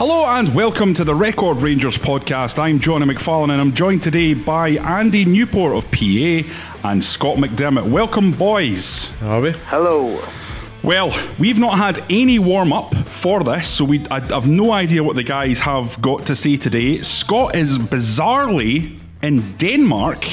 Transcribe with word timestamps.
Hello 0.00 0.24
and 0.24 0.54
welcome 0.54 0.94
to 0.94 1.04
the 1.04 1.14
Record 1.14 1.60
Rangers 1.60 1.98
podcast. 1.98 2.58
I'm 2.58 2.78
Jonny 2.78 3.04
McFarlane 3.04 3.50
and 3.50 3.60
I'm 3.60 3.74
joined 3.74 4.02
today 4.02 4.32
by 4.32 4.70
Andy 4.70 5.26
Newport 5.26 5.76
of 5.76 5.90
PA 5.90 6.88
and 6.88 7.04
Scott 7.04 7.36
McDermott. 7.36 7.86
Welcome, 7.86 8.32
boys. 8.32 9.12
Are 9.22 9.42
we? 9.42 9.50
Hello. 9.66 10.26
Well, 10.82 11.14
we've 11.38 11.58
not 11.58 11.76
had 11.76 12.02
any 12.08 12.38
warm 12.38 12.72
up 12.72 12.94
for 12.94 13.44
this, 13.44 13.68
so 13.68 13.84
we 13.84 14.06
I 14.10 14.20
have 14.20 14.48
no 14.48 14.72
idea 14.72 15.04
what 15.04 15.16
the 15.16 15.22
guys 15.22 15.60
have 15.60 16.00
got 16.00 16.24
to 16.28 16.34
say 16.34 16.56
today. 16.56 17.02
Scott 17.02 17.54
is 17.54 17.78
bizarrely 17.78 18.98
in 19.22 19.54
Denmark. 19.58 20.24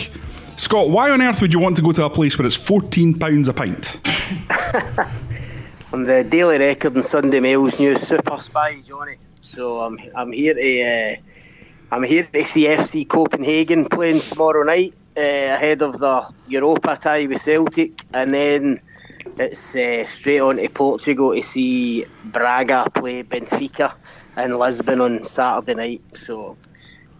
Scott, 0.55 0.91
why 0.91 1.11
on 1.11 1.21
earth 1.21 1.41
would 1.41 1.51
you 1.51 1.59
want 1.59 1.75
to 1.75 1.81
go 1.81 1.91
to 1.91 2.05
a 2.05 2.09
place 2.09 2.39
where 2.39 2.47
it's 2.47 2.57
£14 2.57 3.49
a 3.49 3.53
pint? 3.53 3.99
I'm 5.91 6.05
the 6.05 6.23
Daily 6.23 6.57
Record 6.57 6.95
and 6.95 7.05
Sunday 7.05 7.41
Mail's 7.41 7.77
new 7.81 7.97
super 7.99 8.39
spy, 8.39 8.79
Johnny. 8.79 9.17
So 9.57 9.79
I'm 9.79 9.97
I'm 10.15 10.31
here 10.31 10.53
to 10.53 10.71
uh, 10.83 11.15
I'm 11.89 12.03
here 12.03 12.29
to 12.31 12.45
see 12.45 12.67
FC 12.67 13.09
Copenhagen 13.09 13.85
playing 13.89 14.19
tomorrow 14.19 14.63
night 14.63 14.93
uh, 15.17 15.55
ahead 15.57 15.81
of 15.81 15.97
the 15.97 16.31
Europa 16.47 16.95
tie 17.01 17.25
with 17.25 17.41
Celtic, 17.41 18.05
and 18.13 18.35
then 18.35 18.79
it's 19.39 19.75
uh, 19.75 20.05
straight 20.05 20.41
on 20.41 20.57
to 20.57 20.69
Portugal 20.69 21.33
to 21.33 21.41
see 21.41 22.05
Braga 22.25 22.87
play 22.93 23.23
Benfica 23.23 23.95
in 24.37 24.59
Lisbon 24.59 25.01
on 25.01 25.23
Saturday 25.23 25.73
night. 25.73 26.01
So 26.13 26.55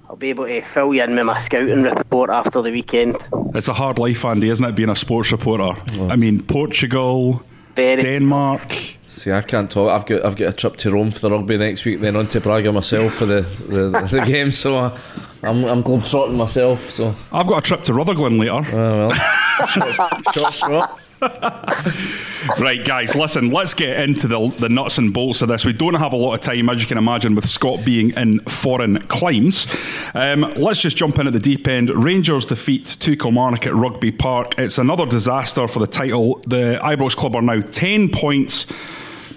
I'll 0.08 0.16
be 0.16 0.30
able 0.30 0.46
to 0.46 0.62
fill 0.62 0.94
you 0.94 1.02
in 1.02 1.16
with 1.16 1.26
my 1.26 1.40
scouting 1.40 1.82
report 1.82 2.30
after 2.30 2.62
the 2.62 2.70
weekend. 2.72 3.18
It's 3.56 3.68
a 3.68 3.74
hard 3.74 3.98
life, 3.98 4.24
Andy, 4.24 4.52
isn't 4.52 4.64
it, 4.64 4.76
being 4.76 4.90
a 4.90 4.96
sports 4.96 5.32
reporter? 5.32 5.74
I 6.04 6.16
mean, 6.16 6.44
Portugal, 6.44 7.42
Very 7.76 8.04
Denmark. 8.04 8.98
See, 9.18 9.32
I 9.32 9.42
can't 9.42 9.70
talk. 9.70 9.90
I've 9.90 10.06
got 10.06 10.24
I've 10.24 10.36
got 10.36 10.50
a 10.50 10.54
trip 10.54 10.78
to 10.78 10.92
Rome 10.92 11.10
for 11.10 11.20
the 11.22 11.32
rugby 11.32 11.58
next 11.58 11.86
week, 11.86 12.02
then 12.02 12.16
on 12.16 12.28
to 12.28 12.40
Braga 12.40 12.72
myself 12.72 13.16
for 13.16 13.26
the, 13.26 13.42
the, 13.42 13.90
the 14.12 14.24
game. 14.28 14.52
So 14.52 14.78
I, 14.78 15.00
I'm 15.42 15.66
I'm 15.66 15.84
globetrotting 15.84 16.36
myself. 16.36 16.92
So 16.92 17.16
I've 17.32 17.48
got 17.48 17.58
a 17.58 17.62
trip 17.62 17.82
to 17.86 17.94
Rutherglen 17.96 18.38
later. 18.38 18.54
uh, 18.54 19.10
well, 19.10 19.68
short, 20.32 20.54
short. 20.54 20.90
Right, 22.60 22.84
guys, 22.86 23.14
listen, 23.16 23.52
let's 23.52 23.74
get 23.74 24.00
into 24.00 24.28
the, 24.28 24.50
the 24.60 24.70
nuts 24.70 25.00
and 25.00 25.14
bolts 25.14 25.42
of 25.42 25.50
this. 25.50 25.66
We 25.66 25.74
don't 25.74 25.96
have 25.96 26.14
a 26.14 26.16
lot 26.16 26.34
of 26.36 26.40
time, 26.40 26.70
as 26.70 26.80
you 26.80 26.88
can 26.88 26.98
imagine, 26.98 27.36
with 27.36 27.46
Scott 27.46 27.84
being 27.84 28.12
in 28.12 28.40
foreign 28.42 29.00
climes. 29.00 29.68
Um, 30.14 30.54
let's 30.56 30.80
just 30.80 30.96
jump 30.96 31.20
in 31.20 31.28
at 31.28 31.34
the 31.34 31.40
deep 31.40 31.68
end. 31.68 31.90
Rangers 31.90 32.46
defeat 32.46 32.86
to 33.02 33.18
Kilmarnock 33.18 33.68
at 33.68 33.76
Rugby 33.76 34.12
Park. 34.12 34.58
It's 34.58 34.78
another 34.78 35.06
disaster 35.06 35.68
for 35.68 35.80
the 35.80 35.88
title. 35.88 36.40
The 36.48 36.80
Ibrox 36.82 37.18
Club 37.18 37.36
are 37.36 37.42
now 37.42 37.60
10 37.60 38.10
points 38.10 38.68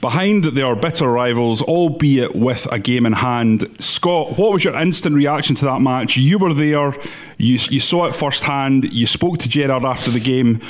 behind 0.00 0.44
their 0.44 0.74
bitter 0.74 1.08
rivals, 1.08 1.62
albeit 1.62 2.34
with 2.34 2.66
a 2.72 2.78
game 2.78 3.06
in 3.06 3.12
hand. 3.12 3.68
Scott, 3.78 4.38
what 4.38 4.52
was 4.52 4.64
your 4.64 4.74
instant 4.76 5.14
reaction 5.14 5.54
to 5.56 5.64
that 5.66 5.80
match? 5.80 6.16
You 6.16 6.38
were 6.38 6.54
there, 6.54 6.92
you, 7.36 7.58
you 7.70 7.80
saw 7.80 8.06
it 8.06 8.14
firsthand, 8.14 8.92
you 8.92 9.06
spoke 9.06 9.38
to 9.38 9.48
Gerrard 9.48 9.84
after 9.84 10.10
the 10.10 10.20
game. 10.20 10.60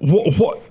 What, 0.00 0.34
what 0.36 0.62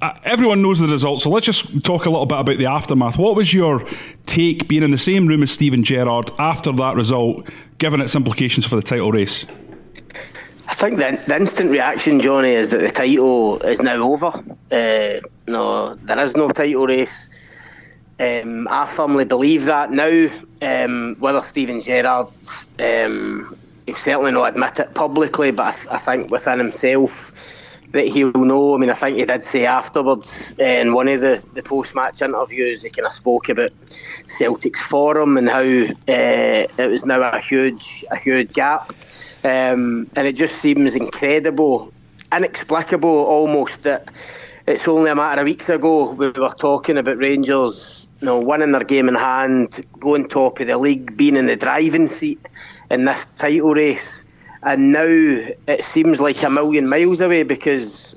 uh, 0.00 0.12
everyone 0.24 0.62
knows 0.62 0.78
the 0.78 0.86
result, 0.86 1.20
so 1.20 1.30
let's 1.30 1.44
just 1.44 1.84
talk 1.84 2.06
a 2.06 2.10
little 2.10 2.26
bit 2.26 2.38
about 2.38 2.58
the 2.58 2.66
aftermath. 2.66 3.18
What 3.18 3.34
was 3.34 3.52
your 3.52 3.84
take 4.26 4.68
being 4.68 4.84
in 4.84 4.92
the 4.92 4.98
same 4.98 5.26
room 5.26 5.42
as 5.42 5.50
Steven 5.50 5.82
Gerrard 5.82 6.30
after 6.38 6.70
that 6.72 6.94
result, 6.94 7.48
given 7.78 8.00
its 8.00 8.14
implications 8.14 8.64
for 8.64 8.76
the 8.76 8.82
title 8.82 9.10
race? 9.10 9.44
I 10.68 10.74
think 10.74 10.98
the, 10.98 11.20
the 11.26 11.36
instant 11.36 11.70
reaction, 11.70 12.20
Johnny, 12.20 12.50
is 12.52 12.70
that 12.70 12.80
the 12.80 12.90
title 12.90 13.58
is 13.62 13.82
now 13.82 13.96
over. 13.96 14.28
Uh, 14.70 15.20
no, 15.48 15.94
there 15.96 16.18
is 16.20 16.36
no 16.36 16.48
title 16.50 16.86
race. 16.86 17.28
Um, 18.20 18.68
I 18.70 18.86
firmly 18.86 19.24
believe 19.24 19.64
that 19.64 19.90
now. 19.90 20.28
Um, 20.62 21.16
whether 21.18 21.40
Steven 21.40 21.80
Gerrard, 21.80 22.26
um, 22.78 23.56
he'll 23.86 23.96
certainly 23.96 24.32
not 24.32 24.50
admit 24.50 24.78
it 24.78 24.94
publicly, 24.94 25.52
but 25.52 25.68
I, 25.68 25.72
th- 25.72 25.88
I 25.90 25.96
think 25.96 26.30
within 26.30 26.58
himself 26.58 27.32
that 27.92 28.08
he'll 28.08 28.32
know. 28.32 28.74
I 28.74 28.78
mean, 28.78 28.90
I 28.90 28.94
think 28.94 29.16
he 29.16 29.24
did 29.24 29.42
say 29.42 29.64
afterwards 29.64 30.54
uh, 30.60 30.64
in 30.64 30.92
one 30.92 31.08
of 31.08 31.22
the, 31.22 31.42
the 31.54 31.62
post 31.62 31.94
match 31.94 32.20
interviews, 32.20 32.82
he 32.82 32.90
kind 32.90 33.06
of 33.06 33.14
spoke 33.14 33.48
about 33.48 33.70
Celtic's 34.28 34.86
forum 34.86 35.38
and 35.38 35.48
how 35.48 35.62
uh, 35.62 35.94
it 36.06 36.90
was 36.90 37.06
now 37.06 37.22
a 37.22 37.40
huge, 37.40 38.04
a 38.10 38.18
huge 38.18 38.52
gap. 38.52 38.92
Um, 39.42 40.10
and 40.14 40.26
it 40.26 40.36
just 40.36 40.56
seems 40.56 40.94
incredible, 40.94 41.90
inexplicable 42.30 43.08
almost 43.08 43.82
that 43.84 44.10
it's 44.66 44.86
only 44.86 45.10
a 45.10 45.14
matter 45.14 45.40
of 45.40 45.46
weeks 45.46 45.68
ago 45.68 46.10
we 46.12 46.28
were 46.28 46.54
talking 46.58 46.98
about 46.98 47.16
Rangers, 47.16 48.06
you 48.20 48.26
know, 48.26 48.38
winning 48.38 48.72
their 48.72 48.84
game 48.84 49.08
in 49.08 49.14
hand, 49.14 49.84
going 49.98 50.28
top 50.28 50.60
of 50.60 50.66
the 50.66 50.76
league, 50.76 51.16
being 51.16 51.36
in 51.36 51.46
the 51.46 51.56
driving 51.56 52.08
seat 52.08 52.48
in 52.90 53.04
this 53.04 53.24
title 53.36 53.74
race, 53.74 54.24
and 54.62 54.92
now 54.92 55.04
it 55.04 55.84
seems 55.84 56.20
like 56.20 56.42
a 56.42 56.50
million 56.50 56.88
miles 56.88 57.20
away 57.20 57.42
because 57.44 58.14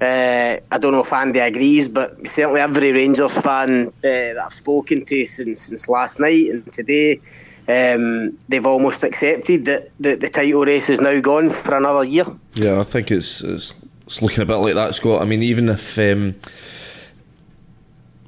uh, 0.00 0.56
I 0.70 0.78
don't 0.78 0.92
know 0.92 1.00
if 1.00 1.12
Andy 1.12 1.40
agrees, 1.40 1.88
but 1.88 2.28
certainly 2.28 2.60
every 2.60 2.92
Rangers 2.92 3.38
fan 3.38 3.88
uh, 3.88 3.92
that 4.02 4.38
I've 4.38 4.54
spoken 4.54 5.04
to 5.04 5.26
since 5.26 5.62
since 5.62 5.88
last 5.88 6.20
night 6.20 6.50
and 6.50 6.72
today. 6.72 7.20
Um, 7.68 8.36
they've 8.48 8.66
almost 8.66 9.04
accepted 9.04 9.64
that 9.66 9.90
the, 10.00 10.16
the 10.16 10.28
title 10.28 10.64
race 10.64 10.88
is 10.88 11.00
now 11.00 11.20
gone 11.20 11.50
for 11.50 11.76
another 11.76 12.02
year. 12.02 12.26
Yeah, 12.54 12.80
I 12.80 12.82
think 12.82 13.12
it's, 13.12 13.42
it's 13.42 13.76
it's 14.06 14.20
looking 14.20 14.42
a 14.42 14.46
bit 14.46 14.56
like 14.56 14.74
that, 14.74 14.94
Scott. 14.96 15.22
I 15.22 15.24
mean, 15.24 15.44
even 15.44 15.68
if 15.68 15.96
um, 15.98 16.34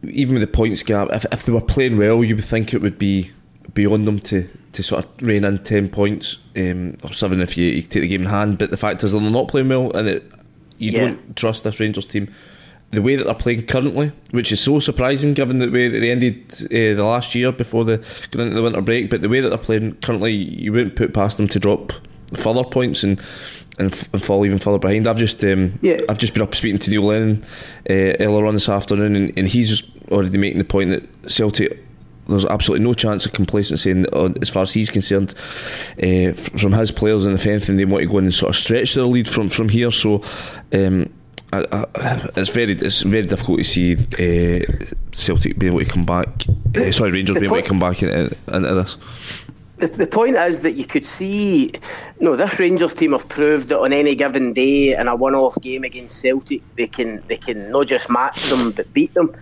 even 0.02 0.34
with 0.34 0.40
the 0.42 0.46
points 0.46 0.82
gap, 0.82 1.08
if, 1.12 1.24
if 1.32 1.44
they 1.44 1.52
were 1.52 1.60
playing 1.60 1.96
well, 1.98 2.22
you 2.24 2.34
would 2.36 2.44
think 2.44 2.74
it 2.74 2.82
would 2.82 2.98
be 2.98 3.30
beyond 3.74 4.06
them 4.06 4.18
to, 4.20 4.48
to 4.72 4.82
sort 4.82 5.04
of 5.04 5.10
rein 5.22 5.44
in 5.44 5.58
ten 5.62 5.88
points 5.88 6.38
um, 6.56 6.96
or 7.04 7.12
seven 7.12 7.40
if 7.40 7.56
you, 7.56 7.66
you 7.66 7.82
take 7.82 8.02
the 8.02 8.08
game 8.08 8.22
in 8.22 8.28
hand. 8.28 8.58
But 8.58 8.70
the 8.70 8.76
fact 8.76 9.02
is, 9.04 9.12
they're 9.12 9.20
not 9.20 9.48
playing 9.48 9.68
well, 9.68 9.90
and 9.92 10.08
it, 10.08 10.30
you 10.78 10.90
Yeah. 10.90 11.00
don't 11.00 11.36
trust 11.36 11.64
this 11.64 11.78
Rangers 11.80 12.06
team. 12.06 12.32
The 12.90 13.00
way 13.00 13.16
that 13.16 13.24
they're 13.24 13.32
playing 13.34 13.66
currently, 13.66 14.12
which 14.32 14.52
is 14.52 14.60
so 14.60 14.78
surprising 14.78 15.32
given 15.32 15.60
the 15.60 15.70
way 15.70 15.88
that 15.88 16.00
they 16.00 16.10
ended 16.10 16.44
uh, 16.64 16.94
the 16.96 17.04
last 17.04 17.34
year 17.34 17.50
before 17.50 17.84
the 17.86 17.96
going 18.32 18.48
into 18.48 18.56
the 18.56 18.62
winter 18.62 18.82
break, 18.82 19.08
but 19.08 19.22
the 19.22 19.30
way 19.30 19.40
that 19.40 19.48
they're 19.48 19.56
playing 19.56 19.94
currently, 20.02 20.32
you 20.32 20.72
wouldn't 20.72 20.94
put 20.96 21.14
past 21.14 21.38
them 21.38 21.48
to 21.48 21.58
drop 21.58 21.92
further 22.36 22.64
points 22.64 23.02
and 23.02 23.18
and, 23.78 24.08
and 24.12 24.24
fall 24.24 24.44
even 24.44 24.58
further 24.58 24.78
behind. 24.78 25.06
I've 25.06 25.18
just 25.18 25.42
um, 25.44 25.78
Yeah. 25.82 26.00
I've 26.08 26.18
just 26.18 26.34
been 26.34 26.42
up 26.42 26.54
speaking 26.54 26.78
to 26.78 26.90
Neil 26.90 27.02
Lennon 27.02 27.44
uh, 27.88 27.92
earlier 28.20 28.46
on 28.46 28.54
this 28.54 28.68
afternoon, 28.68 29.16
and, 29.16 29.38
and 29.38 29.48
he's 29.48 29.82
already 30.10 30.36
making 30.38 30.58
the 30.58 30.64
point 30.64 30.90
that 30.90 31.30
Celtic. 31.30 31.78
There's 32.28 32.44
absolutely 32.44 32.86
no 32.86 32.94
chance 32.94 33.26
of 33.26 33.32
complacency 33.32 33.90
in, 33.90 34.06
on, 34.06 34.36
as 34.40 34.48
far 34.48 34.62
as 34.62 34.72
he's 34.72 34.90
concerned 34.90 35.34
uh, 36.02 36.32
from 36.32 36.72
his 36.72 36.92
players, 36.92 37.26
and 37.26 37.34
if 37.34 37.44
anything, 37.46 37.76
they 37.76 37.84
want 37.84 38.02
to 38.02 38.08
go 38.08 38.18
in 38.18 38.24
and 38.24 38.34
sort 38.34 38.50
of 38.50 38.56
stretch 38.56 38.94
their 38.94 39.04
lead 39.04 39.28
from, 39.28 39.48
from 39.48 39.68
here. 39.68 39.90
So 39.90 40.22
um, 40.72 41.12
I, 41.52 41.86
I, 41.94 42.28
it's 42.36 42.50
very 42.50 42.72
it's 42.72 43.02
very 43.02 43.24
difficult 43.24 43.58
to 43.58 43.64
see 43.64 43.94
uh, 43.94 44.64
Celtic 45.10 45.58
being 45.58 45.72
able 45.72 45.84
to 45.84 45.90
come 45.90 46.06
back. 46.06 46.28
Uh, 46.76 46.92
sorry, 46.92 47.10
Rangers 47.10 47.34
the 47.34 47.40
being 47.40 47.52
able 47.52 47.62
to 47.62 47.68
come 47.68 47.80
back 47.80 48.02
into, 48.02 48.34
into 48.52 48.74
this. 48.74 48.96
The, 49.82 49.88
the 49.88 50.06
point 50.06 50.36
is 50.36 50.60
that 50.60 50.72
you 50.72 50.86
could 50.86 51.04
see, 51.04 51.72
no, 52.20 52.36
this 52.36 52.60
Rangers 52.60 52.94
team 52.94 53.12
have 53.12 53.28
proved 53.28 53.68
that 53.68 53.80
on 53.80 53.92
any 53.92 54.14
given 54.14 54.52
day 54.52 54.96
in 54.96 55.08
a 55.08 55.16
one-off 55.16 55.60
game 55.60 55.82
against 55.82 56.20
Celtic, 56.20 56.62
they 56.76 56.86
can 56.86 57.20
they 57.26 57.36
can 57.36 57.70
not 57.72 57.88
just 57.88 58.08
match 58.08 58.44
them 58.44 58.70
but 58.70 58.92
beat 58.92 59.12
them. 59.14 59.34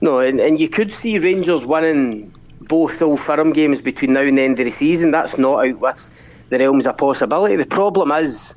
No, 0.00 0.18
and, 0.18 0.40
and 0.40 0.60
you 0.60 0.68
could 0.68 0.92
see 0.92 1.18
Rangers 1.18 1.64
winning 1.64 2.32
both 2.62 3.00
Old 3.00 3.20
Firm 3.20 3.52
games 3.52 3.80
between 3.80 4.14
now 4.14 4.22
and 4.22 4.36
the 4.36 4.42
end 4.42 4.58
of 4.58 4.64
the 4.64 4.72
season. 4.72 5.12
That's 5.12 5.38
not 5.38 5.64
out 5.64 5.78
with 5.78 6.10
the 6.50 6.58
realms 6.58 6.88
of 6.88 6.98
possibility. 6.98 7.54
The 7.54 7.66
problem 7.66 8.10
is 8.10 8.56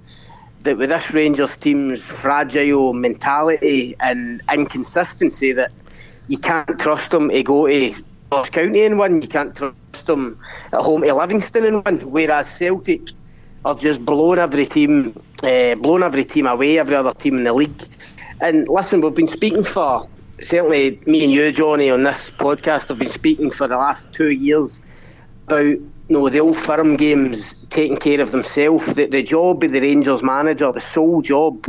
that 0.64 0.78
with 0.78 0.90
this 0.90 1.14
Rangers 1.14 1.56
team's 1.56 2.10
fragile 2.10 2.94
mentality 2.94 3.96
and 4.00 4.42
inconsistency, 4.52 5.52
that 5.52 5.72
you 6.30 6.40
can't 6.40 6.80
trust 6.80 7.12
them 7.12 7.30
to 7.30 7.44
go 7.44 7.68
to 7.68 7.96
Ross 8.32 8.50
County 8.50 8.84
and 8.84 8.98
one. 8.98 9.22
You 9.22 9.28
can't 9.28 9.56
trust 9.56 10.06
them 10.06 10.38
at 10.74 10.82
home 10.82 11.02
to 11.02 11.14
Livingston 11.14 11.66
and 11.66 11.86
one. 11.86 12.00
Whereas 12.12 12.50
Celtic 12.50 13.02
are 13.66 13.76
just 13.76 14.04
blowing 14.06 14.40
every 14.40 14.66
team, 14.66 15.18
uh, 15.44 15.48
every 15.48 16.26
team 16.26 16.48
away, 16.48 16.78
every 16.78 16.96
other 16.96 17.14
team 17.14 17.38
in 17.38 17.44
the 17.44 17.54
league. 17.54 17.84
And 18.42 18.68
listen, 18.68 19.02
we've 19.02 19.16
been 19.16 19.28
speaking 19.28 19.64
for 19.64 20.08
certainly 20.42 21.02
me 21.06 21.24
and 21.24 21.32
you, 21.32 21.52
Johnny, 21.52 21.90
on 21.90 22.04
this 22.04 22.32
podcast. 22.32 22.90
have 22.90 23.00
been 23.00 23.10
speaking 23.10 23.52
for 23.52 23.68
the 23.68 23.78
last 23.78 24.12
two 24.14 24.32
years 24.32 24.82
about 25.48 25.64
you 25.64 25.92
know, 26.10 26.30
the 26.30 26.40
old 26.40 26.58
firm 26.58 26.96
games 26.96 27.54
taking 27.70 27.98
care 27.98 28.22
of 28.22 28.32
themselves. 28.32 28.94
The, 28.94 29.08
the 29.08 29.24
job 29.24 29.64
of 29.64 29.72
the 29.72 29.82
Rangers 29.82 30.24
manager, 30.24 30.72
the 30.72 30.82
sole 30.82 31.22
job, 31.22 31.66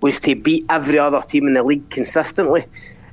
was 0.00 0.20
to 0.20 0.34
beat 0.34 0.64
every 0.70 0.98
other 0.98 1.20
team 1.20 1.46
in 1.46 1.54
the 1.54 1.62
league 1.62 1.88
consistently. 1.90 2.64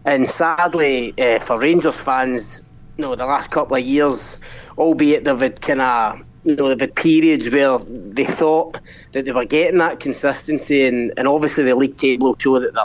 And 0.06 0.30
sadly, 0.30 1.14
uh, 1.20 1.40
for 1.40 1.60
Rangers 1.60 2.00
fans, 2.00 2.64
you 2.98 3.02
know, 3.02 3.16
the 3.16 3.26
last 3.26 3.52
couple 3.52 3.76
of 3.76 3.84
years, 3.84 4.38
albeit 4.78 5.24
they've 5.24 5.40
had 5.40 5.62
kind 5.62 5.82
of 5.82 6.22
you 6.44 6.56
know, 6.56 6.68
they've 6.68 6.82
had 6.82 6.96
periods 6.96 7.50
where 7.50 7.78
they 7.80 8.26
thought 8.26 8.80
that 9.14 9.26
they 9.26 9.32
were 9.32 9.46
getting 9.46 9.80
that 9.80 10.00
consistency, 10.00 10.86
and, 10.86 11.14
and 11.18 11.28
obviously 11.28 11.64
the 11.64 11.76
league 11.76 11.98
table 11.98 12.28
will 12.28 12.38
show 12.38 12.60
that 12.60 12.74
they're, 12.74 12.84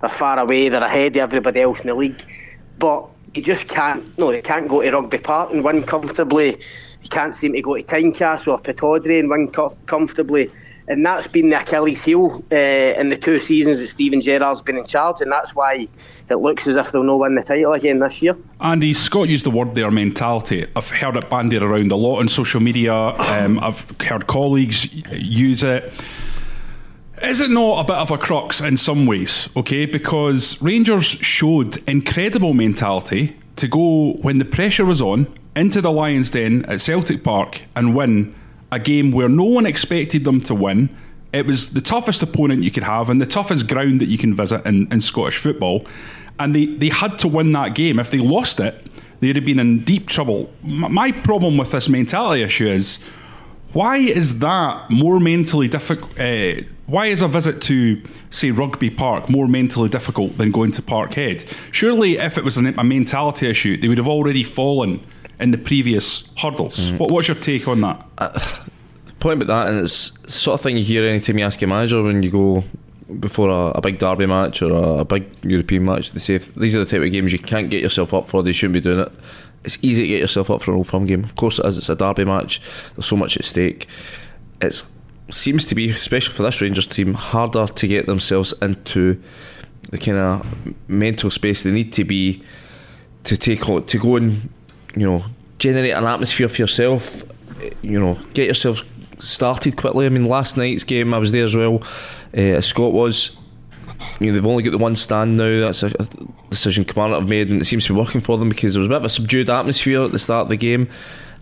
they're 0.00 0.10
far 0.10 0.38
away, 0.38 0.68
they're 0.68 0.82
ahead 0.82 1.16
of 1.16 1.22
everybody 1.22 1.60
else 1.60 1.80
in 1.80 1.86
the 1.86 1.94
league. 1.94 2.24
But 2.78 3.08
you 3.34 3.42
just 3.42 3.68
can't, 3.68 4.16
no, 4.18 4.32
they 4.32 4.42
can't 4.42 4.68
go 4.68 4.82
to 4.82 4.90
Rugby 4.90 5.18
Park 5.18 5.52
and 5.52 5.62
win 5.62 5.82
comfortably. 5.84 6.58
You 7.02 7.08
can't 7.08 7.36
seem 7.36 7.52
to 7.52 7.62
go 7.62 7.76
to 7.76 7.82
Tynecastle 7.82 8.52
or 8.52 8.58
Pittodrie 8.58 9.20
and 9.20 9.30
win 9.30 9.52
co- 9.52 9.76
comfortably 9.86 10.50
and 10.88 11.04
that's 11.04 11.26
been 11.26 11.50
the 11.50 11.60
Achilles 11.60 12.04
heel 12.04 12.44
uh, 12.52 12.56
in 12.56 13.10
the 13.10 13.16
two 13.16 13.40
seasons 13.40 13.80
that 13.80 13.88
Steven 13.88 14.20
Gerrard's 14.20 14.62
been 14.62 14.76
in 14.76 14.86
charge, 14.86 15.20
and 15.20 15.30
that's 15.30 15.54
why 15.54 15.88
it 16.28 16.36
looks 16.36 16.66
as 16.66 16.76
if 16.76 16.92
they'll 16.92 17.02
not 17.02 17.18
win 17.18 17.34
the 17.34 17.42
title 17.42 17.72
again 17.72 17.98
this 17.98 18.22
year. 18.22 18.36
Andy 18.60 18.92
Scott 18.94 19.28
used 19.28 19.46
the 19.46 19.50
word 19.50 19.74
there, 19.74 19.90
mentality. 19.90 20.66
I've 20.76 20.90
heard 20.90 21.16
it 21.16 21.28
bandied 21.28 21.62
around 21.62 21.90
a 21.92 21.96
lot 21.96 22.20
on 22.20 22.28
social 22.28 22.60
media. 22.60 22.94
Um, 22.94 23.58
I've 23.60 23.84
heard 24.00 24.26
colleagues 24.26 24.92
use 25.12 25.62
it. 25.62 26.04
Is 27.22 27.40
it 27.40 27.50
not 27.50 27.80
a 27.80 27.84
bit 27.84 27.96
of 27.96 28.10
a 28.10 28.18
crux 28.18 28.60
in 28.60 28.76
some 28.76 29.06
ways? 29.06 29.48
Okay, 29.56 29.86
because 29.86 30.60
Rangers 30.60 31.06
showed 31.06 31.78
incredible 31.88 32.52
mentality 32.52 33.36
to 33.56 33.66
go 33.66 34.12
when 34.20 34.38
the 34.38 34.44
pressure 34.44 34.84
was 34.84 35.00
on 35.00 35.26
into 35.56 35.80
the 35.80 35.90
Lions' 35.90 36.30
Den 36.30 36.66
at 36.66 36.80
Celtic 36.80 37.24
Park 37.24 37.62
and 37.74 37.96
win 37.96 38.34
a 38.72 38.78
game 38.78 39.12
where 39.12 39.28
no 39.28 39.44
one 39.44 39.66
expected 39.66 40.24
them 40.24 40.40
to 40.42 40.54
win. 40.54 40.88
It 41.32 41.46
was 41.46 41.70
the 41.70 41.80
toughest 41.80 42.22
opponent 42.22 42.62
you 42.62 42.70
could 42.70 42.82
have 42.82 43.10
and 43.10 43.20
the 43.20 43.26
toughest 43.26 43.68
ground 43.68 44.00
that 44.00 44.08
you 44.08 44.18
can 44.18 44.34
visit 44.34 44.64
in, 44.66 44.90
in 44.92 45.00
Scottish 45.00 45.38
football. 45.38 45.86
And 46.38 46.54
they, 46.54 46.66
they 46.66 46.88
had 46.88 47.18
to 47.18 47.28
win 47.28 47.52
that 47.52 47.74
game. 47.74 47.98
If 47.98 48.10
they 48.10 48.18
lost 48.18 48.60
it, 48.60 48.86
they'd 49.20 49.36
have 49.36 49.44
been 49.44 49.58
in 49.58 49.80
deep 49.80 50.08
trouble. 50.08 50.50
My 50.62 51.12
problem 51.12 51.56
with 51.56 51.70
this 51.70 51.88
mentality 51.88 52.42
issue 52.42 52.68
is 52.68 52.98
why 53.72 53.98
is 53.98 54.38
that 54.38 54.90
more 54.90 55.20
mentally 55.20 55.68
difficult? 55.68 56.18
Uh, 56.18 56.62
why 56.86 57.06
is 57.06 57.20
a 57.20 57.28
visit 57.28 57.60
to, 57.62 58.00
say, 58.30 58.50
Rugby 58.50 58.90
Park 58.90 59.28
more 59.28 59.48
mentally 59.48 59.88
difficult 59.88 60.38
than 60.38 60.52
going 60.52 60.72
to 60.72 60.82
Parkhead? 60.82 61.52
Surely, 61.72 62.16
if 62.16 62.38
it 62.38 62.44
was 62.44 62.56
a 62.56 62.62
mentality 62.62 63.48
issue, 63.48 63.76
they 63.76 63.88
would 63.88 63.98
have 63.98 64.08
already 64.08 64.44
fallen 64.44 65.04
in 65.40 65.50
the 65.50 65.58
previous 65.58 66.24
hurdles. 66.38 66.90
Mm. 66.90 66.98
What, 66.98 67.10
what's 67.10 67.28
your 67.28 67.36
take 67.36 67.68
on 67.68 67.80
that? 67.82 68.06
Uh, 68.18 68.38
the 69.06 69.14
point 69.14 69.42
about 69.42 69.64
that, 69.64 69.72
and 69.72 69.80
it's 69.80 70.10
the 70.10 70.30
sort 70.30 70.60
of 70.60 70.62
thing 70.62 70.76
you 70.76 70.84
hear 70.84 71.04
anytime 71.04 71.38
you 71.38 71.44
ask 71.44 71.60
your 71.60 71.68
manager 71.68 72.02
when 72.02 72.22
you 72.22 72.30
go 72.30 72.64
before 73.20 73.48
a, 73.48 73.70
a 73.76 73.80
big 73.80 73.98
derby 73.98 74.26
match 74.26 74.62
or 74.62 74.72
a, 74.72 74.98
a, 75.00 75.04
big 75.04 75.28
European 75.42 75.84
match. 75.84 76.10
They 76.10 76.18
say 76.18 76.34
if 76.34 76.54
these 76.54 76.74
are 76.74 76.80
the 76.80 76.86
type 76.86 77.02
of 77.02 77.12
games 77.12 77.32
you 77.32 77.38
can't 77.38 77.70
get 77.70 77.82
yourself 77.82 78.12
up 78.12 78.28
for. 78.28 78.42
They 78.42 78.52
shouldn't 78.52 78.74
be 78.74 78.80
doing 78.80 79.00
it. 79.00 79.12
It's 79.64 79.78
easy 79.82 80.02
to 80.02 80.08
get 80.08 80.20
yourself 80.20 80.50
up 80.50 80.62
for 80.62 80.72
an 80.72 80.78
old 80.78 80.88
firm 80.88 81.06
game. 81.06 81.24
Of 81.24 81.36
course 81.36 81.58
it 81.58 81.66
is. 81.66 81.78
It's 81.78 81.88
a 81.88 81.94
derby 81.94 82.24
match. 82.24 82.60
There's 82.94 83.06
so 83.06 83.16
much 83.16 83.36
at 83.36 83.44
stake. 83.44 83.86
It 84.60 84.82
seems 85.30 85.64
to 85.66 85.74
be, 85.74 85.90
especially 85.90 86.34
for 86.34 86.42
this 86.42 86.60
Rangers 86.60 86.86
team, 86.86 87.14
harder 87.14 87.66
to 87.66 87.86
get 87.86 88.06
themselves 88.06 88.54
into 88.62 89.20
the 89.90 89.98
kind 89.98 90.18
of 90.18 90.88
mental 90.88 91.30
space 91.30 91.62
they 91.62 91.70
need 91.70 91.92
to 91.92 92.04
be 92.04 92.42
to 93.24 93.36
take 93.36 93.68
on, 93.68 93.84
to 93.86 93.98
go 93.98 94.16
and 94.16 94.48
you 94.96 95.06
know, 95.06 95.24
generate 95.58 95.92
an 95.92 96.04
atmosphere 96.04 96.48
for 96.48 96.62
yourself. 96.62 97.22
You 97.82 98.00
know, 98.00 98.18
get 98.34 98.46
yourself 98.46 98.82
started 99.18 99.76
quickly. 99.76 100.06
I 100.06 100.08
mean, 100.08 100.24
last 100.24 100.56
night's 100.56 100.84
game, 100.84 101.14
I 101.14 101.18
was 101.18 101.32
there 101.32 101.44
as 101.44 101.54
well. 101.54 101.82
Uh, 102.36 102.60
Scott 102.60 102.92
was. 102.92 103.36
You 104.20 104.28
know, 104.28 104.34
they've 104.34 104.46
only 104.46 104.62
got 104.62 104.72
the 104.72 104.78
one 104.78 104.96
stand 104.96 105.36
now. 105.36 105.60
That's 105.60 105.82
a, 105.82 105.86
a 105.86 106.06
decision 106.50 106.84
Commander 106.84 107.16
have 107.16 107.28
made, 107.28 107.50
and 107.50 107.60
it 107.60 107.64
seems 107.66 107.86
to 107.86 107.94
be 107.94 107.98
working 107.98 108.20
for 108.20 108.36
them 108.36 108.48
because 108.48 108.74
there 108.74 108.80
was 108.80 108.88
a 108.88 108.90
bit 108.90 108.96
of 108.96 109.04
a 109.04 109.08
subdued 109.08 109.48
atmosphere 109.48 110.02
at 110.02 110.10
the 110.10 110.18
start 110.18 110.44
of 110.44 110.48
the 110.48 110.56
game. 110.56 110.88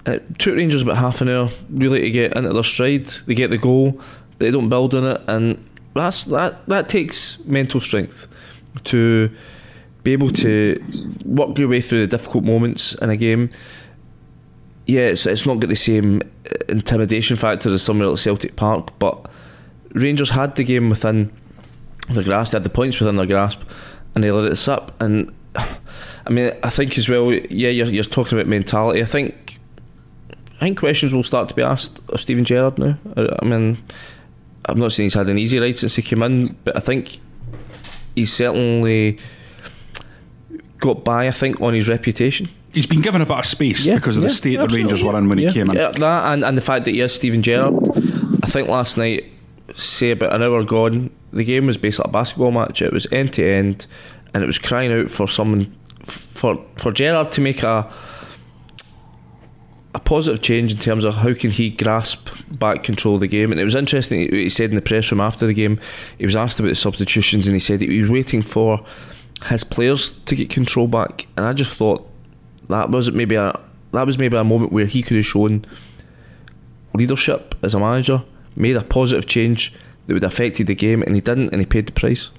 It 0.06 0.38
took 0.38 0.56
Rangers 0.56 0.82
about 0.82 0.98
half 0.98 1.20
an 1.20 1.28
hour 1.28 1.50
really 1.70 2.02
to 2.02 2.10
get 2.10 2.36
into 2.36 2.52
their 2.52 2.62
stride. 2.62 3.06
They 3.06 3.34
get 3.34 3.50
the 3.50 3.58
goal, 3.58 4.00
they 4.38 4.50
don't 4.50 4.68
build 4.68 4.94
on 4.94 5.04
it, 5.04 5.22
and 5.26 5.64
that's 5.94 6.26
that. 6.26 6.66
That 6.68 6.88
takes 6.88 7.38
mental 7.40 7.80
strength 7.80 8.26
to 8.84 9.30
be 10.04 10.12
able 10.12 10.30
to 10.30 10.82
work 11.24 11.58
your 11.58 11.68
way 11.68 11.80
through 11.80 12.00
the 12.00 12.06
difficult 12.06 12.44
moments 12.44 12.94
in 12.96 13.10
a 13.10 13.16
game. 13.16 13.50
Yeah, 14.86 15.02
it's, 15.02 15.26
it's 15.26 15.46
not 15.46 15.60
got 15.60 15.70
the 15.70 15.76
same 15.76 16.20
uh, 16.22 16.56
intimidation 16.68 17.36
factor 17.36 17.72
as 17.72 17.82
somewhere 17.82 18.08
like 18.08 18.18
Celtic 18.18 18.54
Park, 18.54 18.98
but 18.98 19.30
Rangers 19.94 20.30
had 20.30 20.54
the 20.56 20.64
game 20.64 20.90
within 20.90 21.32
their 22.10 22.22
grasp, 22.22 22.52
they 22.52 22.56
had 22.56 22.64
the 22.64 22.70
points 22.70 23.00
within 23.00 23.16
their 23.16 23.26
grasp, 23.26 23.62
and 24.14 24.22
they 24.22 24.30
let 24.30 24.52
it 24.52 24.56
slip. 24.56 24.92
And 25.00 25.34
I 25.56 26.30
mean, 26.30 26.52
I 26.62 26.68
think 26.68 26.98
as 26.98 27.08
well, 27.08 27.32
yeah, 27.32 27.70
you're, 27.70 27.86
you're 27.86 28.04
talking 28.04 28.38
about 28.38 28.46
mentality. 28.46 29.02
I 29.02 29.06
think 29.06 29.58
I 30.56 30.66
think 30.66 30.78
questions 30.78 31.12
will 31.12 31.22
start 31.22 31.48
to 31.48 31.54
be 31.54 31.62
asked 31.62 32.00
of 32.10 32.20
Steven 32.20 32.44
Gerrard 32.44 32.78
now. 32.78 32.96
I 33.16 33.44
mean, 33.44 33.82
I'm 34.66 34.78
not 34.78 34.92
saying 34.92 35.06
he's 35.06 35.14
had 35.14 35.28
an 35.28 35.38
easy 35.38 35.58
ride 35.58 35.78
since 35.78 35.96
he 35.96 36.02
came 36.02 36.22
in, 36.22 36.46
but 36.64 36.76
I 36.76 36.80
think 36.80 37.20
he's 38.14 38.32
certainly 38.32 39.18
got 40.84 41.02
by, 41.02 41.26
I 41.26 41.30
think, 41.30 41.62
on 41.62 41.72
his 41.72 41.88
reputation. 41.88 42.46
He's 42.74 42.86
been 42.86 43.00
given 43.00 43.22
a 43.22 43.26
bit 43.26 43.38
of 43.38 43.46
space 43.46 43.86
yeah, 43.86 43.94
because 43.94 44.18
of 44.18 44.22
yeah, 44.22 44.28
the 44.28 44.34
state 44.34 44.56
the 44.56 44.66
Rangers 44.66 45.02
were 45.02 45.16
in 45.16 45.30
when 45.30 45.38
he 45.38 45.50
came 45.50 45.70
in. 45.70 45.76
Yeah, 45.76 45.88
that 45.88 46.32
and, 46.32 46.44
and 46.44 46.58
the 46.58 46.60
fact 46.60 46.84
that 46.84 46.90
he 46.90 47.00
is 47.00 47.14
Steven 47.14 47.42
Gerrard. 47.42 47.72
I 48.42 48.46
think 48.46 48.68
last 48.68 48.98
night, 48.98 49.24
say 49.74 50.10
about 50.10 50.34
an 50.34 50.42
hour 50.42 50.62
gone, 50.62 51.10
the 51.32 51.44
game 51.44 51.66
was 51.66 51.78
basically 51.78 52.10
a 52.10 52.12
basketball 52.12 52.50
match. 52.50 52.82
It 52.82 52.92
was 52.92 53.10
end 53.10 53.32
to 53.34 53.48
end, 53.48 53.86
and 54.34 54.44
it 54.44 54.46
was 54.46 54.58
crying 54.58 54.92
out 54.92 55.10
for 55.10 55.26
someone, 55.26 55.74
for 56.04 56.62
for 56.76 56.92
Gerrard 56.92 57.32
to 57.32 57.40
make 57.40 57.62
a 57.62 57.90
a 59.94 60.00
positive 60.00 60.42
change 60.42 60.72
in 60.72 60.78
terms 60.78 61.04
of 61.04 61.14
how 61.14 61.32
can 61.32 61.50
he 61.50 61.70
grasp 61.70 62.28
back 62.50 62.82
control 62.82 63.14
of 63.14 63.20
the 63.20 63.28
game. 63.28 63.52
And 63.52 63.60
it 63.60 63.64
was 63.64 63.76
interesting. 63.76 64.28
He 64.30 64.48
said 64.48 64.68
in 64.70 64.74
the 64.74 64.82
press 64.82 65.10
room 65.10 65.20
after 65.20 65.46
the 65.46 65.54
game, 65.54 65.80
he 66.18 66.26
was 66.26 66.36
asked 66.36 66.58
about 66.58 66.68
the 66.68 66.74
substitutions, 66.74 67.46
and 67.46 67.54
he 67.54 67.60
said 67.60 67.80
he 67.80 68.00
was 68.00 68.10
waiting 68.10 68.42
for 68.42 68.84
his 69.48 69.64
players 69.64 70.12
to 70.12 70.34
get 70.34 70.50
control 70.50 70.86
back. 70.86 71.26
And 71.36 71.46
I 71.46 71.52
just 71.52 71.76
thought 71.76 72.10
that 72.68 72.90
was 72.90 73.10
maybe 73.10 73.34
a 73.34 73.58
that 73.92 74.06
was 74.06 74.18
maybe 74.18 74.36
a 74.36 74.44
moment 74.44 74.72
where 74.72 74.86
he 74.86 75.02
could 75.02 75.16
have 75.16 75.26
shown 75.26 75.64
leadership 76.94 77.54
as 77.62 77.74
a 77.74 77.80
manager, 77.80 78.22
made 78.56 78.76
a 78.76 78.82
positive 78.82 79.26
change 79.26 79.72
that 80.06 80.14
would 80.14 80.22
have 80.22 80.32
affected 80.32 80.66
the 80.66 80.74
game, 80.74 81.02
and 81.02 81.14
he 81.14 81.20
didn't, 81.20 81.50
and 81.50 81.60
he 81.60 81.66
paid 81.66 81.86
the 81.86 81.92
price. 81.92 82.30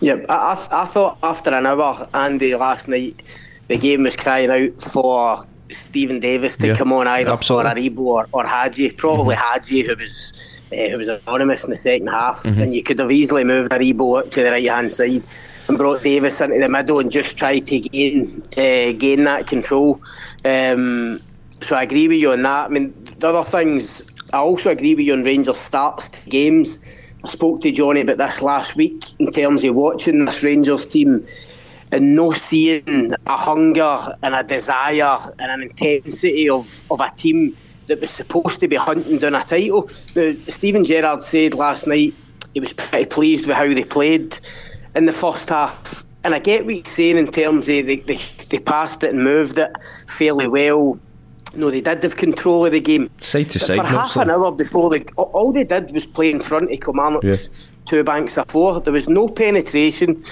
Yeah, 0.00 0.16
I, 0.28 0.54
I, 0.70 0.82
I 0.82 0.84
thought 0.84 1.18
after 1.22 1.50
an 1.50 1.66
hour, 1.66 2.08
Andy, 2.14 2.54
last 2.54 2.88
night, 2.88 3.22
the 3.68 3.78
game 3.78 4.02
was 4.02 4.16
crying 4.16 4.50
out 4.50 4.80
for 4.80 5.44
Stephen 5.70 6.20
Davis 6.20 6.56
to 6.58 6.68
yeah, 6.68 6.74
come 6.74 6.92
on 6.92 7.06
either 7.06 7.32
absolutely. 7.32 7.70
for 7.70 7.76
Aribo 7.76 7.98
or, 7.98 8.28
or 8.32 8.46
Hagi, 8.46 8.90
probably 8.92 9.34
mm-hmm. 9.34 9.54
Hagi, 9.54 9.82
who 9.82 9.96
was 9.96 10.32
uh, 10.72 10.88
who 10.90 10.98
was 10.98 11.08
anonymous 11.08 11.64
in 11.64 11.70
the 11.70 11.76
second 11.76 12.08
half, 12.08 12.42
mm-hmm. 12.42 12.60
and 12.60 12.74
you 12.74 12.82
could 12.82 12.98
have 12.98 13.10
easily 13.10 13.44
moved 13.44 13.70
Aribo 13.72 14.18
up 14.18 14.30
to 14.32 14.42
the 14.42 14.50
right 14.50 14.68
hand 14.68 14.92
side 14.92 15.22
and 15.68 15.78
brought 15.78 16.02
Davis 16.02 16.40
into 16.40 16.58
the 16.58 16.68
middle 16.68 16.98
and 16.98 17.10
just 17.10 17.36
tried 17.36 17.66
to 17.68 17.78
gain 17.78 18.42
uh, 18.56 18.92
gain 18.92 19.24
that 19.24 19.46
control. 19.46 20.00
Um, 20.44 21.20
so 21.60 21.76
I 21.76 21.82
agree 21.82 22.08
with 22.08 22.18
you 22.18 22.32
on 22.32 22.42
that. 22.42 22.66
I 22.66 22.68
mean, 22.68 22.94
the 23.18 23.28
other 23.28 23.48
things, 23.48 24.02
I 24.32 24.38
also 24.38 24.70
agree 24.70 24.94
with 24.94 25.04
you 25.04 25.12
on 25.12 25.24
Rangers 25.24 25.58
starts 25.58 26.08
to 26.08 26.30
games. 26.30 26.78
I 27.24 27.28
spoke 27.28 27.60
to 27.62 27.72
Johnny 27.72 28.00
about 28.00 28.18
this 28.18 28.42
last 28.42 28.76
week 28.76 29.04
in 29.18 29.32
terms 29.32 29.64
of 29.64 29.74
watching 29.74 30.24
this 30.24 30.42
Rangers 30.42 30.86
team 30.86 31.26
and 31.90 32.14
no 32.14 32.32
seeing 32.32 33.14
a 33.26 33.36
hunger 33.36 34.14
and 34.22 34.34
a 34.34 34.44
desire 34.44 35.18
and 35.38 35.50
an 35.50 35.62
intensity 35.62 36.48
of, 36.48 36.82
of 36.90 37.00
a 37.00 37.10
team 37.16 37.56
that 37.86 38.00
was 38.00 38.10
supposed 38.10 38.60
to 38.60 38.68
be 38.68 38.76
hunting 38.76 39.18
down 39.18 39.34
a 39.34 39.42
title. 39.42 39.90
Now, 40.14 40.34
Steven 40.46 40.84
Gerrard 40.84 41.22
said 41.22 41.54
last 41.54 41.86
night 41.86 42.14
he 42.54 42.60
was 42.60 42.72
pretty 42.72 43.06
pleased 43.06 43.46
with 43.46 43.56
how 43.56 43.66
they 43.66 43.84
played 43.84 44.38
in 44.98 45.06
the 45.06 45.12
first 45.12 45.48
half. 45.48 46.04
And 46.24 46.34
I 46.34 46.40
get 46.40 46.66
what 46.66 46.74
you're 46.74 46.84
saying 46.84 47.16
in 47.16 47.28
terms 47.28 47.68
of 47.68 47.86
they, 47.86 47.96
they, 47.96 48.18
they 48.50 48.58
passed 48.58 49.02
it 49.04 49.14
and 49.14 49.22
moved 49.22 49.56
it 49.56 49.72
fairly 50.08 50.48
well. 50.48 50.98
No, 51.54 51.70
they 51.70 51.80
did 51.80 52.02
have 52.02 52.16
control 52.16 52.66
of 52.66 52.72
the 52.72 52.80
game. 52.80 53.08
Side 53.22 53.48
to 53.50 53.58
side. 53.58 53.76
For 53.76 53.86
half 53.86 54.16
an 54.16 54.30
hour 54.30 54.50
before, 54.50 54.90
the, 54.90 55.02
all 55.16 55.52
they 55.52 55.64
did 55.64 55.92
was 55.92 56.06
play 56.06 56.30
in 56.30 56.40
front 56.40 56.70
of 56.70 56.80
Kilmarnock's 56.80 57.24
yeah. 57.24 57.48
two 57.86 58.04
banks 58.04 58.36
of 58.36 58.48
four. 58.48 58.80
There 58.80 58.92
was 58.92 59.08
no 59.08 59.28
penetration. 59.28 60.22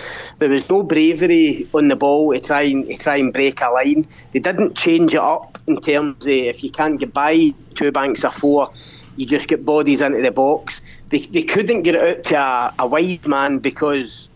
There 0.40 0.50
was 0.50 0.68
no 0.68 0.82
bravery 0.82 1.66
on 1.73 1.88
the 1.88 1.96
ball 1.96 2.32
to 2.32 2.40
try 2.40 2.62
and, 2.62 2.85
to 2.87 2.99
try 2.99 3.16
and 3.16 3.32
break 3.32 3.62
a 3.62 3.70
line. 3.70 4.06
They 4.32 4.40
didn't 4.40 4.76
change 4.76 5.14
it 5.14 5.20
up 5.20 5.58
in 5.66 5.80
terms 5.80 6.26
of 6.26 6.32
if 6.32 6.62
you 6.62 6.70
can't 6.70 7.00
get 7.00 7.14
by 7.14 7.54
two 7.75 7.92
banks 7.92 8.25
of 8.25 8.35
four, 8.35 8.70
you 9.16 9.25
just 9.25 9.49
get 9.49 9.64
bodies 9.64 10.02
into 10.02 10.20
the 10.20 10.32
box. 10.32 10.82
They, 11.11 11.20
they 11.20 11.44
couldn't 11.44 11.82
get 11.82 11.94
it 11.94 12.18
out 12.18 12.25
to 12.25 12.37
a, 12.37 12.75
a 12.80 12.87
wide 12.87 13.26
man 13.26 13.61
because, 13.61 14.28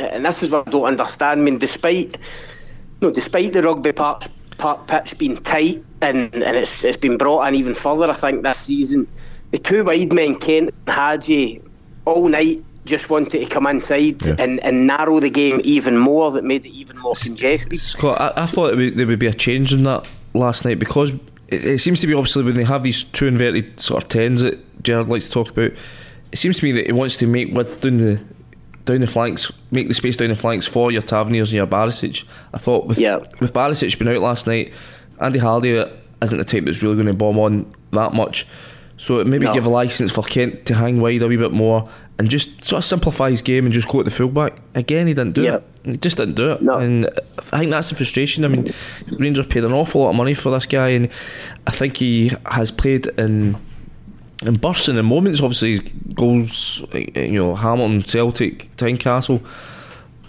and 0.00 0.24
this 0.24 0.42
is 0.42 0.50
what 0.50 0.68
I 0.68 0.70
don't 0.70 0.84
understand. 0.84 1.40
I 1.40 1.44
mean, 1.44 1.58
despite 1.58 2.18
no, 3.00 3.10
despite 3.10 3.52
the 3.52 3.62
rugby 3.62 3.92
park, 3.92 4.24
park 4.58 4.86
pitch 4.86 5.16
being 5.18 5.36
tight 5.36 5.84
and, 6.02 6.34
and 6.34 6.56
it's 6.56 6.84
it's 6.84 6.96
been 6.96 7.16
brought 7.16 7.46
in 7.46 7.54
even 7.54 7.74
further, 7.74 8.10
I 8.10 8.14
think 8.14 8.42
this 8.42 8.58
season, 8.58 9.06
the 9.50 9.58
two 9.58 9.84
wide 9.84 10.12
men, 10.12 10.36
Kent 10.36 10.74
and 10.86 10.94
Hagi, 10.94 11.62
all 12.04 12.28
night 12.28 12.64
just 12.84 13.10
wanted 13.10 13.40
to 13.40 13.46
come 13.46 13.66
inside 13.66 14.24
yeah. 14.24 14.34
and, 14.38 14.60
and 14.60 14.86
narrow 14.86 15.20
the 15.20 15.30
game 15.30 15.60
even 15.62 15.96
more. 15.96 16.30
That 16.32 16.44
made 16.44 16.64
it 16.64 16.72
even 16.72 16.98
more 16.98 17.14
congested. 17.14 17.78
Scott, 17.78 18.20
I, 18.20 18.42
I 18.42 18.46
thought 18.46 18.76
would, 18.76 18.96
there 18.96 19.06
would 19.06 19.18
be 19.18 19.26
a 19.26 19.34
change 19.34 19.72
in 19.72 19.84
that 19.84 20.08
last 20.34 20.64
night 20.64 20.78
because 20.78 21.10
it, 21.48 21.64
it, 21.64 21.78
seems 21.78 22.00
to 22.00 22.06
be 22.06 22.14
obviously 22.14 22.44
when 22.44 22.56
they 22.56 22.64
have 22.64 22.82
these 22.82 23.04
two 23.04 23.26
inverted 23.26 23.78
sort 23.78 24.02
of 24.02 24.08
tens 24.08 24.42
that 24.42 24.82
Gerrard 24.82 25.08
likes 25.08 25.26
to 25.26 25.30
talk 25.30 25.50
about. 25.50 25.72
It 26.32 26.36
seems 26.36 26.58
to 26.58 26.64
me 26.64 26.72
that 26.72 26.86
he 26.86 26.92
wants 26.92 27.16
to 27.18 27.26
make 27.26 27.52
width 27.54 27.80
down 27.80 27.98
the 27.98 28.20
down 28.88 29.00
the 29.00 29.06
flanks, 29.06 29.52
make 29.70 29.88
the 29.88 29.94
space 29.94 30.16
down 30.16 30.30
the 30.30 30.36
flanks 30.36 30.66
for 30.66 30.90
your 30.90 31.02
Taverniers 31.02 31.52
and 31.52 31.56
your 31.56 31.66
Barisic. 31.66 32.24
I 32.52 32.58
thought 32.58 32.86
with 32.86 32.98
yeah. 32.98 33.18
with 33.40 33.52
Barisic 33.52 33.98
being 33.98 34.14
out 34.14 34.22
last 34.22 34.46
night, 34.46 34.72
Andy 35.20 35.38
Halliday 35.38 35.90
isn't 36.22 36.38
the 36.38 36.44
type 36.44 36.64
that's 36.64 36.82
really 36.82 36.96
going 36.96 37.06
to 37.06 37.14
bomb 37.14 37.38
on 37.38 37.72
that 37.92 38.14
much. 38.14 38.46
So 38.96 39.22
maybe 39.22 39.46
no. 39.46 39.54
give 39.54 39.64
a 39.64 39.70
license 39.70 40.10
for 40.10 40.24
Kent 40.24 40.66
to 40.66 40.74
hang 40.74 41.00
wide 41.00 41.22
a 41.22 41.28
wee 41.28 41.36
bit 41.36 41.52
more 41.52 41.88
and 42.18 42.28
just 42.28 42.64
sort 42.64 42.78
of 42.78 42.84
simplify 42.84 43.30
his 43.30 43.42
game 43.42 43.64
and 43.64 43.72
just 43.72 43.86
go 43.88 44.00
at 44.00 44.04
the 44.04 44.10
fullback. 44.10 44.58
Again, 44.74 45.06
he 45.06 45.14
didn't 45.14 45.34
do 45.34 45.44
it. 45.44 45.64
He 45.84 45.96
just 45.96 46.16
didn't 46.16 46.34
do 46.34 46.50
it. 46.50 46.62
No. 46.62 46.78
And 46.78 47.08
I 47.52 47.60
think 47.60 47.70
that's 47.70 47.90
the 47.90 47.94
frustration. 47.94 48.44
I 48.44 48.48
mean, 48.48 48.74
Rangers 49.18 49.46
paid 49.46 49.62
an 49.62 49.72
awful 49.72 50.02
lot 50.02 50.10
of 50.10 50.16
money 50.16 50.34
for 50.34 50.50
this 50.50 50.66
guy, 50.66 50.88
and 50.88 51.08
I 51.68 51.70
think 51.70 51.98
he 51.98 52.32
has 52.46 52.72
played 52.72 53.06
in 53.06 53.56
in 54.44 54.56
bursts 54.56 54.88
and 54.88 54.98
in 54.98 55.04
moments. 55.04 55.40
Obviously, 55.40 55.78
goals, 56.14 56.84
you 56.92 57.32
know, 57.32 57.54
Hamilton, 57.54 58.02
Celtic, 58.02 58.74
Tynecastle. 58.76 59.44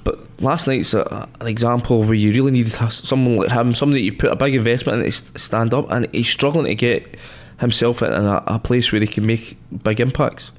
But 0.04 0.42
last 0.42 0.68
night's 0.68 0.94
a, 0.94 1.28
an 1.40 1.48
example 1.48 2.04
where 2.04 2.14
you 2.14 2.32
really 2.32 2.52
needed 2.52 2.72
someone 2.92 3.36
like 3.36 3.50
him, 3.50 3.76
somebody 3.76 4.02
that 4.02 4.06
you've 4.06 4.18
put 4.18 4.32
a 4.32 4.36
big 4.36 4.56
investment 4.56 5.04
in 5.04 5.12
to 5.12 5.40
stand 5.40 5.74
up, 5.74 5.90
and 5.92 6.08
he's 6.14 6.28
struggling 6.28 6.66
to 6.66 6.76
get 6.76 7.18
himself 7.60 8.02
in 8.02 8.12
a, 8.12 8.44
a 8.48 8.60
place 8.60 8.92
where 8.92 9.02
he 9.02 9.08
can 9.08 9.26
make 9.26 9.58
big 9.84 10.00
impacts. 10.00 10.52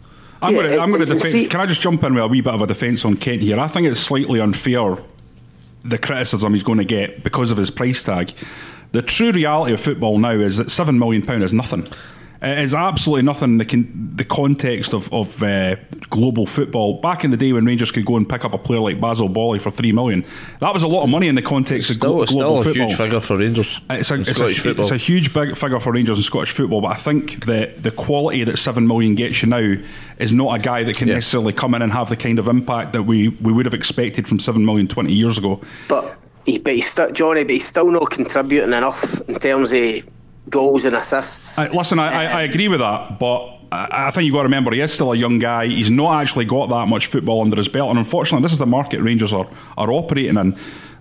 I'm 0.42 0.54
yeah, 0.54 0.62
going 0.62 0.73
to 0.73 0.80
I'm 0.80 0.90
going 0.90 1.07
to 1.07 1.14
defend. 1.14 1.50
Can 1.50 1.61
I 1.61 1.66
just 1.66 1.80
jump 1.80 2.02
in 2.04 2.14
with 2.14 2.25
a 2.25 2.28
wee 2.28 2.40
bit 2.40 2.54
of 2.54 2.62
a 2.62 2.66
defence 2.66 3.04
on 3.04 3.16
Kent 3.16 3.42
here? 3.42 3.59
I 3.59 3.69
think 3.69 3.87
it's 3.87 4.00
slightly 4.00 4.40
unfair 4.40 4.97
the 5.85 5.99
criticism 5.99 6.52
he's 6.52 6.62
going 6.62 6.78
to 6.78 6.85
get 6.85 7.25
because 7.25 7.50
of 7.50 7.57
his 7.57 7.71
price 7.71 8.02
tag. 8.02 8.33
The 8.92 9.02
true 9.02 9.33
reality 9.33 9.73
of 9.73 9.80
football 9.80 10.19
now 10.19 10.33
is 10.33 10.59
that 10.59 10.71
seven 10.71 10.99
million 10.99 11.23
pound 11.23 11.42
is 11.42 11.52
nothing. 11.52 11.87
It 12.42 12.59
is 12.59 12.75
absolutely 12.75 13.23
nothing 13.23 13.50
in 13.50 13.59
the, 13.59 13.66
con- 13.66 14.12
the 14.16 14.25
context 14.25 14.94
of, 14.94 15.12
of 15.12 15.42
uh, 15.42 15.76
global 16.09 16.47
football. 16.47 16.99
Back 17.00 17.23
in 17.23 17.30
the 17.30 17.37
day 17.37 17.52
when 17.52 17.66
Rangers 17.66 17.90
could 17.90 18.06
go 18.06 18.16
and 18.16 18.26
pick 18.26 18.47
up 18.47 18.54
a 18.54 18.59
player 18.59 18.80
like 18.80 18.99
Basile 18.99 19.28
Boli 19.28 19.59
for 19.59 19.70
three 19.70 19.92
million, 19.92 20.25
that 20.61 20.73
was 20.73 20.82
a 20.82 20.88
lot 20.88 21.02
of 21.02 21.11
money 21.11 21.28
in 21.28 21.35
the 21.35 21.42
context 21.42 21.92
still, 21.92 22.23
of 22.23 22.28
glo- 22.28 22.38
global 22.38 22.62
football. 22.62 22.73
Still 22.73 22.82
a 22.82 22.87
huge 22.87 22.97
figure 22.97 23.20
for 23.20 23.37
Rangers. 23.37 23.80
It's 23.90 24.11
a, 24.11 24.14
it's, 24.20 24.40
a, 24.40 24.70
it's 24.70 24.90
a, 24.90 24.97
huge 24.97 25.35
big 25.35 25.54
figure 25.54 25.80
for 25.80 25.92
Rangers 25.92 26.16
in 26.16 26.23
Scottish 26.23 26.52
football, 26.52 26.80
but 26.80 26.92
I 26.92 26.97
think 26.97 27.44
that 27.44 27.82
the 27.82 27.90
quality 27.90 28.44
that 28.44 28.59
seven 28.59 28.87
million 28.87 29.14
gets 29.16 29.42
you 29.42 29.49
now 29.49 29.75
is 30.18 30.32
not 30.32 30.59
a 30.59 30.62
guy 30.62 30.82
that 30.85 30.97
can 30.97 31.09
yeah. 31.09 31.14
necessarily 31.14 31.52
come 31.52 31.75
in 31.75 31.82
and 31.82 31.92
have 31.92 32.09
the 32.09 32.16
kind 32.16 32.38
of 32.38 32.49
impact 32.49 32.94
that 32.94 33.02
we, 33.02 33.28
we 33.28 33.52
would 33.52 33.66
have 33.66 33.75
expected 33.75 34.26
from 34.26 34.38
seven 34.38 34.64
million 34.64 34.88
20 34.88 35.12
years 35.12 35.37
ago. 35.37 35.61
But, 35.88 36.16
he, 36.47 36.59
but 36.59 36.75
he's 36.75 36.88
still, 36.88 37.12
Johnny, 37.12 37.44
but 37.44 37.50
he's 37.50 37.68
still 37.68 37.90
not 37.90 38.11
contributing 38.11 38.73
enough 38.73 39.20
in 39.28 39.38
terms 39.38 39.73
of 39.73 40.04
goals 40.50 40.85
and 40.85 40.97
assists. 40.97 41.59
I, 41.59 41.69
listen, 41.69 41.99
I, 41.99 42.09
I, 42.09 42.26
uh-huh. 42.26 42.38
agree 42.38 42.69
with 42.69 42.80
that, 42.80 43.19
but 43.19 43.59
I, 43.73 44.09
I 44.09 44.11
think 44.11 44.26
you've 44.26 44.35
got 44.35 44.40
to 44.42 44.49
remember 44.49 44.73
he 44.73 44.80
is 44.80 44.92
still 44.92 45.12
a 45.12 45.16
young 45.16 45.38
guy. 45.38 45.66
He's 45.66 45.90
not 45.90 46.21
actually 46.21 46.45
got 46.45 46.69
that 46.71 46.88
much 46.88 47.07
football 47.07 47.40
under 47.42 47.57
his 47.57 47.69
belt, 47.69 47.90
and 47.90 47.99
unfortunately, 47.99 48.42
this 48.42 48.52
is 48.52 48.59
the 48.59 48.66
market 48.66 49.00
Rangers 49.00 49.33
are, 49.33 49.49
are 49.78 49.92
operating 49.92 50.37
in. 50.37 50.54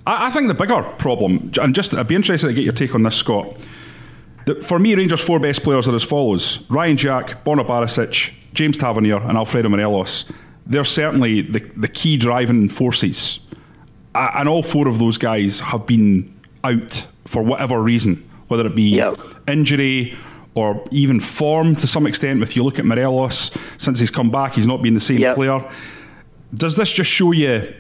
I, 0.08 0.28
I 0.28 0.30
think 0.30 0.48
the 0.48 0.54
bigger 0.54 0.84
problem, 0.98 1.52
and 1.60 1.76
just 1.76 1.94
I'd 1.94 2.08
be 2.08 2.16
interested 2.16 2.48
to 2.48 2.54
get 2.54 2.64
your 2.64 2.74
take 2.74 2.96
on 2.96 3.04
this, 3.04 3.16
Scott. 3.16 3.56
For 4.64 4.80
me, 4.80 4.96
Rangers' 4.96 5.22
four 5.22 5.40
best 5.40 5.64
players 5.64 5.88
are 5.88 5.96
as 5.96 6.04
follows 6.04 6.60
Ryan 6.70 6.98
Jack, 6.98 7.44
Borna 7.44 7.66
Barisic, 7.66 8.34
James 8.54 8.78
Tavernier, 8.78 9.22
and 9.22 9.38
Alfredo 9.38 9.70
Morelos. 9.70 10.26
They're 10.66 10.84
certainly 10.84 11.42
the, 11.42 11.60
the 11.76 11.88
key 11.88 12.18
driving 12.18 12.68
forces. 12.68 13.40
And 14.16 14.50
all 14.50 14.64
four 14.64 14.88
of 14.88 14.98
those 14.98 15.20
guys 15.20 15.60
have 15.60 15.86
been 15.86 16.34
out 16.64 17.08
for 17.26 17.44
whatever 17.44 17.82
reason 17.82 18.28
whether 18.50 18.66
it 18.66 18.76
be 18.76 18.96
yep. 18.96 19.18
Injury 19.50 20.18
or 20.56 20.84
even 20.92 21.20
form 21.20 21.76
to 21.76 21.88
some 21.88 22.08
extent. 22.08 22.42
If 22.42 22.56
you 22.56 22.64
look 22.64 22.80
at 22.80 22.86
Morelos, 22.86 23.52
since 23.78 24.00
he's 24.00 24.12
come 24.12 24.32
back, 24.32 24.54
he's 24.54 24.66
not 24.66 24.82
been 24.82 24.94
the 24.94 25.02
same 25.02 25.18
yep. 25.18 25.36
player. 25.36 25.68
Does 26.54 26.76
this 26.76 26.92
just 26.92 27.10
show 27.10 27.32
you 27.32 27.74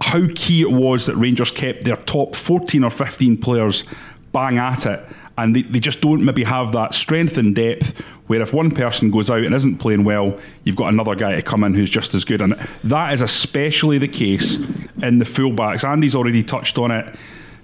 how 0.00 0.26
key 0.34 0.62
it 0.62 0.70
was 0.70 1.06
that 1.06 1.16
Rangers 1.16 1.50
kept 1.50 1.84
their 1.84 1.96
top 1.96 2.34
14 2.34 2.84
or 2.84 2.90
15 2.90 3.38
players 3.38 3.84
bang 4.32 4.58
at 4.58 4.86
it? 4.86 5.04
And 5.36 5.56
they, 5.56 5.62
they 5.62 5.80
just 5.80 6.00
don't 6.00 6.24
maybe 6.24 6.44
have 6.44 6.70
that 6.72 6.94
strength 6.94 7.38
and 7.38 7.54
depth 7.54 7.98
where 8.28 8.40
if 8.40 8.52
one 8.52 8.70
person 8.70 9.10
goes 9.10 9.30
out 9.30 9.42
and 9.42 9.52
isn't 9.52 9.78
playing 9.78 10.04
well, 10.04 10.38
you've 10.62 10.76
got 10.76 10.92
another 10.92 11.16
guy 11.16 11.34
to 11.34 11.42
come 11.42 11.64
in 11.64 11.74
who's 11.74 11.90
just 11.90 12.14
as 12.14 12.24
good. 12.24 12.40
And 12.40 12.52
that 12.84 13.12
is 13.12 13.20
especially 13.20 13.98
the 13.98 14.06
case 14.06 14.58
in 15.02 15.18
the 15.18 15.24
fullbacks. 15.24 15.82
Andy's 15.82 16.14
already 16.14 16.44
touched 16.44 16.78
on 16.78 16.92
it 16.92 17.16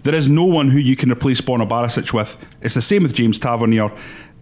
there 0.03 0.15
is 0.15 0.29
no 0.29 0.45
one 0.45 0.69
who 0.69 0.79
you 0.79 0.97
can 0.97 1.11
replace 1.11 1.41
Borna 1.41 1.69
Barisic 1.69 2.13
with. 2.13 2.37
It's 2.63 2.75
the 2.75 2.83
same 2.83 3.03
with 3.03 3.15
James 3.15 3.39
Tavernier. 3.39 3.91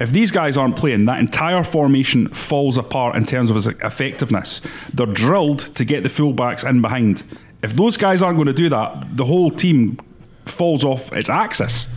If 0.00 0.12
these 0.12 0.31
guys 0.31 0.57
aren't 0.57 0.77
playing, 0.77 1.07
that 1.07 1.19
entire 1.19 1.65
formation 1.65 2.29
falls 2.29 2.79
apart 2.79 3.17
in 3.17 3.25
terms 3.25 3.50
of 3.50 3.57
its 3.57 3.67
effectiveness. 3.67 4.61
They're 4.95 5.07
drilled 5.07 5.61
to 5.75 5.85
get 5.85 6.05
the 6.05 6.09
fullbacks 6.09 6.69
in 6.69 6.81
behind. 6.81 7.25
If 7.62 7.75
those 7.75 7.97
guys 7.97 8.23
aren't 8.23 8.37
going 8.37 8.47
to 8.47 8.53
do 8.53 8.69
that, 8.69 9.17
the 9.17 9.25
whole 9.25 9.50
team 9.50 9.99
falls 10.47 10.85
off 10.85 11.12
its 11.12 11.29
axis. 11.29 11.88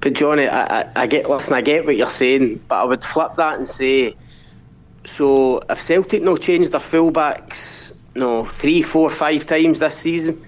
But 0.00 0.14
Johnny, 0.14 0.48
I, 0.48 0.80
I, 0.80 0.90
I 0.96 1.06
get 1.06 1.28
listen, 1.28 1.54
I 1.54 1.60
get 1.60 1.84
what 1.84 1.96
you're 1.96 2.10
saying, 2.10 2.60
but 2.68 2.82
I 2.82 2.84
would 2.84 3.04
flip 3.04 3.32
that 3.36 3.58
and 3.58 3.68
say, 3.68 4.16
so 5.04 5.60
if 5.70 5.80
Celtic 5.80 6.22
no 6.22 6.36
changed 6.36 6.72
their 6.72 6.80
fullbacks, 6.80 7.92
no 8.14 8.44
three, 8.46 8.82
four, 8.82 9.10
five 9.10 9.46
times 9.46 9.78
this 9.78 9.96
season, 9.96 10.44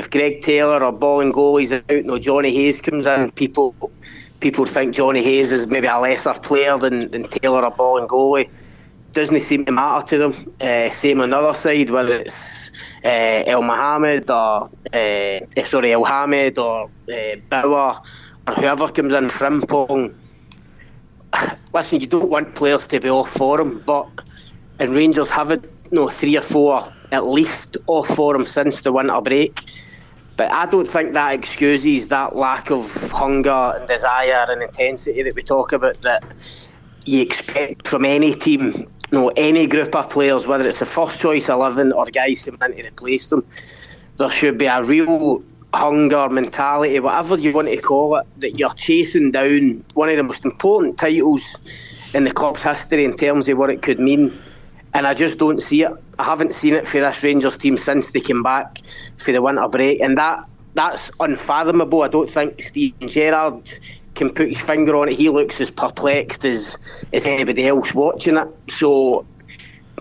if 0.00 0.10
Greg 0.10 0.40
Taylor 0.40 0.82
or 0.82 0.92
Bolingoli's 0.94 1.72
out, 1.72 2.04
no 2.06 2.18
Jonny 2.18 2.50
Hayes 2.54 2.80
comes 2.80 3.04
in, 3.04 3.30
people 3.32 3.74
people 4.40 4.64
think 4.64 4.94
Jonny 4.94 5.22
Hayes 5.22 5.52
is 5.52 5.66
maybe 5.66 5.88
a 5.88 5.98
lesser 5.98 6.32
player 6.32 6.78
than, 6.78 7.10
than 7.10 7.28
Taylor 7.28 7.62
or 7.62 7.70
Bolingoli. 7.70 8.48
Doesn't 9.12 9.42
seem 9.42 9.66
to 9.66 9.72
matter 9.72 10.06
to 10.06 10.18
them. 10.18 10.54
Uh, 10.58 10.90
same 10.90 11.20
on 11.20 11.28
the 11.28 11.36
other 11.36 11.54
side, 11.54 11.90
whether 11.90 12.16
it's 12.16 12.70
uh, 13.04 13.42
El 13.46 13.60
Mohamed 13.60 14.30
or 14.30 14.70
uh, 14.94 15.64
sorry 15.66 15.92
El 15.92 16.04
Hamid 16.04 16.56
or 16.56 16.88
uh, 17.12 17.36
Bauer 17.50 18.00
or 18.48 18.54
whoever 18.54 18.88
comes 18.88 19.12
in 19.12 19.24
Frimpong. 19.24 20.14
Listen, 21.74 22.00
you 22.00 22.06
don't 22.06 22.30
want 22.30 22.54
players 22.54 22.86
to 22.88 23.00
be 23.00 23.10
off 23.10 23.30
for 23.32 23.60
him, 23.60 23.80
but 23.84 24.08
and 24.78 24.94
Rangers 24.94 25.28
have 25.28 25.50
it, 25.50 25.62
you 25.90 25.98
know, 25.98 26.08
three 26.08 26.38
or 26.38 26.42
four 26.42 26.90
at 27.12 27.26
least 27.26 27.76
off 27.86 28.08
for 28.08 28.34
him 28.34 28.46
since 28.46 28.80
the 28.80 28.92
winter 28.92 29.20
break. 29.20 29.60
But 30.40 30.52
I 30.52 30.64
don't 30.64 30.88
think 30.88 31.12
that 31.12 31.34
excuses 31.34 32.08
that 32.08 32.34
lack 32.34 32.70
of 32.70 33.10
hunger 33.10 33.74
and 33.76 33.86
desire 33.86 34.46
and 34.48 34.62
intensity 34.62 35.22
that 35.22 35.34
we 35.34 35.42
talk 35.42 35.70
about 35.72 36.00
that 36.00 36.24
you 37.04 37.20
expect 37.20 37.86
from 37.86 38.06
any 38.06 38.32
team, 38.32 38.72
you 38.72 38.88
know, 39.12 39.28
any 39.36 39.66
group 39.66 39.94
of 39.94 40.08
players, 40.08 40.46
whether 40.46 40.66
it's 40.66 40.80
a 40.80 40.86
first 40.86 41.20
choice 41.20 41.50
11 41.50 41.92
or 41.92 42.06
guys 42.06 42.42
coming 42.42 42.58
in 42.78 42.84
to 42.84 42.88
replace 42.88 43.26
them. 43.26 43.44
There 44.16 44.30
should 44.30 44.56
be 44.56 44.64
a 44.64 44.82
real 44.82 45.44
hunger, 45.74 46.30
mentality, 46.30 46.98
whatever 47.00 47.38
you 47.38 47.52
want 47.52 47.68
to 47.68 47.76
call 47.76 48.16
it, 48.16 48.26
that 48.38 48.58
you're 48.58 48.72
chasing 48.72 49.32
down 49.32 49.84
one 49.92 50.08
of 50.08 50.16
the 50.16 50.22
most 50.22 50.46
important 50.46 50.96
titles 50.96 51.58
in 52.14 52.24
the 52.24 52.32
club's 52.32 52.62
history 52.62 53.04
in 53.04 53.14
terms 53.14 53.46
of 53.46 53.58
what 53.58 53.68
it 53.68 53.82
could 53.82 54.00
mean 54.00 54.40
and 54.94 55.06
I 55.06 55.14
just 55.14 55.38
don't 55.38 55.62
see 55.62 55.82
it. 55.82 55.92
I 56.18 56.24
haven't 56.24 56.54
seen 56.54 56.74
it 56.74 56.86
for 56.86 57.00
this 57.00 57.22
Rangers 57.22 57.56
team 57.56 57.78
since 57.78 58.10
they 58.10 58.20
came 58.20 58.42
back 58.42 58.80
for 59.18 59.32
the 59.32 59.40
winter 59.40 59.68
break, 59.68 60.00
and 60.00 60.18
that 60.18 60.44
that's 60.74 61.10
unfathomable. 61.20 62.02
I 62.02 62.08
don't 62.08 62.28
think 62.28 62.62
Steven 62.62 63.08
Gerrard 63.08 63.70
can 64.14 64.30
put 64.30 64.48
his 64.48 64.60
finger 64.60 64.96
on 64.96 65.08
it. 65.08 65.16
He 65.16 65.28
looks 65.28 65.60
as 65.60 65.70
perplexed 65.70 66.44
as 66.44 66.76
as 67.12 67.26
anybody 67.26 67.66
else 67.66 67.94
watching 67.94 68.36
it. 68.36 68.48
So, 68.68 69.26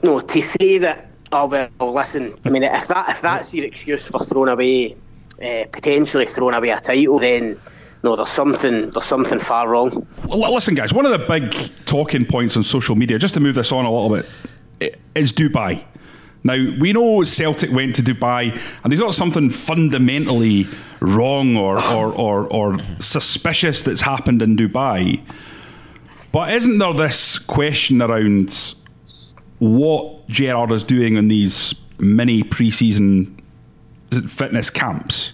no, 0.03 0.19
to 0.19 0.41
say 0.41 0.77
that, 0.79 1.07
oh 1.31 1.47
well, 1.47 1.69
listen. 1.93 2.37
I 2.45 2.49
mean, 2.49 2.63
if 2.63 2.87
that 2.87 3.09
if 3.09 3.21
that's 3.21 3.53
your 3.53 3.65
excuse 3.65 4.07
for 4.07 4.19
throwing 4.19 4.49
away, 4.49 4.95
uh, 5.43 5.65
potentially 5.71 6.25
throwing 6.25 6.55
away 6.55 6.69
a 6.69 6.79
title, 6.79 7.19
then 7.19 7.59
no, 8.03 8.15
there's 8.15 8.29
something 8.29 8.89
there's 8.89 9.05
something 9.05 9.39
far 9.39 9.69
wrong. 9.69 10.07
Well, 10.25 10.53
listen, 10.53 10.73
guys, 10.73 10.93
one 10.93 11.05
of 11.05 11.11
the 11.11 11.25
big 11.27 11.53
talking 11.85 12.25
points 12.25 12.57
on 12.57 12.63
social 12.63 12.95
media, 12.95 13.19
just 13.19 13.33
to 13.35 13.39
move 13.39 13.55
this 13.55 13.71
on 13.71 13.85
a 13.85 13.91
little 13.91 14.15
bit, 14.15 14.25
is 15.15 15.31
Dubai. 15.33 15.85
Now, 16.43 16.53
we 16.79 16.93
know 16.93 17.23
Celtic 17.23 17.71
went 17.71 17.95
to 17.95 18.01
Dubai, 18.01 18.51
and 18.83 18.91
there's 18.91 19.01
not 19.01 19.13
something 19.13 19.49
fundamentally 19.49 20.67
wrong 21.01 21.57
or, 21.57 21.83
or, 21.83 22.13
or, 22.13 22.47
or 22.53 22.77
suspicious 22.99 23.81
that's 23.81 24.01
happened 24.01 24.41
in 24.41 24.55
Dubai. 24.55 25.21
But 26.31 26.53
isn't 26.53 26.77
there 26.77 26.93
this 26.93 27.39
question 27.39 28.01
around 28.01 28.75
what 29.57 30.27
Gerrard 30.27 30.71
is 30.71 30.83
doing 30.83 31.15
in 31.15 31.27
these 31.27 31.75
mini 31.97 32.43
pre-season 32.43 33.41
fitness 34.27 34.69
camps? 34.69 35.33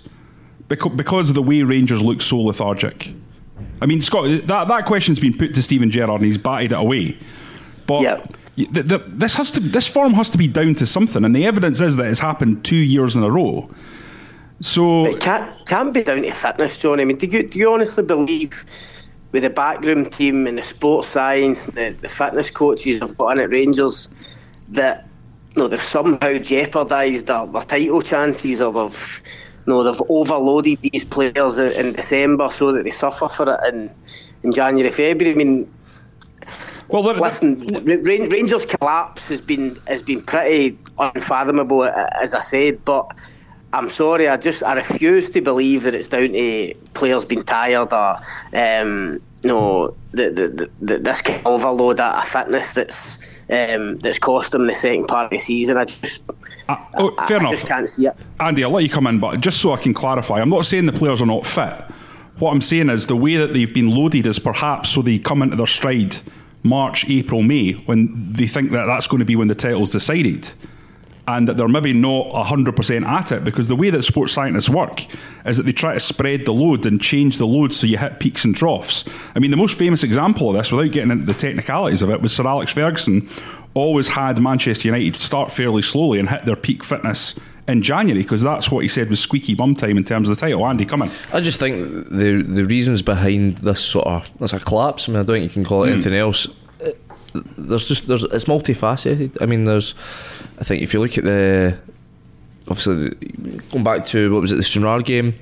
Because, 0.69 0.91
because 0.93 1.29
of 1.29 1.35
the 1.35 1.43
way 1.43 1.61
Rangers 1.61 2.01
look 2.01 2.21
so 2.21 2.39
lethargic. 2.39 3.13
I 3.81 3.85
mean, 3.85 4.01
Scott, 4.01 4.47
that, 4.47 4.67
that 4.67 4.85
question's 4.85 5.19
been 5.19 5.37
put 5.37 5.53
to 5.53 5.61
Steven 5.61 5.91
Gerrard 5.91 6.21
and 6.21 6.25
he's 6.25 6.39
batted 6.39 6.71
it 6.71 6.79
away. 6.79 7.19
But 7.85 8.01
Yep. 8.01 8.37
The, 8.55 8.83
the, 8.83 9.03
this 9.07 9.35
has 9.35 9.51
to 9.51 9.59
this 9.59 9.88
form 9.88 10.13
has 10.13 10.29
to 10.29 10.38
be 10.38 10.47
down 10.47 10.75
to 10.75 10.85
something, 10.85 11.25
and 11.25 11.35
the 11.35 11.45
evidence 11.45 11.81
is 11.81 11.97
that 11.97 12.07
it's 12.07 12.19
happened 12.19 12.63
two 12.63 12.75
years 12.75 13.15
in 13.15 13.24
a 13.24 13.29
row. 13.29 13.69
So 14.62 15.07
It 15.07 15.19
can't, 15.19 15.67
can't 15.67 15.93
be 15.93 16.03
down 16.03 16.21
to 16.21 16.31
fitness, 16.31 16.77
John. 16.77 17.00
I 17.00 17.05
mean, 17.05 17.17
do 17.17 17.27
you, 17.27 17.43
do 17.43 17.59
you 17.59 17.74
honestly 17.74 18.03
believe 18.03 18.65
with 19.33 19.43
the 19.43 19.50
backroom 19.50 20.09
team 20.09 20.47
and 20.47 20.57
the 20.57 20.63
sports 20.63 21.09
science 21.09 21.67
and 21.67 21.77
the, 21.77 21.89
the 22.01 22.07
fitness 22.07 22.51
coaches 22.51 23.01
they've 23.01 23.17
got 23.17 23.31
in 23.31 23.39
at 23.39 23.50
Rangers 23.50 24.07
that 24.69 25.07
you 25.55 25.62
know, 25.62 25.67
they've 25.67 25.83
somehow 25.83 26.38
jeopardised 26.38 27.27
their, 27.27 27.45
their 27.45 27.63
title 27.63 28.01
chances 28.01 28.62
or 28.62 28.71
they've, 28.71 29.21
you 29.67 29.74
know, 29.74 29.83
they've 29.83 30.01
overloaded 30.07 30.79
these 30.81 31.03
players 31.03 31.57
in, 31.57 31.71
in 31.74 31.91
December 31.93 32.50
so 32.50 32.71
that 32.71 32.83
they 32.83 32.91
suffer 32.91 33.27
for 33.27 33.53
it 33.53 33.74
in, 33.74 33.91
in 34.43 34.53
January, 34.53 34.91
February? 34.91 35.33
I 35.33 35.38
mean, 35.38 35.71
well, 36.89 37.03
there- 37.03 37.15
Listen, 37.15 37.65
Ra- 37.67 37.79
Ra- 37.85 38.27
Rangers' 38.29 38.65
collapse 38.65 39.29
has 39.29 39.41
been 39.41 39.77
has 39.87 40.03
been 40.03 40.21
pretty 40.21 40.77
unfathomable, 40.99 41.83
as 41.85 42.33
I 42.33 42.39
said. 42.41 42.83
But 42.85 43.11
I'm 43.73 43.89
sorry, 43.89 44.27
I 44.27 44.37
just 44.37 44.63
I 44.63 44.73
refuse 44.73 45.29
to 45.31 45.41
believe 45.41 45.83
that 45.83 45.95
it's 45.95 46.07
down 46.07 46.29
to 46.33 46.73
players 46.93 47.25
being 47.25 47.43
tired 47.43 47.91
or 47.93 48.17
um, 48.53 49.19
no, 49.43 49.95
the, 50.11 50.29
the, 50.31 50.47
the, 50.47 50.69
the, 50.81 50.97
this 50.99 51.21
kind 51.21 51.39
of 51.39 51.45
overload 51.45 51.99
of 51.99 52.27
fitness 52.27 52.73
that's 52.73 53.19
um, 53.49 53.97
that's 53.99 54.17
cost 54.17 54.53
them 54.53 54.65
the 54.65 54.73
second 54.75 55.07
part 55.07 55.25
of 55.25 55.31
the 55.31 55.39
season. 55.39 55.77
I 55.77 55.85
just 55.85 56.23
Uh, 56.67 56.75
oh, 56.97 57.13
I, 57.19 57.27
fair 57.27 57.37
I 57.37 57.39
enough. 57.41 57.51
just 57.51 57.67
can't 57.67 57.87
see 57.87 58.07
it. 58.07 58.15
Andy, 58.39 58.63
I'll 58.63 58.71
let 58.71 58.81
you 58.83 58.89
come 58.89 59.05
in, 59.07 59.19
but 59.19 59.39
just 59.41 59.61
so 59.61 59.71
I 59.73 59.77
can 59.77 59.93
clarify, 59.93 60.39
I'm 60.41 60.49
not 60.49 60.65
saying 60.65 60.87
the 60.87 60.93
players 60.93 61.21
are 61.21 61.27
not 61.27 61.45
fit. 61.45 61.73
What 62.39 62.51
I'm 62.51 62.61
saying 62.61 62.89
is 62.89 63.05
the 63.07 63.15
way 63.15 63.35
that 63.37 63.53
they've 63.53 63.71
been 63.71 63.91
loaded 63.91 64.25
is 64.25 64.39
perhaps 64.39 64.89
so 64.89 65.01
they 65.03 65.19
come 65.19 65.41
into 65.43 65.55
their 65.57 65.67
stride 65.67 66.15
March, 66.65 67.07
April, 67.07 67.43
May, 67.43 67.74
when 67.74 68.34
they 68.34 68.48
think 68.48 68.72
that 68.72 68.88
that's 68.88 69.07
going 69.07 69.19
to 69.19 69.25
be 69.25 69.36
when 69.36 69.48
the 69.48 69.55
title's 69.55 69.91
decided. 69.91 70.53
And 71.27 71.48
that 71.48 71.57
they're 71.57 71.67
maybe 71.67 71.91
not 71.91 72.27
100% 72.27 73.03
at 73.03 73.31
it 73.31 73.43
because 73.43 73.67
the 73.67 73.75
way 73.75 73.89
that 73.89 74.03
sports 74.03 74.31
scientists 74.31 74.69
work 74.69 75.07
is 75.43 75.57
that 75.57 75.63
they 75.63 75.72
try 75.72 75.95
to 75.95 76.00
spread 76.00 76.45
the 76.45 76.53
load 76.53 76.86
and 76.86 77.01
change 77.01 77.38
the 77.38 77.48
load 77.48 77.74
so 77.74 77.88
you 77.88 77.98
hit 77.98 78.19
peaks 78.19 78.45
and 78.45 78.55
troughs. 78.55 79.05
I 79.34 79.39
mean, 79.39 79.50
the 79.50 79.57
most 79.57 79.75
famous 79.75 80.03
example 80.03 80.51
of 80.51 80.55
this, 80.55 80.72
without 80.72 80.91
getting 80.91 81.10
into 81.10 81.25
the 81.25 81.34
technicalities 81.34 82.03
of 82.03 82.12
it, 82.12 82.22
was 82.22 82.31
Sir 82.31 82.45
Alex 82.45 82.74
Ferguson 82.74 83.27
always 83.75 84.08
had 84.08 84.39
Manchester 84.41 84.88
United 84.88 85.15
start 85.17 85.51
fairly 85.51 85.82
slowly 85.84 86.17
and 86.20 86.27
hit 86.29 86.46
their 86.46 86.55
peak 86.55 86.84
fitness 86.84 87.36
in 87.67 87.82
January 87.82 88.22
because 88.24 88.41
that's 88.41 88.72
what 88.72 88.79
he 88.82 88.88
said 88.88 89.10
was 89.10 89.20
squeaky 89.20 89.53
bum 89.53 89.75
time 89.75 89.98
in 89.98 90.03
terms 90.03 90.29
of 90.29 90.36
the 90.38 90.39
title. 90.41 90.65
Andy, 90.67 90.86
come 90.86 91.01
in. 91.03 91.12
I 91.34 91.41
just 91.41 91.60
think 91.60 92.10
the 92.10 92.41
the 92.48 92.65
reasons 92.65 93.01
behind 93.01 93.60
this 93.60 93.82
sort 93.82 94.08
of 94.08 94.27
there's 94.39 94.53
a 94.53 94.60
collapse. 94.60 95.08
I 95.08 95.12
mean, 95.12 95.20
I 95.22 95.24
don't 95.24 95.36
think 95.36 95.44
you 95.44 95.50
can 95.50 95.65
call 95.65 95.84
it 95.84 95.91
anything 95.91 96.13
else. 96.15 96.48
Uh, 96.84 96.91
There's 97.58 97.88
just 97.88 98.08
there's 98.08 98.24
it's 98.24 98.46
multifaceted. 98.46 99.38
I 99.41 99.46
mean, 99.46 99.65
there's 99.65 99.94
I 100.60 100.63
think 100.63 100.82
if 100.82 100.94
you 100.94 101.00
look 101.01 101.17
at 101.17 101.24
the 101.25 101.77
obviously 102.70 103.10
the- 103.10 103.62
going 103.72 103.84
back 103.84 104.05
to 104.08 104.32
what 104.34 104.41
was 104.41 104.51
it 104.53 104.55
the 104.58 104.63
Stranraer 104.63 105.01
game, 105.01 105.34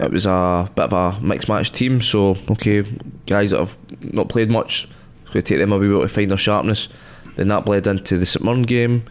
it 0.00 0.10
was 0.10 0.26
a 0.26 0.70
bit 0.74 0.92
of 0.92 0.92
a 0.92 1.20
mixed 1.20 1.48
match 1.48 1.72
team. 1.72 2.00
So 2.02 2.36
okay, 2.50 2.82
guys 3.26 3.52
that 3.52 3.58
have 3.60 3.78
not 4.12 4.28
played 4.28 4.50
much, 4.50 4.88
going 5.26 5.34
to 5.34 5.42
take 5.42 5.58
them 5.58 5.72
a 5.72 5.78
wee 5.78 5.88
bit 5.88 6.00
to 6.00 6.08
find 6.08 6.30
their 6.30 6.38
sharpness. 6.38 6.88
Then 7.36 7.48
that 7.48 7.64
bled 7.64 7.86
into 7.86 8.18
the 8.18 8.26
St 8.26 8.44
Mirren 8.44 8.62
game. 8.62 9.04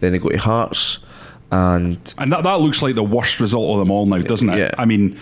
Then 0.00 0.12
they 0.12 0.18
go 0.18 0.28
to 0.28 0.36
Hearts, 0.36 0.98
and 1.50 1.98
And 2.18 2.32
that, 2.32 2.44
that 2.44 2.60
looks 2.60 2.82
like 2.82 2.94
the 2.94 3.02
worst 3.04 3.40
result 3.40 3.70
of 3.72 3.78
them 3.78 3.90
all 3.90 4.06
now, 4.06 4.18
doesn't 4.18 4.48
it? 4.50 4.58
Yeah. 4.58 4.70
I 4.78 4.84
mean, 4.84 5.18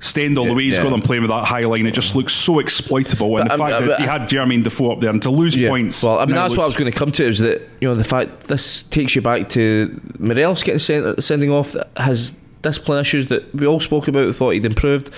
Stendel, 0.00 0.46
the 0.46 0.54
way 0.54 0.64
he's 0.64 0.76
Yeah. 0.76 0.84
got 0.84 0.90
them 0.90 1.02
playing 1.02 1.22
with 1.22 1.30
that 1.30 1.44
high 1.44 1.64
line, 1.66 1.86
it 1.86 1.94
just 1.94 2.16
looks 2.16 2.32
so 2.32 2.58
exploitable. 2.58 3.36
And 3.36 3.48
But, 3.48 3.56
the 3.56 3.62
um, 3.64 3.70
fact 3.70 3.82
uh, 3.82 3.86
that 3.88 4.00
he 4.00 4.06
had 4.06 4.22
Jermaine 4.22 4.62
Defoe 4.64 4.92
up 4.92 5.00
there 5.00 5.10
and 5.10 5.20
to 5.22 5.30
lose 5.30 5.56
points. 5.56 6.02
Well, 6.02 6.18
I 6.18 6.24
mean, 6.26 6.34
that's 6.34 6.56
what 6.56 6.64
I 6.64 6.66
was 6.66 6.76
going 6.76 6.90
to 6.90 6.96
come 6.98 7.12
to 7.12 7.24
is 7.28 7.40
that 7.40 7.60
you 7.80 7.88
know 7.88 7.94
the 7.94 8.04
fact 8.04 8.42
this 8.48 8.82
takes 8.84 9.14
you 9.14 9.22
back 9.22 9.48
to 9.50 10.00
Morelos 10.18 10.62
getting 10.62 10.78
sent, 10.78 11.22
sending 11.22 11.50
off 11.50 11.72
that 11.72 11.90
has 11.96 12.32
discipline 12.62 13.00
issues 13.00 13.26
that 13.28 13.54
we 13.54 13.66
all 13.66 13.80
spoke 13.80 14.08
about. 14.08 14.34
Thought 14.34 14.50
he'd 14.50 14.64
improved. 14.64 15.10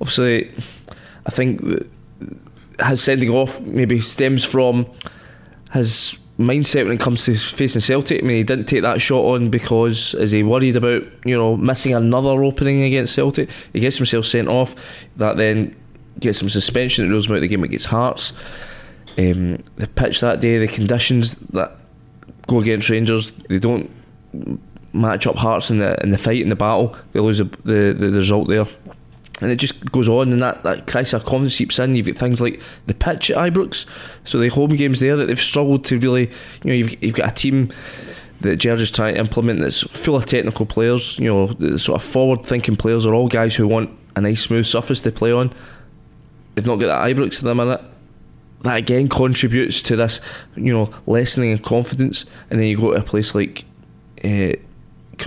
Obviously, 0.00 0.50
I 1.26 1.30
think 1.30 1.64
that 1.64 1.88
his 2.80 3.02
sending 3.02 3.30
off 3.30 3.60
maybe 3.60 4.00
stems 4.00 4.44
from 4.44 4.86
his 5.72 6.18
mindset 6.38 6.84
when 6.84 6.94
it 6.94 7.00
comes 7.00 7.24
to 7.24 7.36
facing 7.36 7.80
Celtic. 7.80 8.22
I 8.22 8.26
mean, 8.26 8.38
he 8.38 8.44
didn't 8.44 8.66
take 8.66 8.82
that 8.82 9.00
shot 9.00 9.24
on 9.24 9.50
because 9.50 10.14
is 10.14 10.32
he 10.32 10.42
worried 10.42 10.76
about 10.76 11.04
you 11.24 11.36
know 11.36 11.56
missing 11.56 11.94
another 11.94 12.42
opening 12.42 12.82
against 12.82 13.14
Celtic? 13.14 13.50
He 13.72 13.80
gets 13.80 13.96
himself 13.96 14.26
sent 14.26 14.48
off. 14.48 14.74
That 15.16 15.36
then 15.36 15.76
gets 16.20 16.38
some 16.38 16.48
suspension. 16.48 17.06
It 17.06 17.10
rules 17.10 17.28
him 17.28 17.36
out 17.36 17.40
the 17.40 17.48
game 17.48 17.64
against 17.64 17.86
Hearts. 17.86 18.32
Um, 19.16 19.58
the 19.76 19.86
pitch 19.86 20.20
that 20.20 20.40
day, 20.40 20.58
the 20.58 20.68
conditions 20.68 21.36
that 21.52 21.76
go 22.48 22.60
against 22.60 22.90
Rangers, 22.90 23.30
they 23.48 23.60
don't 23.60 23.90
match 24.92 25.26
up 25.26 25.36
Hearts 25.36 25.70
in 25.70 25.78
the 25.78 26.00
in 26.02 26.10
the 26.10 26.18
fight 26.18 26.42
in 26.42 26.48
the 26.48 26.56
battle. 26.56 26.96
They 27.12 27.20
lose 27.20 27.38
the 27.38 27.44
the, 27.44 27.94
the 27.96 28.10
result 28.10 28.48
there. 28.48 28.66
And 29.44 29.52
it 29.52 29.56
just 29.56 29.92
goes 29.92 30.08
on, 30.08 30.32
and 30.32 30.40
that, 30.40 30.62
that 30.62 30.86
crisis 30.86 31.12
of 31.12 31.26
confidence 31.26 31.54
seeps 31.54 31.78
in. 31.78 31.94
You've 31.94 32.06
got 32.06 32.16
things 32.16 32.40
like 32.40 32.62
the 32.86 32.94
pitch 32.94 33.30
at 33.30 33.36
Ibrox, 33.36 33.84
so 34.24 34.38
the 34.38 34.48
home 34.48 34.70
games 34.70 35.00
there 35.00 35.16
that 35.16 35.26
they've 35.26 35.38
struggled 35.38 35.84
to 35.84 35.98
really, 35.98 36.30
you 36.62 36.64
know, 36.64 36.72
you've, 36.72 37.02
you've 37.02 37.14
got 37.14 37.30
a 37.30 37.34
team 37.34 37.70
that 38.40 38.56
Gerrard 38.56 38.80
is 38.80 38.90
trying 38.90 39.14
to 39.14 39.20
implement 39.20 39.60
that's 39.60 39.82
full 39.82 40.16
of 40.16 40.24
technical 40.24 40.64
players. 40.64 41.18
You 41.18 41.28
know, 41.28 41.46
the 41.48 41.78
sort 41.78 42.00
of 42.00 42.08
forward-thinking 42.08 42.76
players 42.76 43.04
are 43.04 43.12
all 43.12 43.28
guys 43.28 43.54
who 43.54 43.68
want 43.68 43.90
a 44.16 44.22
nice 44.22 44.40
smooth 44.40 44.64
surface 44.64 45.00
to 45.02 45.12
play 45.12 45.30
on. 45.30 45.52
They've 46.54 46.66
not 46.66 46.76
got 46.76 46.86
that 46.86 47.14
Ibrox 47.14 47.36
at 47.38 47.44
the 47.44 47.54
minute. 47.54 47.82
That 48.62 48.76
again 48.76 49.08
contributes 49.08 49.82
to 49.82 49.96
this, 49.96 50.22
you 50.56 50.72
know, 50.72 50.90
lessening 51.06 51.50
in 51.50 51.58
confidence. 51.58 52.24
And 52.48 52.58
then 52.58 52.68
you 52.68 52.80
go 52.80 52.94
to 52.94 53.00
a 53.00 53.02
place 53.02 53.34
like 53.34 53.66
uh, 54.24 54.52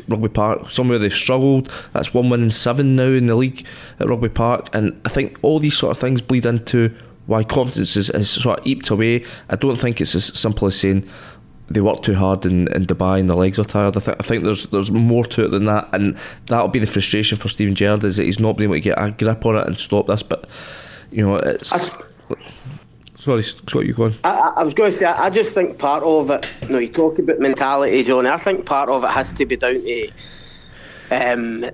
Rugby 0.07 0.29
Park, 0.29 0.71
somewhere 0.71 0.97
they've 0.99 1.13
struggled. 1.13 1.71
That's 1.93 2.13
one 2.13 2.29
win 2.29 2.43
in 2.43 2.51
seven 2.51 2.95
now 2.95 3.03
in 3.09 3.27
the 3.27 3.35
league 3.35 3.65
at 3.99 4.07
Rugby 4.07 4.29
Park, 4.29 4.69
and 4.73 4.99
I 5.05 5.09
think 5.09 5.37
all 5.41 5.59
these 5.59 5.77
sort 5.77 5.91
of 5.95 5.99
things 5.99 6.21
bleed 6.21 6.45
into 6.45 6.93
why 7.25 7.43
confidence 7.43 7.97
is, 7.97 8.09
is 8.09 8.29
sort 8.29 8.59
of 8.59 8.65
eaped 8.67 8.89
away. 8.89 9.25
I 9.49 9.55
don't 9.57 9.77
think 9.77 9.99
it's 9.99 10.15
as 10.15 10.25
simple 10.37 10.67
as 10.67 10.79
saying 10.79 11.07
they 11.69 11.81
work 11.81 12.01
too 12.01 12.15
hard 12.15 12.45
in, 12.45 12.71
in 12.73 12.85
Dubai 12.85 13.19
and 13.19 13.29
their 13.29 13.35
legs 13.35 13.59
are 13.59 13.65
tired. 13.65 13.97
I, 13.97 13.99
th- 13.99 14.17
I 14.19 14.23
think 14.23 14.45
there's 14.45 14.67
there's 14.67 14.91
more 14.91 15.25
to 15.25 15.45
it 15.45 15.49
than 15.49 15.65
that, 15.65 15.89
and 15.91 16.17
that'll 16.45 16.69
be 16.69 16.79
the 16.79 16.87
frustration 16.87 17.37
for 17.37 17.49
Steven 17.49 17.75
Gerrard 17.75 18.03
is 18.05 18.15
that 18.17 18.23
he's 18.23 18.39
not 18.39 18.55
been 18.55 18.65
able 18.65 18.75
to 18.75 18.79
get 18.79 18.97
a 18.97 19.11
grip 19.11 19.45
on 19.45 19.57
it 19.57 19.67
and 19.67 19.77
stop 19.77 20.07
this. 20.07 20.23
But 20.23 20.49
you 21.11 21.25
know, 21.25 21.35
it's 21.35 21.73
I- 21.73 22.03
sorry, 23.17 23.43
Scott, 23.43 23.85
you 23.85 23.93
go 23.93 24.05
on. 24.05 24.15
I, 24.23 24.53
I- 24.57 24.63
was 24.63 24.73
going 24.73 24.91
to 24.91 24.97
say, 24.97 25.05
I 25.05 25.29
just 25.29 25.53
think 25.53 25.79
part 25.79 26.03
of 26.03 26.29
it, 26.29 26.45
you 26.63 26.69
know, 26.69 26.79
you 26.79 26.87
talk 26.89 27.19
about 27.19 27.39
mentality, 27.39 28.03
Johnny. 28.03 28.29
I 28.29 28.37
think 28.37 28.65
part 28.65 28.89
of 28.89 29.03
it 29.03 29.09
has 29.09 29.33
to 29.33 29.45
be 29.45 29.57
down 29.57 29.81
to, 29.81 30.11
um, 31.11 31.65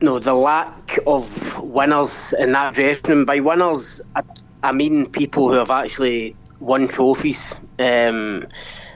no, 0.00 0.18
the 0.18 0.34
lack 0.34 0.98
of 1.06 1.58
winners 1.62 2.34
in 2.38 2.52
that 2.52 2.74
dressing 2.74 3.16
room. 3.16 3.24
By 3.24 3.40
winners, 3.40 4.00
I, 4.16 4.22
I 4.62 4.72
mean 4.72 5.08
people 5.10 5.48
who 5.48 5.54
have 5.54 5.70
actually 5.70 6.36
won 6.60 6.88
trophies. 6.88 7.54
Um, 7.78 8.46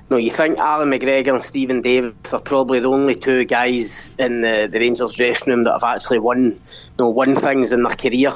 no, 0.08 0.16
you 0.16 0.30
think 0.30 0.58
Allan 0.58 0.90
McGregor 0.90 1.34
and 1.34 1.44
Stephen 1.44 1.80
Davis 1.80 2.32
are 2.32 2.40
probably 2.40 2.78
the 2.78 2.88
only 2.90 3.16
two 3.16 3.44
guys 3.44 4.12
in 4.18 4.42
the, 4.42 4.68
the 4.70 4.78
Rangers 4.78 5.14
dressing 5.14 5.52
room 5.52 5.64
that 5.64 5.72
have 5.72 5.84
actually 5.84 6.20
won, 6.20 6.44
you 6.52 6.60
know, 6.98 7.08
won 7.10 7.34
things 7.34 7.72
in 7.72 7.82
their 7.82 7.94
career. 7.96 8.32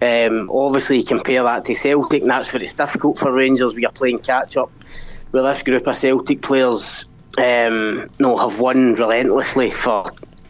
Um, 0.00 0.48
obviously, 0.50 0.98
you 0.98 1.04
compare 1.04 1.42
that 1.42 1.64
to 1.64 1.74
Celtic, 1.74 2.22
and 2.22 2.30
that's 2.30 2.52
where 2.52 2.62
it's 2.62 2.74
difficult 2.74 3.18
for 3.18 3.32
Rangers. 3.32 3.74
We 3.74 3.84
are 3.84 3.92
playing 3.92 4.20
catch 4.20 4.56
up 4.56 4.70
with 5.32 5.44
this 5.44 5.62
group 5.62 5.86
of 5.86 5.96
Celtic 5.96 6.42
players. 6.42 7.04
Um, 7.36 8.08
no, 8.18 8.36
have 8.38 8.60
won 8.60 8.94
relentlessly 8.94 9.70
for 9.70 10.04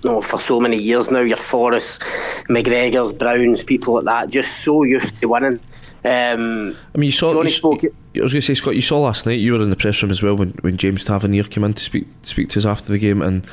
no 0.04 0.20
for 0.20 0.38
so 0.38 0.60
many 0.60 0.76
years 0.76 1.10
now. 1.10 1.20
Your 1.20 1.36
Forrest, 1.36 2.00
McGregor's, 2.48 3.12
Browns, 3.12 3.64
people 3.64 3.94
like 3.94 4.04
that, 4.04 4.28
just 4.28 4.64
so 4.64 4.84
used 4.84 5.16
to 5.16 5.28
winning. 5.28 5.60
Um, 6.04 6.76
I 6.94 6.98
mean, 6.98 7.06
you 7.06 7.12
saw. 7.12 7.42
You, 7.42 7.48
spoke 7.48 7.84
I 7.84 8.22
was 8.22 8.32
going 8.32 8.40
to 8.40 8.46
say, 8.46 8.54
Scott, 8.54 8.76
you 8.76 8.82
saw 8.82 9.00
last 9.00 9.26
night. 9.26 9.40
You 9.40 9.52
were 9.54 9.62
in 9.62 9.70
the 9.70 9.76
press 9.76 10.02
room 10.02 10.10
as 10.10 10.22
well 10.22 10.34
when, 10.34 10.50
when 10.60 10.76
James 10.76 11.04
Tavernier 11.04 11.44
came 11.44 11.64
in 11.64 11.74
to 11.74 11.82
speak 11.82 12.06
speak 12.22 12.48
to 12.50 12.58
us 12.58 12.66
after 12.66 12.92
the 12.92 12.98
game, 12.98 13.22
and 13.22 13.46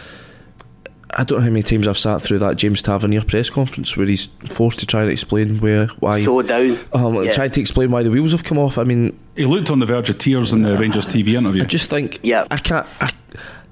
I 1.12 1.24
don't 1.24 1.40
know 1.40 1.44
how 1.46 1.50
many 1.52 1.64
times 1.64 1.88
I've 1.88 1.98
sat 1.98 2.22
through 2.22 2.40
that 2.40 2.58
James 2.58 2.82
Tavernier 2.82 3.22
press 3.24 3.50
conference 3.50 3.96
where 3.96 4.06
he's 4.08 4.26
forced 4.48 4.80
to 4.80 4.86
try 4.86 5.06
to 5.06 5.12
explain 5.12 5.60
where 5.62 5.88
why. 6.00 6.20
so 6.20 6.42
down. 6.42 6.78
um, 6.94 7.24
Yeah. 7.24 7.32
Trying 7.32 7.52
to 7.52 7.62
explain 7.62 7.92
why 7.92 8.04
the 8.04 8.10
wheels 8.12 8.32
have 8.32 8.44
come 8.44 8.58
off. 8.58 8.78
I 8.78 8.84
mean, 8.84 9.18
He 9.36 9.46
looked 9.46 9.70
on 9.70 9.80
the 9.80 9.86
verge 9.86 10.10
of 10.10 10.18
tears 10.18 10.52
in 10.52 10.64
the 10.64 10.78
Rangers 10.78 11.06
TV 11.08 11.36
interview. 11.38 11.64
I 11.64 11.66
just 11.68 11.90
think 11.90 12.20
Yeah. 12.24 12.46
I 12.52 12.58
can't. 12.58 12.86
I, 13.00 13.12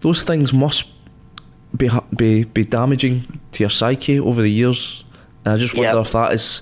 those 0.01 0.23
things 0.23 0.53
must 0.53 0.85
be 1.75 1.89
be 2.15 2.43
be 2.43 2.63
damaging 2.63 3.39
to 3.53 3.63
your 3.63 3.69
psyche 3.69 4.19
over 4.19 4.41
the 4.41 4.51
years. 4.51 5.03
And 5.43 5.55
I 5.55 5.57
just 5.57 5.73
wonder 5.73 5.95
Yeah. 5.95 6.01
if 6.01 6.11
that 6.11 6.33
is, 6.33 6.61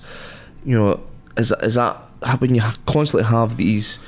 you 0.64 0.76
know, 0.78 1.00
is 1.36 1.52
is 1.62 1.74
that 1.74 1.96
when 2.38 2.54
you 2.54 2.62
constantly 2.86 3.24
have 3.28 3.56
these 3.56 3.98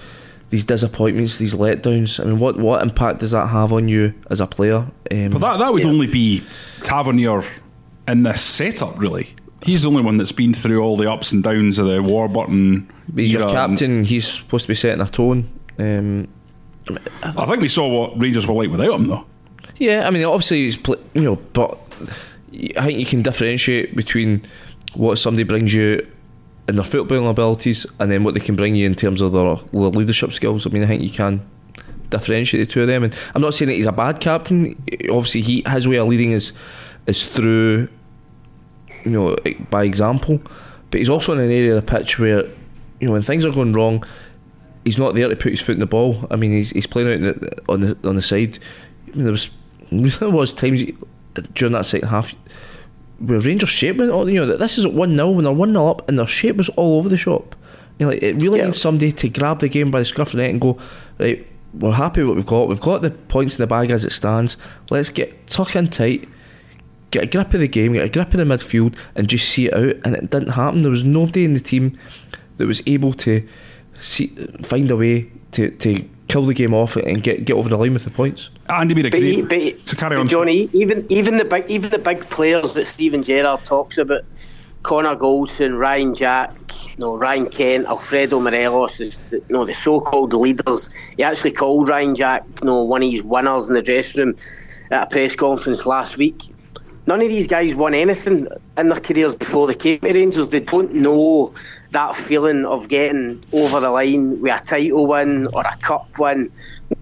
these 0.50 0.64
disappointments, 0.64 1.38
these 1.38 1.54
letdowns. 1.54 2.20
I 2.20 2.24
mean, 2.24 2.38
what 2.38 2.56
what 2.56 2.82
impact 2.82 3.20
does 3.20 3.32
that 3.32 3.48
have 3.48 3.72
on 3.72 3.88
you 3.88 4.14
as 4.30 4.40
a 4.40 4.46
player? 4.46 4.86
Um, 5.10 5.30
but 5.30 5.40
that 5.40 5.58
that 5.58 5.72
would 5.72 5.82
yeah. 5.82 5.88
only 5.88 6.06
be 6.06 6.42
Tavernier 6.82 7.42
in 8.08 8.22
this 8.22 8.42
setup, 8.42 8.98
really. 8.98 9.34
He's 9.64 9.82
the 9.82 9.88
only 9.88 10.02
one 10.02 10.18
that's 10.18 10.32
been 10.32 10.52
through 10.52 10.82
all 10.82 10.96
the 10.96 11.10
ups 11.10 11.32
and 11.32 11.42
downs 11.42 11.78
of 11.78 11.86
the 11.86 12.02
Warburton. 12.02 12.90
He's 13.14 13.32
your 13.32 13.48
captain. 13.48 14.04
He's 14.04 14.28
supposed 14.28 14.64
to 14.64 14.68
be 14.68 14.74
setting 14.74 15.00
a 15.00 15.08
tone. 15.08 15.48
Um, 15.78 16.28
I 17.22 17.46
think 17.46 17.62
we 17.62 17.68
saw 17.68 17.88
what 17.88 18.20
Rangers 18.20 18.46
were 18.46 18.54
like 18.54 18.70
without 18.70 18.94
him, 18.94 19.08
though. 19.08 19.24
Yeah, 19.76 20.06
I 20.06 20.10
mean, 20.10 20.24
obviously 20.24 20.64
he's 20.64 20.76
play, 20.76 20.98
you 21.14 21.22
know, 21.22 21.36
but 21.54 21.78
I 22.76 22.84
think 22.84 22.98
you 22.98 23.06
can 23.06 23.22
differentiate 23.22 23.96
between 23.96 24.42
what 24.92 25.16
somebody 25.18 25.44
brings 25.44 25.72
you 25.72 26.06
in 26.68 26.76
their 26.76 26.84
footballing 26.84 27.28
abilities 27.28 27.86
and 27.98 28.10
then 28.10 28.24
what 28.24 28.34
they 28.34 28.40
can 28.40 28.56
bring 28.56 28.74
you 28.74 28.86
in 28.86 28.94
terms 28.94 29.20
of 29.20 29.32
their, 29.32 29.56
their 29.72 29.90
leadership 29.90 30.32
skills. 30.32 30.66
I 30.66 30.70
mean, 30.70 30.82
I 30.82 30.86
think 30.86 31.02
you 31.02 31.10
can 31.10 31.46
differentiate 32.10 32.66
the 32.66 32.72
two 32.72 32.82
of 32.82 32.88
them. 32.88 33.04
And 33.04 33.14
I'm 33.34 33.42
not 33.42 33.54
saying 33.54 33.68
that 33.68 33.74
he's 33.74 33.86
a 33.86 33.92
bad 33.92 34.20
captain. 34.20 34.80
Obviously, 35.10 35.42
he 35.42 35.64
his 35.66 35.86
way 35.86 35.96
of 35.96 36.08
leading 36.08 36.32
is 36.32 36.52
is 37.06 37.26
through 37.26 37.88
you 39.04 39.10
know 39.10 39.36
by 39.70 39.84
example. 39.84 40.40
But 40.90 41.00
he's 41.00 41.10
also 41.10 41.32
in 41.32 41.40
an 41.40 41.50
area 41.50 41.76
of 41.76 41.84
the 41.84 41.90
pitch 41.90 42.18
where 42.18 42.44
you 43.00 43.08
know 43.08 43.12
when 43.12 43.22
things 43.22 43.44
are 43.44 43.50
going 43.50 43.72
wrong, 43.72 44.04
he's 44.84 44.98
not 44.98 45.14
there 45.14 45.28
to 45.28 45.36
put 45.36 45.52
his 45.52 45.60
foot 45.60 45.72
in 45.72 45.80
the 45.80 45.86
ball. 45.86 46.26
I 46.30 46.36
mean, 46.36 46.52
he's 46.52 46.70
he's 46.70 46.86
playing 46.86 47.26
out 47.26 47.36
on 47.68 47.80
the 47.80 47.98
on 48.04 48.16
the 48.16 48.22
side. 48.22 48.58
I 49.12 49.16
mean, 49.16 49.24
there 49.24 49.32
was 49.32 49.50
there 50.18 50.30
was 50.30 50.54
times 50.54 50.82
during 51.54 51.72
that 51.72 51.86
second 51.86 52.08
half 52.08 52.34
Rangers 53.26 53.68
shape 53.68 53.96
went 53.96 54.10
you 54.28 54.44
know 54.44 54.56
this 54.56 54.78
is 54.78 54.84
at 54.84 54.92
one 54.92 55.16
0 55.16 55.30
when 55.30 55.44
they're 55.44 55.52
one 55.52 55.72
0 55.72 55.86
up 55.86 56.08
and 56.08 56.18
their 56.18 56.26
shape 56.26 56.56
was 56.56 56.68
all 56.70 56.98
over 56.98 57.08
the 57.08 57.16
shop. 57.16 57.56
You 57.98 58.06
know, 58.06 58.12
like, 58.12 58.22
it 58.22 58.40
really 58.42 58.58
yeah. 58.58 58.66
needs 58.66 58.80
somebody 58.80 59.12
to 59.12 59.28
grab 59.28 59.60
the 59.60 59.68
game 59.68 59.90
by 59.90 60.00
the 60.00 60.04
scruff 60.04 60.28
of 60.28 60.36
the 60.36 60.42
neck 60.42 60.52
and 60.52 60.60
go 60.60 60.78
right. 61.18 61.46
We're 61.74 61.92
happy 61.92 62.20
with 62.20 62.28
what 62.28 62.36
we've 62.36 62.46
got. 62.46 62.68
We've 62.68 62.80
got 62.80 63.02
the 63.02 63.10
points 63.10 63.58
in 63.58 63.62
the 63.62 63.66
bag 63.66 63.90
as 63.90 64.04
it 64.04 64.12
stands. 64.12 64.56
Let's 64.90 65.10
get 65.10 65.48
tuck 65.48 65.74
in 65.74 65.88
tight, 65.88 66.28
get 67.10 67.24
a 67.24 67.26
grip 67.26 67.52
of 67.52 67.58
the 67.60 67.66
game, 67.66 67.94
get 67.94 68.04
a 68.04 68.08
grip 68.08 68.32
of 68.32 68.38
the 68.38 68.44
midfield, 68.44 68.96
and 69.16 69.28
just 69.28 69.48
see 69.48 69.66
it 69.66 69.74
out. 69.74 69.96
And 70.04 70.14
it 70.14 70.30
didn't 70.30 70.50
happen. 70.50 70.82
There 70.82 70.90
was 70.90 71.02
nobody 71.02 71.44
in 71.44 71.54
the 71.54 71.60
team 71.60 71.98
that 72.58 72.66
was 72.66 72.80
able 72.86 73.12
to 73.14 73.46
see, 73.98 74.28
find 74.62 74.88
a 74.88 74.96
way 74.96 75.32
to, 75.52 75.70
to 75.70 76.08
kill 76.34 76.46
the 76.46 76.54
game 76.54 76.74
off 76.74 76.96
and 76.96 77.22
get 77.22 77.44
get 77.44 77.54
over 77.54 77.68
the 77.68 77.76
line 77.76 77.92
with 77.92 78.02
the 78.02 78.10
points. 78.10 78.50
Andy 78.68 78.92
made 78.92 79.06
a 79.06 79.10
great. 79.10 79.48
But, 79.48 79.88
so 79.88 79.96
carry 79.96 80.16
on, 80.16 80.26
Johnny. 80.26 80.68
Even 80.72 81.06
even 81.08 81.36
the 81.36 81.44
big 81.44 81.64
even 81.70 81.90
the 81.90 81.98
big 81.98 82.28
players 82.28 82.74
that 82.74 82.88
Steven 82.88 83.22
Gerrard 83.22 83.64
talks 83.64 83.98
about, 83.98 84.22
Connor 84.82 85.14
Goldson, 85.14 85.78
Ryan 85.78 86.12
Jack, 86.12 86.50
you 86.90 86.96
know, 86.98 87.16
Ryan 87.16 87.48
Kent, 87.48 87.86
Alfredo 87.86 88.40
Morelos, 88.40 88.98
is 88.98 89.16
you 89.30 89.44
know, 89.48 89.64
the 89.64 89.74
so-called 89.74 90.32
leaders. 90.32 90.90
He 91.16 91.22
actually 91.22 91.52
called 91.52 91.88
Ryan 91.88 92.16
Jack, 92.16 92.42
you 92.62 92.66
know, 92.66 92.82
one 92.82 93.04
of 93.04 93.10
his 93.12 93.22
winners 93.22 93.68
in 93.68 93.74
the 93.74 93.82
dressing 93.82 94.24
room 94.24 94.36
at 94.90 95.04
a 95.04 95.06
press 95.06 95.36
conference 95.36 95.86
last 95.86 96.16
week. 96.16 96.42
None 97.06 97.20
of 97.20 97.28
these 97.28 97.46
guys 97.46 97.74
won 97.74 97.92
anything 97.92 98.48
in 98.78 98.88
their 98.88 98.98
careers 98.98 99.34
before 99.34 99.66
they 99.66 99.74
came 99.74 100.00
to 100.00 100.12
Rangers. 100.12 100.48
They 100.48 100.60
don't 100.60 100.94
know 100.94 101.52
that 101.90 102.16
feeling 102.16 102.64
of 102.64 102.88
getting 102.88 103.44
over 103.52 103.78
the 103.78 103.90
line 103.90 104.40
with 104.40 104.62
a 104.62 104.64
title 104.64 105.06
win 105.06 105.48
or 105.48 105.62
a 105.66 105.76
cup 105.76 106.08
win. 106.18 106.50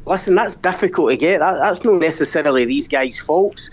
Listen, 0.04 0.34
that's 0.34 0.56
difficult 0.56 1.10
to 1.10 1.16
get. 1.16 1.38
That, 1.38 1.58
that's 1.58 1.84
not 1.84 2.00
necessarily 2.00 2.64
these 2.64 2.88
guys' 2.88 3.20
faults. 3.20 3.70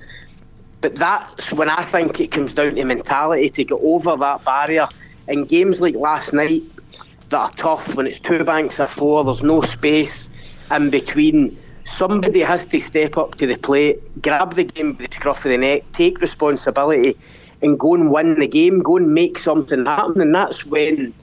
But 0.82 0.96
that's 0.96 1.52
when 1.52 1.70
I 1.70 1.84
think 1.84 2.20
it 2.20 2.32
comes 2.32 2.54
down 2.54 2.76
to 2.76 2.84
mentality 2.86 3.50
to 3.50 3.64
get 3.64 3.80
over 3.82 4.16
that 4.16 4.46
barrier. 4.46 4.88
In 5.28 5.46
games 5.46 5.82
like 5.82 5.96
last 5.96 6.32
night 6.32 6.64
that 7.30 7.38
are 7.38 7.54
tough, 7.54 7.96
when 7.96 8.06
it's 8.06 8.20
two 8.20 8.44
banks 8.44 8.80
of 8.80 8.92
four, 8.92 9.24
there's 9.24 9.44
no 9.44 9.62
space 9.62 10.30
in 10.70 10.92
between. 10.92 11.58
Somebody 11.98 12.42
has 12.42 12.66
to 12.68 12.80
step 12.80 13.18
up 13.18 13.36
to 13.36 13.48
the 13.48 13.58
plate, 13.58 14.00
grab 14.22 14.56
the 14.56 14.64
game 14.64 14.94
by 14.94 15.08
the 15.08 15.14
scruff 15.14 15.44
of 15.46 15.52
the 15.52 15.58
neck, 15.58 15.84
take 15.94 16.22
responsibility 16.22 17.18
and 17.62 17.80
go 17.80 17.94
and 17.96 18.12
win 18.12 18.40
the 18.40 18.48
game, 18.48 18.80
go 18.80 18.98
and 18.98 19.14
make 19.14 19.38
something 19.40 19.86
happen. 19.86 20.22
And 20.22 20.34
that's 20.34 20.66
when 20.66 21.14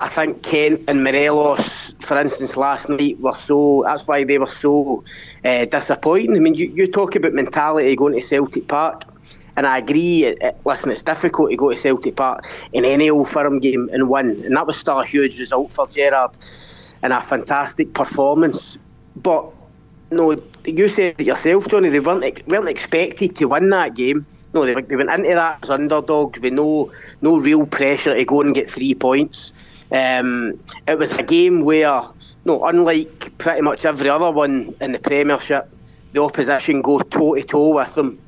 I 0.00 0.08
think 0.08 0.42
Kent 0.42 0.82
and 0.88 1.04
Morelos, 1.04 1.94
for 2.00 2.18
instance, 2.20 2.56
last 2.56 2.88
night 2.88 3.20
were 3.20 3.34
so. 3.34 3.84
That's 3.86 4.08
why 4.08 4.24
they 4.24 4.38
were 4.38 4.46
so 4.46 5.04
uh, 5.44 5.66
disappointing. 5.66 6.36
I 6.36 6.40
mean, 6.40 6.54
you, 6.54 6.66
you 6.74 6.86
talk 6.90 7.14
about 7.16 7.32
mentality 7.32 7.94
going 7.96 8.14
to 8.14 8.20
Celtic 8.20 8.66
Park. 8.66 9.04
And 9.56 9.66
I 9.66 9.78
agree. 9.78 10.24
It, 10.24 10.38
it, 10.40 10.56
listen, 10.64 10.90
it's 10.90 11.02
difficult 11.02 11.50
to 11.50 11.56
go 11.56 11.70
to 11.70 11.76
Celtic 11.76 12.16
Park 12.16 12.46
in 12.72 12.84
any 12.84 13.10
old 13.10 13.28
firm 13.28 13.58
game 13.58 13.90
and 13.92 14.08
win, 14.08 14.42
and 14.44 14.56
that 14.56 14.66
was 14.66 14.78
still 14.78 15.00
a 15.00 15.06
huge 15.06 15.38
result 15.38 15.70
for 15.70 15.86
Gerrard 15.86 16.36
and 17.02 17.12
a 17.12 17.20
fantastic 17.20 17.92
performance. 17.92 18.78
But 19.16 19.52
no, 20.10 20.36
you 20.64 20.88
said 20.88 21.16
it 21.18 21.26
yourself, 21.26 21.68
Johnny. 21.68 21.88
They 21.88 22.00
weren't 22.00 22.46
weren't 22.48 22.68
expected 22.68 23.36
to 23.36 23.46
win 23.46 23.70
that 23.70 23.94
game. 23.94 24.26
No, 24.52 24.66
they, 24.66 24.74
they 24.82 24.96
went 24.96 25.10
into 25.10 25.34
that 25.34 25.60
as 25.62 25.70
underdogs 25.70 26.40
with 26.40 26.52
no 26.52 26.92
no 27.22 27.38
real 27.38 27.66
pressure 27.66 28.14
to 28.14 28.24
go 28.24 28.40
and 28.40 28.54
get 28.54 28.68
three 28.68 28.94
points. 28.94 29.52
Um, 29.92 30.60
it 30.86 30.98
was 30.98 31.18
a 31.18 31.22
game 31.22 31.64
where, 31.64 32.02
no, 32.44 32.64
unlike 32.64 33.36
pretty 33.38 33.60
much 33.60 33.84
every 33.84 34.08
other 34.08 34.30
one 34.30 34.74
in 34.80 34.92
the 34.92 34.98
Premiership, 34.98 35.68
the 36.12 36.22
opposition 36.22 36.82
go 36.82 37.00
toe 37.00 37.34
to 37.34 37.42
toe 37.42 37.74
with 37.74 37.94
them 37.94 38.18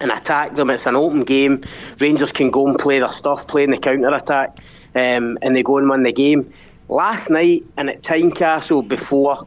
and 0.00 0.10
attack 0.10 0.54
them. 0.54 0.70
It's 0.70 0.86
an 0.86 0.96
open 0.96 1.24
game. 1.24 1.64
Rangers 1.98 2.32
can 2.32 2.50
go 2.50 2.66
and 2.66 2.78
play 2.78 2.98
their 2.98 3.12
stuff, 3.12 3.46
playing 3.46 3.70
the 3.70 3.78
counter 3.78 4.08
attack, 4.08 4.58
um, 4.94 5.38
and 5.42 5.56
they 5.56 5.62
go 5.62 5.78
and 5.78 5.88
win 5.88 6.02
the 6.02 6.12
game. 6.12 6.52
Last 6.88 7.28
night 7.30 7.64
and 7.76 7.90
at 7.90 8.02
Tynecastle 8.02 8.88
before, 8.88 9.46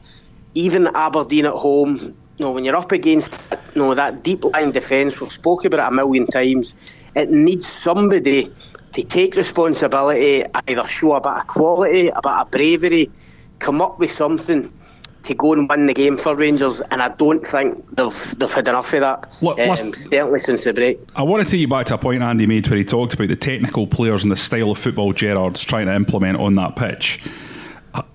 even 0.53 0.87
Aberdeen 0.87 1.45
at 1.45 1.53
home, 1.53 1.97
you 2.37 2.45
know, 2.45 2.51
when 2.51 2.65
you're 2.65 2.75
up 2.75 2.91
against 2.91 3.33
you 3.75 3.81
know, 3.81 3.93
that 3.93 4.23
deep 4.23 4.43
line 4.43 4.71
defence, 4.71 5.19
we've 5.19 5.31
spoken 5.31 5.67
about 5.67 5.85
it 5.85 5.93
a 5.93 5.95
million 5.95 6.27
times, 6.27 6.73
it 7.15 7.29
needs 7.29 7.67
somebody 7.67 8.51
to 8.93 9.03
take 9.03 9.35
responsibility, 9.35 10.43
either 10.67 10.87
show 10.87 11.15
a 11.15 11.21
bit 11.21 11.31
of 11.31 11.47
quality, 11.47 12.07
a 12.07 12.21
bit 12.21 12.31
of 12.31 12.51
bravery, 12.51 13.11
come 13.59 13.81
up 13.81 13.99
with 13.99 14.11
something 14.11 14.71
to 15.23 15.33
go 15.35 15.53
and 15.53 15.69
win 15.69 15.85
the 15.85 15.93
game 15.93 16.17
for 16.17 16.35
Rangers, 16.35 16.81
and 16.91 17.01
I 17.01 17.09
don't 17.09 17.47
think 17.47 17.95
they've 17.95 18.35
they've 18.37 18.49
had 18.49 18.67
enough 18.67 18.91
of 18.93 19.01
that. 19.01 19.31
Look, 19.41 19.59
um, 19.59 19.93
certainly 19.93 20.39
since 20.39 20.63
the 20.63 20.73
break. 20.73 20.99
I 21.15 21.21
want 21.21 21.47
to 21.47 21.51
take 21.51 21.61
you 21.61 21.67
back 21.67 21.85
to 21.87 21.95
a 21.95 21.97
point 21.97 22.23
Andy 22.23 22.47
made 22.47 22.67
where 22.67 22.77
he 22.77 22.83
talked 22.83 23.13
about 23.13 23.29
the 23.29 23.35
technical 23.35 23.85
players 23.85 24.23
and 24.23 24.31
the 24.31 24.35
style 24.35 24.71
of 24.71 24.77
football 24.77 25.13
Gerrard's 25.13 25.63
trying 25.63 25.85
to 25.85 25.93
implement 25.93 26.39
on 26.39 26.55
that 26.55 26.75
pitch. 26.75 27.21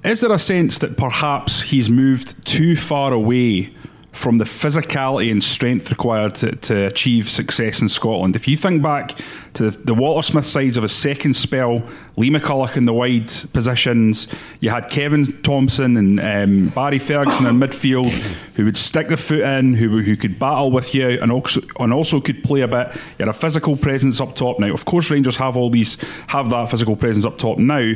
Is 0.05 0.21
there 0.21 0.33
a 0.33 0.39
sense 0.39 0.79
that 0.79 0.97
perhaps 0.97 1.61
he's 1.61 1.91
moved 1.91 2.47
too 2.47 2.77
far 2.77 3.12
away 3.12 3.75
from 4.17 4.39
the 4.39 4.45
physicality 4.45 5.31
and 5.31 5.45
strength 5.45 5.91
required 5.91 6.35
to, 6.35 6.57
to 6.57 6.87
achieve 6.87 7.29
success 7.29 7.83
in 7.83 7.89
Scotland. 7.89 8.35
If 8.35 8.49
you 8.49 8.57
think 8.57 8.83
back 8.83 9.19
to 9.55 9.71
the, 9.71 9.95
the 9.95 10.43
sides 10.43 10.79
of 10.79 10.83
his 10.83 10.93
second 10.93 11.37
spell, 11.37 11.83
Lee 12.17 12.31
McCulloch 12.31 12.79
in 12.79 12.87
the 12.87 12.95
wide 12.95 13.31
positions, 13.53 14.27
you 14.61 14.71
had 14.71 14.89
Kevin 14.89 15.27
Thomson 15.43 15.99
and 15.99 16.19
um, 16.19 16.69
Barry 16.71 16.99
Ferguson 16.99 17.45
in 17.45 17.57
midfield 17.57 18.17
who 18.55 18.65
would 18.65 18.77
stick 18.77 19.09
the 19.09 19.19
foot 19.19 19.41
in, 19.41 19.75
who, 19.75 20.01
who 20.01 20.17
could 20.17 20.39
battle 20.39 20.71
with 20.71 20.95
you 20.95 21.21
and 21.21 21.31
also, 21.31 21.61
and 21.79 21.93
also 21.93 22.19
could 22.19 22.43
play 22.43 22.62
a 22.62 22.69
bit. 22.69 22.95
You 22.95 23.27
had 23.27 23.29
a 23.29 23.35
physical 23.35 23.77
presence 23.77 24.19
up 24.19 24.35
top 24.35 24.59
now. 24.59 24.73
Of 24.73 24.87
course, 24.87 25.11
Rangers 25.11 25.37
have 25.37 25.59
all 25.59 25.69
these, 25.69 25.99
have 26.29 26.49
that 26.51 26.71
physical 26.71 26.97
presence 26.97 27.27
up 27.27 27.37
top 27.37 27.59
now, 27.59 27.93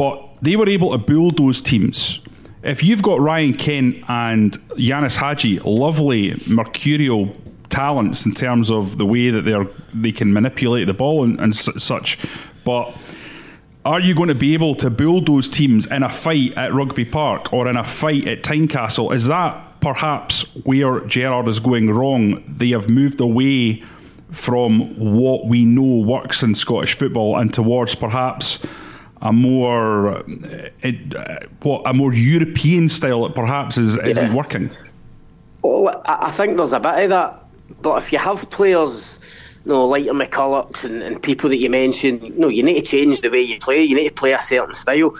but 0.00 0.14
they 0.40 0.56
were 0.56 0.68
able 0.68 0.90
to 0.92 0.98
bulldoze 0.98 1.60
teams 1.60 2.20
if 2.62 2.84
you've 2.84 3.02
got 3.02 3.20
Ryan 3.20 3.54
Kent 3.54 4.04
and 4.08 4.52
Ianis 4.70 5.16
Hagi, 5.16 5.58
lovely 5.60 6.40
mercurial 6.46 7.34
talents 7.70 8.26
in 8.26 8.34
terms 8.34 8.70
of 8.70 8.98
the 8.98 9.06
way 9.06 9.30
that 9.30 9.42
they're 9.42 9.66
they 9.94 10.12
can 10.12 10.32
manipulate 10.32 10.86
the 10.86 10.94
ball 10.94 11.24
and, 11.24 11.40
and 11.40 11.54
such, 11.54 12.18
but 12.64 12.94
are 13.84 14.00
you 14.00 14.14
going 14.14 14.28
to 14.28 14.34
be 14.34 14.52
able 14.52 14.74
to 14.74 14.90
bulldoze 14.90 15.48
teams 15.48 15.86
in 15.86 16.02
a 16.02 16.10
fight 16.10 16.52
at 16.54 16.74
Rugby 16.74 17.06
Park 17.06 17.52
or 17.52 17.66
in 17.66 17.76
a 17.76 17.84
fight 17.84 18.28
at 18.28 18.42
Tynecastle? 18.42 19.14
Is 19.14 19.26
that 19.28 19.80
perhaps 19.80 20.42
where 20.64 21.02
Gerrard 21.06 21.48
is 21.48 21.60
going 21.60 21.88
wrong? 21.88 22.44
They 22.46 22.70
have 22.70 22.90
moved 22.90 23.20
away 23.20 23.82
from 24.32 24.94
what 24.98 25.46
we 25.46 25.64
know 25.64 26.04
works 26.06 26.42
in 26.42 26.54
Scottish 26.54 26.94
football 26.94 27.38
and 27.38 27.52
towards 27.54 27.94
perhaps 27.94 28.64
a 29.22 29.32
more 29.32 30.08
uh, 30.08 30.22
uh, 30.84 31.38
what 31.62 31.82
a 31.86 31.92
more 31.92 32.12
European 32.14 32.88
style 32.88 33.22
that 33.22 33.34
perhaps 33.34 33.76
is 33.78 33.96
isn't 33.98 34.32
working. 34.34 34.70
Well, 35.62 36.02
I 36.06 36.30
think 36.30 36.56
there's 36.56 36.72
a 36.72 36.80
bit 36.80 37.04
of 37.04 37.10
that, 37.10 37.44
but 37.82 38.02
if 38.02 38.12
you 38.12 38.18
have 38.18 38.48
players, 38.48 39.18
you 39.64 39.72
know, 39.72 39.86
like 39.86 40.06
your 40.06 40.14
McCullochs 40.14 40.84
and, 40.84 41.02
and 41.02 41.22
people 41.22 41.50
that 41.50 41.58
you 41.58 41.68
mentioned, 41.68 42.22
you 42.22 42.30
know, 42.30 42.48
you 42.48 42.62
need 42.62 42.80
to 42.80 42.86
change 42.86 43.20
the 43.20 43.28
way 43.28 43.42
you 43.42 43.58
play. 43.58 43.82
You 43.82 43.94
need 43.94 44.08
to 44.08 44.14
play 44.14 44.32
a 44.32 44.40
certain 44.40 44.74
style, 44.74 45.14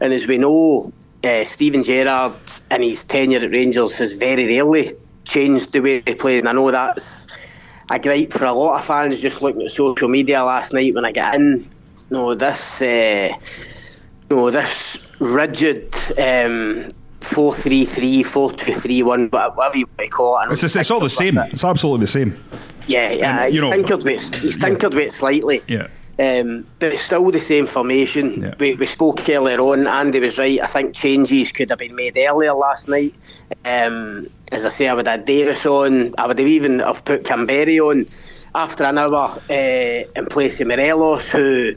and 0.00 0.12
as 0.12 0.26
we 0.26 0.36
know, 0.38 0.92
uh, 1.22 1.44
Steven 1.44 1.84
Gerrard 1.84 2.34
in 2.72 2.82
his 2.82 3.04
tenure 3.04 3.38
at 3.38 3.50
Rangers 3.50 3.96
has 3.98 4.14
very 4.14 4.46
rarely 4.46 4.92
changed 5.24 5.72
the 5.72 5.80
way 5.80 6.00
they 6.00 6.16
play, 6.16 6.38
and 6.38 6.48
I 6.48 6.52
know 6.52 6.70
that's 6.72 7.26
a 7.90 7.98
gripe 8.00 8.32
for 8.32 8.46
a 8.46 8.52
lot 8.52 8.78
of 8.78 8.84
fans 8.84 9.22
just 9.22 9.42
looking 9.42 9.62
at 9.62 9.70
social 9.70 10.08
media 10.08 10.42
last 10.42 10.72
night 10.72 10.94
when 10.94 11.04
I 11.04 11.12
get 11.12 11.34
in 11.34 11.68
no, 12.10 12.34
this 12.34 12.82
uh, 12.82 13.30
no, 14.30 14.50
this 14.50 15.04
rigid 15.20 15.94
um, 16.18 16.88
4 17.20 17.54
3 17.54 17.84
3, 17.84 18.22
4 18.22 18.52
2 18.52 18.74
3 18.74 19.02
1, 19.02 19.28
whatever 19.28 19.78
you 19.78 19.86
want 19.86 19.98
to 19.98 20.08
call 20.08 20.40
it. 20.40 20.52
It's, 20.52 20.76
it's 20.76 20.90
all 20.90 21.00
the 21.00 21.10
same. 21.10 21.38
It. 21.38 21.52
It's 21.52 21.64
absolutely 21.64 22.04
the 22.04 22.12
same. 22.12 22.44
Yeah, 22.86 23.12
yeah. 23.12 23.44
And, 23.44 23.52
he's, 23.52 23.62
know, 23.62 23.70
tinkered 23.70 24.04
with, 24.04 24.34
he's 24.34 24.56
tinkered 24.58 24.92
yeah. 24.92 24.98
with 24.98 25.08
it 25.08 25.12
slightly. 25.14 25.62
Yeah. 25.66 25.88
Um, 26.16 26.64
but 26.78 26.92
it's 26.92 27.02
still 27.02 27.28
the 27.32 27.40
same 27.40 27.66
formation. 27.66 28.40
Yeah. 28.40 28.54
We, 28.58 28.74
we 28.74 28.86
spoke 28.86 29.28
earlier 29.28 29.58
on. 29.60 29.88
Andy 29.88 30.20
was 30.20 30.38
right. 30.38 30.62
I 30.62 30.66
think 30.66 30.94
changes 30.94 31.50
could 31.50 31.70
have 31.70 31.80
been 31.80 31.96
made 31.96 32.16
earlier 32.16 32.54
last 32.54 32.88
night. 32.88 33.14
Um, 33.64 34.28
as 34.52 34.64
I 34.64 34.68
say, 34.68 34.88
I 34.88 34.94
would 34.94 35.08
have 35.08 35.24
Davis 35.24 35.66
on. 35.66 36.14
I 36.16 36.26
would 36.26 36.38
have 36.38 36.46
even 36.46 36.78
have 36.78 37.04
put 37.04 37.24
Kamberi 37.24 37.80
on 37.80 38.06
after 38.54 38.84
an 38.84 38.98
hour 38.98 39.36
uh, 39.50 40.20
in 40.20 40.26
place 40.26 40.60
of 40.60 40.68
Morelos, 40.68 41.32
who 41.32 41.74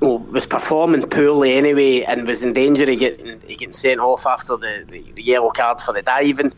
well, 0.00 0.18
was 0.18 0.46
performing 0.46 1.02
poorly 1.08 1.52
anyway 1.52 2.02
and 2.02 2.26
was 2.26 2.42
in 2.42 2.52
danger 2.52 2.90
of 2.90 2.98
getting, 2.98 3.38
getting 3.40 3.72
sent 3.72 4.00
off 4.00 4.26
after 4.26 4.56
the, 4.56 4.86
the, 5.14 5.22
yellow 5.22 5.50
card 5.50 5.80
for 5.80 5.92
the 5.92 6.02
diving. 6.02 6.52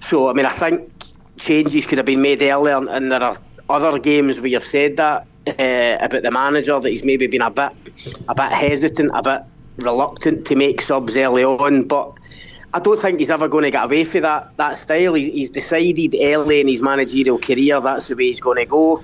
So, 0.00 0.30
I 0.30 0.32
mean, 0.32 0.46
I 0.46 0.52
think 0.52 0.90
changes 1.36 1.86
could 1.86 1.98
have 1.98 2.06
been 2.06 2.22
made 2.22 2.42
earlier, 2.42 2.76
and 2.88 3.10
there 3.10 3.22
are 3.22 3.36
other 3.68 3.98
games 3.98 4.40
where 4.40 4.48
you've 4.48 4.64
said 4.64 4.96
that 4.98 5.26
uh, 5.48 6.04
about 6.04 6.22
the 6.22 6.30
manager 6.30 6.78
that 6.78 6.88
he's 6.88 7.04
maybe 7.04 7.26
been 7.26 7.42
a 7.42 7.50
bit, 7.50 7.72
a 8.28 8.34
bit 8.34 8.52
hesitant, 8.52 9.10
a 9.14 9.22
bit 9.22 9.42
reluctant 9.78 10.46
to 10.46 10.56
make 10.56 10.80
subs 10.80 11.16
early 11.16 11.44
on, 11.44 11.84
but. 11.84 12.12
I 12.74 12.78
don't 12.78 13.00
think 13.00 13.20
he's 13.20 13.30
ever 13.30 13.48
going 13.48 13.64
to 13.64 13.70
get 13.70 13.84
away 13.84 14.04
from 14.04 14.22
that 14.22 14.54
that 14.58 14.76
style. 14.76 15.14
He's 15.14 15.48
decided 15.48 16.14
early 16.20 16.60
in 16.60 16.68
his 16.68 16.82
managerial 16.82 17.38
career 17.38 17.80
that's 17.80 18.08
the 18.08 18.16
way 18.16 18.24
he's 18.24 18.40
going 18.40 18.58
to 18.58 18.66
go. 18.66 19.02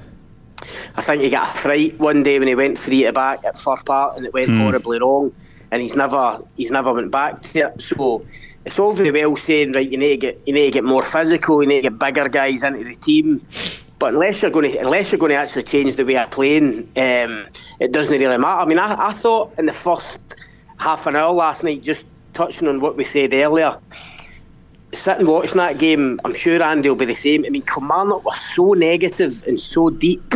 I 0.97 1.03
think 1.03 1.23
he 1.23 1.31
got 1.31 1.57
a 1.57 1.59
fright 1.59 1.99
one 1.99 2.23
day 2.23 2.39
when 2.39 2.49
he 2.49 2.55
went 2.55 2.79
three 2.79 3.03
to 3.03 3.13
back 3.13 3.45
at 3.45 3.59
Fir 3.59 3.77
Park 3.85 4.17
and 4.17 4.27
it 4.27 4.33
went 4.33 4.51
mm. 4.51 4.63
horribly 4.63 4.99
wrong, 4.99 5.33
and 5.71 5.83
he's 5.83 5.97
never 5.97 6.41
he's 6.57 6.71
never 6.71 6.93
went 6.93 7.11
back 7.11 7.43
to 7.43 7.59
it. 7.59 7.83
So 7.83 8.25
it's 8.65 8.79
all 8.79 8.93
very 8.93 9.11
well 9.11 9.37
saying 9.37 9.73
right, 9.73 9.91
you 9.91 9.99
need 9.99 10.21
to 10.21 10.33
get 10.33 10.47
you 10.47 10.55
need 10.55 10.67
to 10.67 10.71
get 10.71 10.85
more 10.85 11.03
physical, 11.03 11.63
you 11.63 11.69
need 11.69 11.83
to 11.83 11.91
get 11.91 11.99
bigger 11.99 12.29
guys 12.29 12.63
into 12.63 12.85
the 12.85 12.97
team. 12.97 13.47
But 13.99 14.15
unless 14.15 14.43
you're 14.43 14.51
going 14.51 14.73
to 14.73 14.79
unless 14.79 15.13
you're 15.13 15.19
going 15.19 15.31
to 15.31 15.37
actually 15.37 15.63
change 15.63 15.95
the 15.97 16.05
way 16.05 16.17
of 16.17 16.31
playing, 16.31 16.91
um, 16.97 17.47
it 17.79 17.93
doesn't 17.93 18.19
really 18.19 18.39
matter. 18.39 18.61
I 18.61 18.65
mean, 18.65 18.79
I, 18.79 19.09
I 19.09 19.13
thought 19.13 19.57
in 19.59 19.67
the 19.67 19.73
first 19.73 20.21
half 20.79 21.07
an 21.07 21.15
hour 21.15 21.33
last 21.33 21.63
night, 21.63 21.83
just 21.83 22.07
touching 22.35 22.67
on 22.67 22.81
what 22.81 22.97
we 22.97 23.05
said 23.05 23.33
earlier, 23.33 23.79
sitting 24.93 25.27
watching 25.27 25.59
that 25.59 25.79
game, 25.79 26.21
I'm 26.25 26.35
sure 26.35 26.63
Andy 26.63 26.89
will 26.89 26.97
be 26.97 27.05
the 27.05 27.15
same. 27.15 27.45
I 27.45 27.51
mean, 27.51 27.63
Kilmarnock 27.63 28.25
was 28.25 28.41
so 28.41 28.73
negative 28.73 29.43
and 29.47 29.61
so 29.61 29.91
deep 29.91 30.35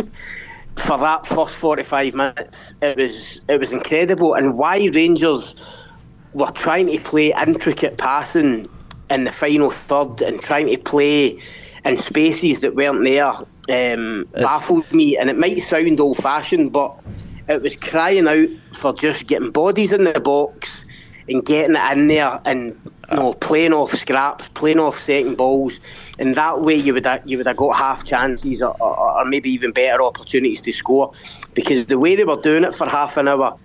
for 0.76 0.98
that 0.98 1.26
first 1.26 1.56
45 1.56 2.14
minutes. 2.14 2.74
It 2.82 2.96
was 2.96 3.40
it 3.48 3.60
was 3.60 3.72
incredible, 3.72 4.34
and 4.34 4.56
why 4.56 4.90
Rangers 4.92 5.54
were 6.34 6.50
trying 6.50 6.88
to 6.88 6.98
play 7.00 7.32
intricate 7.32 7.96
passing 7.98 8.68
in 9.10 9.24
the 9.24 9.32
final 9.32 9.70
third 9.70 10.20
and 10.22 10.40
trying 10.42 10.68
to 10.68 10.76
play 10.76 11.40
in 11.84 11.98
spaces 11.98 12.60
that 12.60 12.74
weren't 12.74 13.04
there 13.04 13.32
um, 13.70 14.28
baffled 14.34 14.90
me. 14.92 15.16
And 15.16 15.30
it 15.30 15.38
might 15.38 15.60
sound 15.60 16.00
old 16.00 16.18
fashioned, 16.18 16.72
but 16.72 16.94
it 17.48 17.62
was 17.62 17.76
crying 17.76 18.26
out 18.26 18.48
for 18.72 18.92
just 18.92 19.28
getting 19.28 19.50
bodies 19.50 19.92
in 19.92 20.04
the 20.04 20.20
box 20.20 20.84
and 21.28 21.44
getting 21.44 21.76
it 21.76 21.92
in 21.96 22.08
there 22.08 22.40
and 22.44 22.78
know, 23.12 23.32
playing 23.34 23.72
off 23.72 23.92
scraps, 23.94 24.48
playing 24.50 24.80
off 24.80 24.98
second 24.98 25.36
balls, 25.36 25.80
and 26.18 26.34
that 26.34 26.60
way 26.62 26.74
you 26.74 26.94
would 26.94 27.06
have, 27.06 27.22
you 27.24 27.36
would 27.38 27.46
have 27.46 27.56
got 27.56 27.76
half 27.76 28.04
chances 28.04 28.60
or, 28.62 28.76
or, 28.80 28.96
or, 28.98 29.24
maybe 29.24 29.50
even 29.50 29.72
better 29.72 30.02
opportunities 30.02 30.60
to 30.62 30.72
score. 30.72 31.12
Because 31.54 31.86
the 31.86 31.98
way 31.98 32.16
they 32.16 32.24
were 32.24 32.40
doing 32.40 32.64
it 32.64 32.74
for 32.74 32.88
half 32.88 33.16
an 33.16 33.28
hour, 33.28 33.56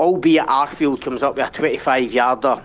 albeit 0.00 0.46
Arfield 0.46 1.02
comes 1.02 1.22
up 1.22 1.36
with 1.36 1.46
a 1.46 1.50
25 1.50 2.12
yarder, 2.12 2.64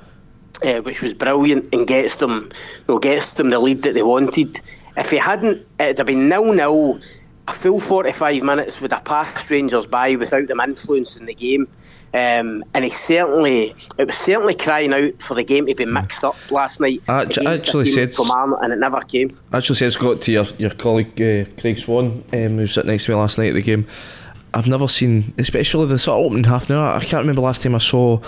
uh, 0.63 0.79
which 0.81 1.01
was 1.01 1.13
brilliant 1.13 1.73
and 1.73 1.87
gets 1.87 2.15
them, 2.15 2.49
you 2.87 2.93
know, 2.93 2.99
gets 2.99 3.33
them 3.33 3.49
the 3.49 3.59
lead 3.59 3.81
that 3.83 3.93
they 3.93 4.03
wanted. 4.03 4.61
If 4.95 5.11
he 5.11 5.17
hadn't, 5.17 5.65
it'd 5.79 5.97
have 5.97 6.07
been 6.07 6.29
nil 6.29 6.53
nil. 6.53 6.99
A 7.45 7.53
full 7.53 7.81
45 7.81 8.41
minutes 8.41 8.79
would 8.79 8.93
have 8.93 9.03
passed 9.03 9.49
Rangers 9.49 9.85
by 9.85 10.15
without 10.15 10.47
them 10.47 10.61
influencing 10.61 11.25
the 11.25 11.35
game. 11.35 11.67
Um, 12.13 12.63
and 12.75 12.83
he 12.83 12.91
certainly, 12.91 13.75
it 13.97 14.05
was 14.05 14.17
certainly 14.17 14.53
crying 14.53 14.93
out 14.93 15.19
for 15.19 15.33
the 15.33 15.43
game 15.43 15.65
to 15.65 15.73
be 15.73 15.85
mixed 15.85 16.23
up 16.23 16.35
last 16.51 16.79
night. 16.79 17.01
I 17.07 17.23
actually 17.23 17.89
said, 17.89 18.13
and 18.17 18.73
it 18.73 18.77
never 18.77 19.01
came. 19.01 19.37
I 19.51 19.57
actually 19.57 19.77
said, 19.77 19.93
Scott, 19.93 20.21
to 20.23 20.31
your, 20.31 20.45
your 20.59 20.69
colleague 20.69 21.19
uh, 21.19 21.49
Craig 21.59 21.79
Swan, 21.79 22.23
um, 22.31 22.57
who 22.57 22.67
sat 22.67 22.85
next 22.85 23.05
to 23.05 23.11
me 23.11 23.17
last 23.17 23.39
night 23.39 23.49
at 23.49 23.55
the 23.55 23.63
game. 23.63 23.87
I've 24.53 24.67
never 24.67 24.87
seen, 24.87 25.33
especially 25.39 25.87
the 25.87 25.97
sort 25.97 26.19
of 26.19 26.25
opening 26.27 26.43
half 26.43 26.69
an 26.69 26.75
hour. 26.75 26.93
I 26.93 26.99
can't 26.99 27.21
remember 27.21 27.41
last 27.41 27.63
time 27.63 27.73
I 27.73 27.79
saw 27.79 28.19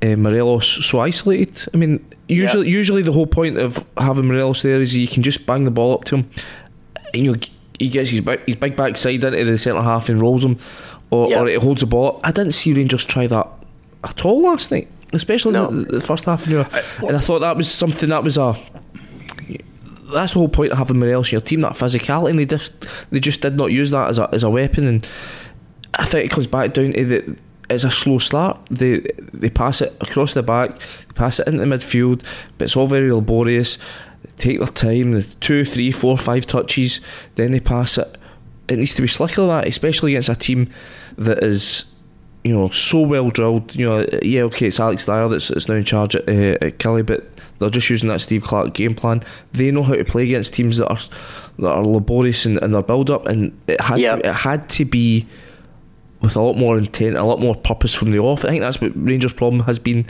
uh, 0.00 0.16
Morelos 0.16 0.86
so 0.86 1.00
isolated. 1.00 1.68
I 1.74 1.76
mean, 1.76 2.04
usually, 2.28 2.66
yeah. 2.66 2.78
usually 2.78 3.02
the 3.02 3.12
whole 3.12 3.26
point 3.26 3.58
of 3.58 3.84
having 3.98 4.26
Morelos 4.26 4.62
there 4.62 4.80
is 4.80 4.96
you 4.96 5.06
can 5.06 5.22
just 5.22 5.44
bang 5.44 5.64
the 5.64 5.70
ball 5.70 5.92
up 5.92 6.04
to 6.04 6.16
him, 6.16 6.30
and 7.12 7.24
you 7.24 7.32
know, 7.32 7.38
he 7.78 7.90
gets 7.90 8.10
his, 8.10 8.22
back, 8.22 8.40
his 8.46 8.56
big 8.56 8.74
backside 8.76 9.22
into 9.22 9.44
the 9.44 9.58
centre 9.58 9.82
half 9.82 10.08
and 10.08 10.20
rolls 10.20 10.42
him 10.42 10.58
or, 11.10 11.34
or 11.34 11.48
it 11.48 11.62
holds 11.62 11.80
the 11.80 11.86
ball. 11.86 12.20
I 12.24 12.32
didn't 12.32 12.52
see 12.52 12.72
Rangers 12.72 13.04
try 13.04 13.26
that 13.26 13.48
at 14.04 14.24
all 14.24 14.42
last 14.42 14.70
night, 14.70 14.88
especially 15.12 15.52
no. 15.52 15.70
the, 15.70 15.92
the, 15.92 16.00
first 16.00 16.24
half 16.24 16.46
an 16.46 16.56
hour. 16.56 16.68
I, 16.70 16.82
and 17.06 17.16
I 17.16 17.20
thought 17.20 17.40
that 17.40 17.56
was 17.56 17.70
something 17.70 18.08
that 18.10 18.24
was 18.24 18.36
a. 18.38 18.56
That's 20.12 20.32
the 20.32 20.38
whole 20.38 20.48
point 20.48 20.72
of 20.72 20.78
having 20.78 20.98
Morelos 20.98 21.28
in 21.28 21.32
your 21.32 21.40
team, 21.42 21.60
that 21.62 21.72
physicality, 21.72 22.30
and 22.30 22.38
they 22.38 22.46
just 22.46 22.72
they 23.10 23.20
just 23.20 23.40
did 23.40 23.56
not 23.56 23.72
use 23.72 23.90
that 23.90 24.08
as 24.08 24.18
a 24.18 24.28
as 24.32 24.42
a 24.42 24.50
weapon. 24.50 24.86
And 24.86 25.08
I 25.94 26.04
think 26.04 26.24
it 26.24 26.34
comes 26.34 26.46
back 26.46 26.72
down 26.72 26.92
to 26.92 27.04
the 27.04 27.36
it's 27.70 27.84
a 27.84 27.90
slow 27.90 28.18
start. 28.18 28.58
They 28.70 29.00
they 29.32 29.50
pass 29.50 29.80
it 29.80 29.96
across 30.00 30.34
the 30.34 30.42
back, 30.42 30.78
they 30.78 31.14
pass 31.14 31.40
it 31.40 31.48
into 31.48 31.60
the 31.60 31.66
midfield, 31.66 32.24
but 32.56 32.66
it's 32.66 32.76
all 32.76 32.86
very 32.86 33.12
laborious. 33.12 33.78
They 34.22 34.30
take 34.36 34.58
their 34.58 34.66
time, 34.68 35.12
the 35.12 35.22
two, 35.22 35.64
three, 35.64 35.92
four, 35.92 36.16
five 36.18 36.46
touches, 36.46 37.00
then 37.34 37.52
they 37.52 37.60
pass 37.60 37.98
it. 37.98 38.17
It 38.68 38.78
needs 38.78 38.94
to 38.94 39.02
be 39.02 39.08
slicker 39.08 39.42
than 39.42 39.48
that, 39.48 39.66
especially 39.66 40.12
against 40.12 40.28
a 40.28 40.36
team 40.36 40.70
that 41.16 41.42
is 41.42 41.86
you 42.44 42.54
know 42.54 42.68
so 42.68 43.00
well 43.00 43.30
drilled. 43.30 43.74
You 43.74 43.86
know, 43.86 44.06
yeah, 44.22 44.42
okay, 44.42 44.66
it's 44.66 44.80
Alex 44.80 45.06
Dyer 45.06 45.28
that's, 45.28 45.48
that's 45.48 45.68
now 45.68 45.74
in 45.74 45.84
charge 45.84 46.16
at, 46.16 46.28
uh, 46.28 46.64
at 46.64 46.78
Killie, 46.78 47.04
but 47.04 47.28
they're 47.58 47.70
just 47.70 47.90
using 47.90 48.08
that 48.08 48.20
Steve 48.20 48.44
Clarke 48.44 48.74
game 48.74 48.94
plan. 48.94 49.22
They 49.52 49.70
know 49.70 49.82
how 49.82 49.94
to 49.94 50.04
play 50.04 50.24
against 50.24 50.54
teams 50.54 50.78
that 50.78 50.88
are 50.88 50.98
that 51.58 51.70
are 51.70 51.84
laborious 51.84 52.46
in, 52.46 52.62
in 52.62 52.72
their 52.72 52.82
build 52.82 53.10
up, 53.10 53.26
and 53.26 53.58
it 53.66 53.80
had 53.80 53.98
yep. 53.98 54.20
to, 54.20 54.28
it 54.28 54.34
had 54.34 54.68
to 54.70 54.84
be 54.84 55.26
with 56.20 56.36
a 56.36 56.40
lot 56.40 56.56
more 56.56 56.76
intent, 56.76 57.16
a 57.16 57.24
lot 57.24 57.40
more 57.40 57.54
purpose 57.54 57.94
from 57.94 58.10
the 58.10 58.18
off. 58.18 58.44
I 58.44 58.48
think 58.48 58.60
that's 58.60 58.80
what 58.80 58.92
Rangers' 58.94 59.32
problem 59.32 59.62
has 59.64 59.78
been 59.78 60.06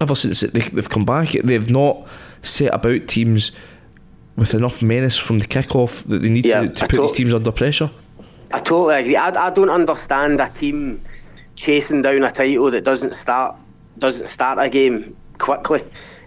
ever 0.00 0.14
since 0.14 0.40
they, 0.40 0.60
have 0.60 0.88
come 0.88 1.04
back. 1.04 1.30
They've 1.30 1.70
not 1.70 2.06
set 2.42 2.74
about 2.74 3.06
teams 3.08 3.52
with 4.36 4.54
enough 4.54 4.82
menace 4.82 5.16
from 5.16 5.38
the 5.38 5.46
kick 5.46 5.74
off 5.76 6.04
that 6.04 6.20
they 6.20 6.28
need 6.28 6.42
to, 6.42 6.68
to 6.68 6.88
put 6.88 7.00
these 7.00 7.12
teams 7.12 7.34
under 7.34 7.52
pressure. 7.52 7.90
I 8.52 8.58
totally 8.60 8.94
agree. 8.96 9.16
I, 9.16 9.28
I 9.28 9.50
don't 9.50 9.70
understand 9.70 10.40
a 10.40 10.48
team 10.48 11.02
chasing 11.56 12.02
down 12.02 12.24
a 12.24 12.32
title 12.32 12.70
that 12.70 12.84
doesn't 12.84 13.14
start 13.14 13.56
doesn't 13.98 14.28
start 14.28 14.58
a 14.58 14.68
game 14.68 15.16
quickly. 15.38 15.82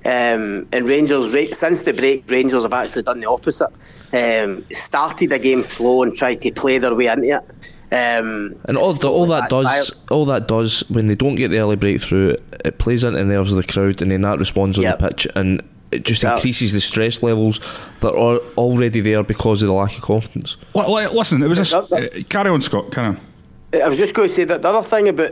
Um, 0.05 0.67
and 0.71 0.87
Rangers, 0.87 1.57
since 1.57 1.81
the 1.81 1.93
break, 1.93 2.29
Rangers 2.29 2.63
have 2.63 2.71
actually 2.71 3.03
done 3.03 3.19
the 3.19 3.29
opposite. 3.29 3.71
Um, 4.13 4.63
started 4.71 5.31
the 5.31 5.39
game 5.39 5.67
slow 5.67 6.03
and 6.03 6.15
tried 6.15 6.41
to 6.41 6.51
play 6.51 6.77
their 6.77 6.95
way 6.95 7.07
into 7.07 7.27
it. 7.27 7.43
Um, 7.89 8.55
and 8.67 8.77
all, 8.77 8.93
the, 8.93 9.09
all 9.09 9.25
that 9.27 9.49
does, 9.49 9.93
all 10.09 10.25
that 10.25 10.47
does, 10.47 10.81
when 10.89 11.07
they 11.07 11.15
don't 11.15 11.35
get 11.35 11.49
the 11.49 11.59
early 11.59 11.75
breakthrough, 11.75 12.35
it 12.63 12.79
plays 12.79 13.03
into 13.03 13.17
the 13.17 13.25
nerves 13.25 13.51
of 13.51 13.57
the 13.57 13.71
crowd, 13.71 14.01
and 14.01 14.11
then 14.11 14.21
that 14.21 14.39
responds 14.39 14.77
on 14.77 14.83
yep. 14.83 14.99
the 14.99 15.07
pitch, 15.09 15.27
and 15.35 15.61
it 15.91 16.03
just 16.03 16.23
increases 16.23 16.73
the 16.73 16.81
stress 16.81 17.23
levels 17.23 17.59
that 18.01 18.13
are 18.13 18.37
already 18.57 18.99
there 18.99 19.23
because 19.23 19.61
of 19.61 19.69
the 19.69 19.75
lack 19.75 19.95
of 19.95 20.01
confidence. 20.01 20.57
Well, 20.73 20.91
listen, 21.13 21.41
it 21.41 21.47
was 21.47 21.73
a 21.73 21.79
uh, 21.79 22.23
carry 22.29 22.49
on, 22.49 22.61
Scott. 22.61 22.91
Carry 22.91 23.07
on. 23.07 23.19
I 23.73 23.87
was 23.87 23.97
just 23.97 24.15
going 24.15 24.29
to 24.29 24.33
say 24.33 24.43
that 24.45 24.61
the 24.61 24.69
other 24.69 24.87
thing 24.87 25.07
about 25.09 25.31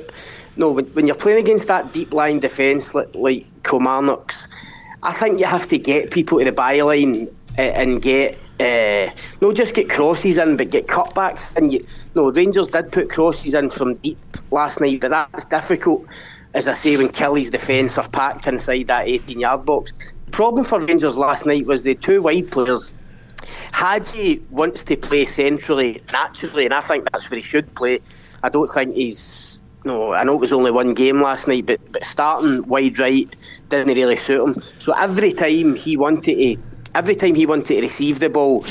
no, 0.57 0.71
when, 0.71 0.85
when 0.87 1.07
you're 1.07 1.15
playing 1.15 1.39
against 1.39 1.67
that 1.67 1.93
deep 1.93 2.13
line 2.13 2.39
defence 2.39 2.95
like, 2.95 3.13
like 3.15 3.45
Kilmarnock's, 3.63 4.47
I 5.03 5.13
think 5.13 5.39
you 5.39 5.45
have 5.45 5.67
to 5.67 5.77
get 5.77 6.11
people 6.11 6.39
to 6.39 6.45
the 6.45 6.51
byline 6.51 7.27
uh, 7.57 7.61
and 7.61 8.01
get 8.01 8.37
uh, 8.59 9.09
no 9.41 9.51
just 9.53 9.75
get 9.75 9.89
crosses 9.89 10.37
in, 10.37 10.55
but 10.57 10.69
get 10.69 10.87
cutbacks. 10.87 11.55
And 11.57 11.73
you, 11.73 11.85
no, 12.15 12.31
Rangers 12.31 12.67
did 12.67 12.91
put 12.91 13.09
crosses 13.09 13.53
in 13.53 13.69
from 13.69 13.95
deep 13.95 14.17
last 14.51 14.79
night, 14.79 15.01
but 15.01 15.11
that's 15.11 15.45
difficult. 15.45 16.05
As 16.53 16.69
I 16.69 16.73
say, 16.73 16.95
when 16.95 17.09
Killie's 17.09 17.49
defence 17.49 17.97
are 17.97 18.07
packed 18.07 18.47
inside 18.47 18.87
that 18.87 19.07
18 19.07 19.41
yard 19.41 19.65
box, 19.65 19.91
problem 20.31 20.65
for 20.65 20.79
Rangers 20.79 21.17
last 21.17 21.45
night 21.45 21.65
was 21.65 21.83
the 21.83 21.95
two 21.95 22.21
wide 22.21 22.51
players. 22.51 22.93
Hagi 23.71 24.41
wants 24.49 24.83
to 24.83 24.97
play 24.97 25.25
centrally, 25.25 26.01
naturally, 26.11 26.65
and 26.65 26.73
I 26.73 26.81
think 26.81 27.09
that's 27.11 27.29
where 27.29 27.37
he 27.37 27.43
should 27.43 27.73
play. 27.75 27.99
I 28.43 28.49
don't 28.49 28.67
think 28.67 28.95
he's. 28.95 29.59
No, 29.83 30.13
I 30.13 30.23
know 30.23 30.33
it 30.33 30.39
was 30.39 30.51
only 30.51 30.71
one 30.71 30.95
game 30.95 31.21
last 31.21 31.47
night, 31.47 31.67
but, 31.67 31.79
but 31.91 32.03
starting 32.03 32.65
wide 32.67 32.97
right 32.97 33.33
didn't 33.69 33.95
really 33.95 34.17
suit 34.17 34.43
him. 34.43 34.63
So 34.79 34.93
every 34.93 35.31
time 35.31 35.75
he 35.75 35.95
wanted 35.95 36.23
to, 36.23 36.57
every 36.95 37.15
time 37.15 37.35
he 37.35 37.45
wanted 37.45 37.67
to 37.67 37.81
receive 37.81 38.19
the 38.19 38.29
ball, 38.29 38.65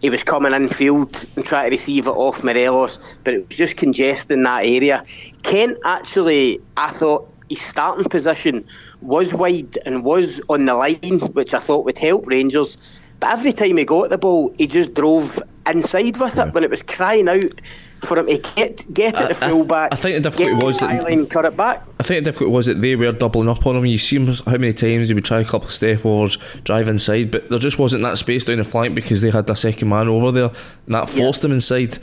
he 0.00 0.10
was 0.10 0.22
coming 0.22 0.52
in 0.52 0.68
field 0.68 1.24
and 1.36 1.46
trying 1.46 1.70
to 1.70 1.74
receive 1.74 2.06
it 2.06 2.10
off 2.10 2.44
Morelos, 2.44 2.98
but 3.24 3.34
it 3.34 3.48
was 3.48 3.56
just 3.56 3.76
congesting 3.78 4.42
that 4.42 4.64
area. 4.66 5.04
Kent 5.44 5.78
actually, 5.84 6.60
I 6.76 6.90
thought 6.90 7.26
his 7.48 7.60
starting 7.62 8.08
position 8.08 8.66
was 9.02 9.34
wide 9.34 9.78
and 9.86 10.04
was 10.04 10.40
on 10.48 10.64
the 10.66 10.74
line, 10.74 11.20
which 11.32 11.54
I 11.54 11.58
thought 11.58 11.84
would 11.84 11.98
help 11.98 12.26
Rangers. 12.26 12.76
But 13.18 13.32
every 13.32 13.52
time 13.52 13.76
he 13.76 13.84
got 13.84 14.10
the 14.10 14.18
ball, 14.18 14.52
he 14.56 14.66
just 14.66 14.94
drove 14.94 15.42
inside 15.66 16.16
with 16.16 16.38
it 16.38 16.54
when 16.54 16.64
it 16.64 16.70
was 16.70 16.82
crying 16.82 17.28
out 17.28 17.60
for 18.00 18.18
him 18.18 18.26
to 18.26 18.38
get 18.56 18.92
get 18.92 19.20
it 19.20 19.28
to 19.28 19.34
full 19.34 19.64
back. 19.64 19.92
I 19.92 19.96
think 19.96 20.22
the 20.22 20.30
difficulty 20.30 20.64
was 20.64 20.78
that 20.80 21.04
line, 21.04 21.26
cut 21.26 21.44
it 21.44 21.56
back. 21.56 21.86
I 21.98 22.02
think 22.02 22.24
the 22.24 22.30
difficulty 22.30 22.54
was 22.54 22.66
that 22.66 22.80
they 22.80 22.96
were 22.96 23.12
doubling 23.12 23.48
up 23.48 23.66
on 23.66 23.76
him. 23.76 23.84
You 23.86 23.98
see 23.98 24.16
him 24.16 24.26
how 24.28 24.52
many 24.52 24.72
times 24.72 25.08
he 25.08 25.14
would 25.14 25.24
try 25.24 25.40
a 25.40 25.44
couple 25.44 25.66
of 25.66 25.72
step 25.72 26.04
overs, 26.06 26.38
drive 26.64 26.88
inside, 26.88 27.30
but 27.30 27.48
there 27.50 27.58
just 27.58 27.78
wasn't 27.78 28.02
that 28.04 28.18
space 28.18 28.44
down 28.44 28.58
the 28.58 28.64
flank 28.64 28.94
because 28.94 29.20
they 29.20 29.30
had 29.30 29.48
a 29.50 29.56
second 29.56 29.88
man 29.88 30.08
over 30.08 30.32
there, 30.32 30.50
and 30.86 30.94
that 30.94 31.10
forced 31.10 31.42
yeah. 31.42 31.48
him 31.48 31.52
inside. 31.52 31.98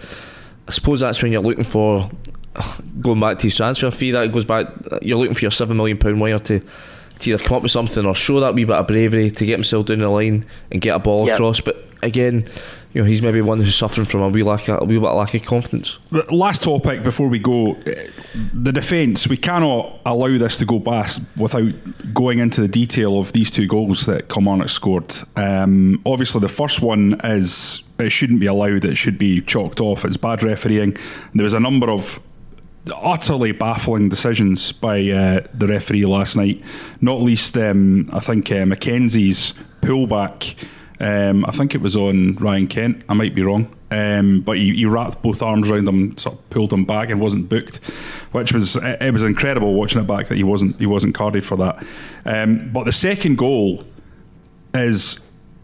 I 0.67 0.71
suppose 0.71 0.99
that's 0.99 1.23
when 1.23 1.31
you're 1.31 1.41
looking 1.41 1.63
for 1.63 2.09
going 3.01 3.19
back 3.19 3.39
to 3.39 3.47
his 3.47 3.55
transfer 3.55 3.91
fee. 3.91 4.11
That 4.11 4.31
goes 4.31 4.45
back. 4.45 4.69
You're 5.01 5.17
looking 5.17 5.35
for 5.35 5.41
your 5.41 5.51
seven 5.51 5.77
million 5.77 5.97
pound 5.97 6.21
winger 6.21 6.39
to 6.39 6.61
to 7.19 7.31
either 7.31 7.43
come 7.43 7.57
up 7.57 7.63
with 7.63 7.71
something 7.71 8.05
or 8.05 8.15
show 8.15 8.39
that 8.39 8.53
wee 8.53 8.63
bit 8.63 8.75
of 8.75 8.87
bravery 8.87 9.31
to 9.31 9.45
get 9.45 9.53
himself 9.53 9.87
down 9.87 9.99
the 9.99 10.09
line 10.09 10.45
and 10.71 10.81
get 10.81 10.95
a 10.95 10.99
ball 10.99 11.25
yep. 11.25 11.35
across. 11.35 11.59
But 11.59 11.83
again, 12.03 12.45
you 12.93 13.01
know, 13.01 13.07
he's 13.07 13.21
maybe 13.21 13.41
one 13.41 13.59
who's 13.59 13.75
suffering 13.75 14.05
from 14.05 14.21
a 14.21 14.29
wee 14.29 14.43
lack, 14.43 14.67
of, 14.69 14.81
a 14.81 14.85
wee 14.85 14.97
bit 14.97 15.07
of 15.07 15.17
lack 15.17 15.33
of 15.33 15.43
confidence. 15.43 15.99
Last 16.31 16.63
topic 16.63 17.03
before 17.03 17.27
we 17.27 17.39
go, 17.39 17.73
the 18.53 18.71
defence. 18.71 19.27
We 19.27 19.37
cannot 19.37 19.99
allow 20.05 20.37
this 20.37 20.57
to 20.57 20.65
go 20.65 20.79
past 20.79 21.21
without 21.35 21.73
going 22.13 22.39
into 22.39 22.61
the 22.61 22.67
detail 22.67 23.19
of 23.19 23.33
these 23.33 23.51
two 23.51 23.67
goals 23.67 24.05
that 24.05 24.29
Kilmarnock 24.29 24.69
scored. 24.69 25.15
Um, 25.35 26.01
obviously, 26.05 26.41
the 26.41 26.49
first 26.49 26.81
one 26.81 27.19
is 27.23 27.83
it 27.99 28.09
shouldn't 28.09 28.39
be 28.39 28.47
allowed. 28.47 28.85
It 28.85 28.95
should 28.95 29.17
be 29.17 29.41
chalked 29.41 29.81
off. 29.81 30.05
It's 30.05 30.17
bad 30.17 30.43
refereeing. 30.43 30.97
There 31.33 31.43
was 31.43 31.53
a 31.53 31.59
number 31.59 31.89
of 31.89 32.19
utterly 32.95 33.51
baffling 33.51 34.09
decisions 34.09 34.71
by 34.71 34.99
uh, 35.09 35.41
the 35.53 35.67
referee 35.67 36.05
last 36.05 36.35
night. 36.35 36.63
Not 37.01 37.21
least, 37.21 37.57
um, 37.57 38.09
I 38.13 38.19
think 38.19 38.51
uh, 38.51 38.65
Mackenzie's 38.65 39.53
pullback 39.81 40.55
um, 40.99 41.45
I 41.45 41.51
think 41.51 41.75
it 41.75 41.81
was 41.81 41.95
on 41.95 42.35
Ryan 42.35 42.67
Kent. 42.67 43.03
I 43.07 43.13
might 43.13 43.35
be 43.35 43.43
wrong. 43.43 43.73
Um, 43.89 44.41
but 44.41 44.57
he, 44.57 44.75
he, 44.75 44.85
wrapped 44.85 45.21
both 45.21 45.41
arms 45.41 45.69
around 45.69 45.87
him, 45.87 46.17
sort 46.17 46.35
of 46.35 46.49
pulled 46.49 46.73
him 46.73 46.83
back, 46.83 47.09
and 47.09 47.21
wasn't 47.21 47.47
booked, 47.47 47.77
which 48.33 48.51
was 48.51 48.75
it 48.75 49.13
was 49.13 49.23
incredible 49.23 49.75
watching 49.75 50.01
it 50.01 50.07
back 50.07 50.27
that 50.27 50.35
he 50.35 50.43
wasn't 50.43 50.77
he 50.77 50.85
wasn't 50.85 51.15
carded 51.15 51.45
for 51.45 51.55
that. 51.55 51.85
Um, 52.25 52.69
but 52.73 52.83
the 52.83 52.91
second 52.91 53.37
goal 53.37 53.85
is 54.73 55.21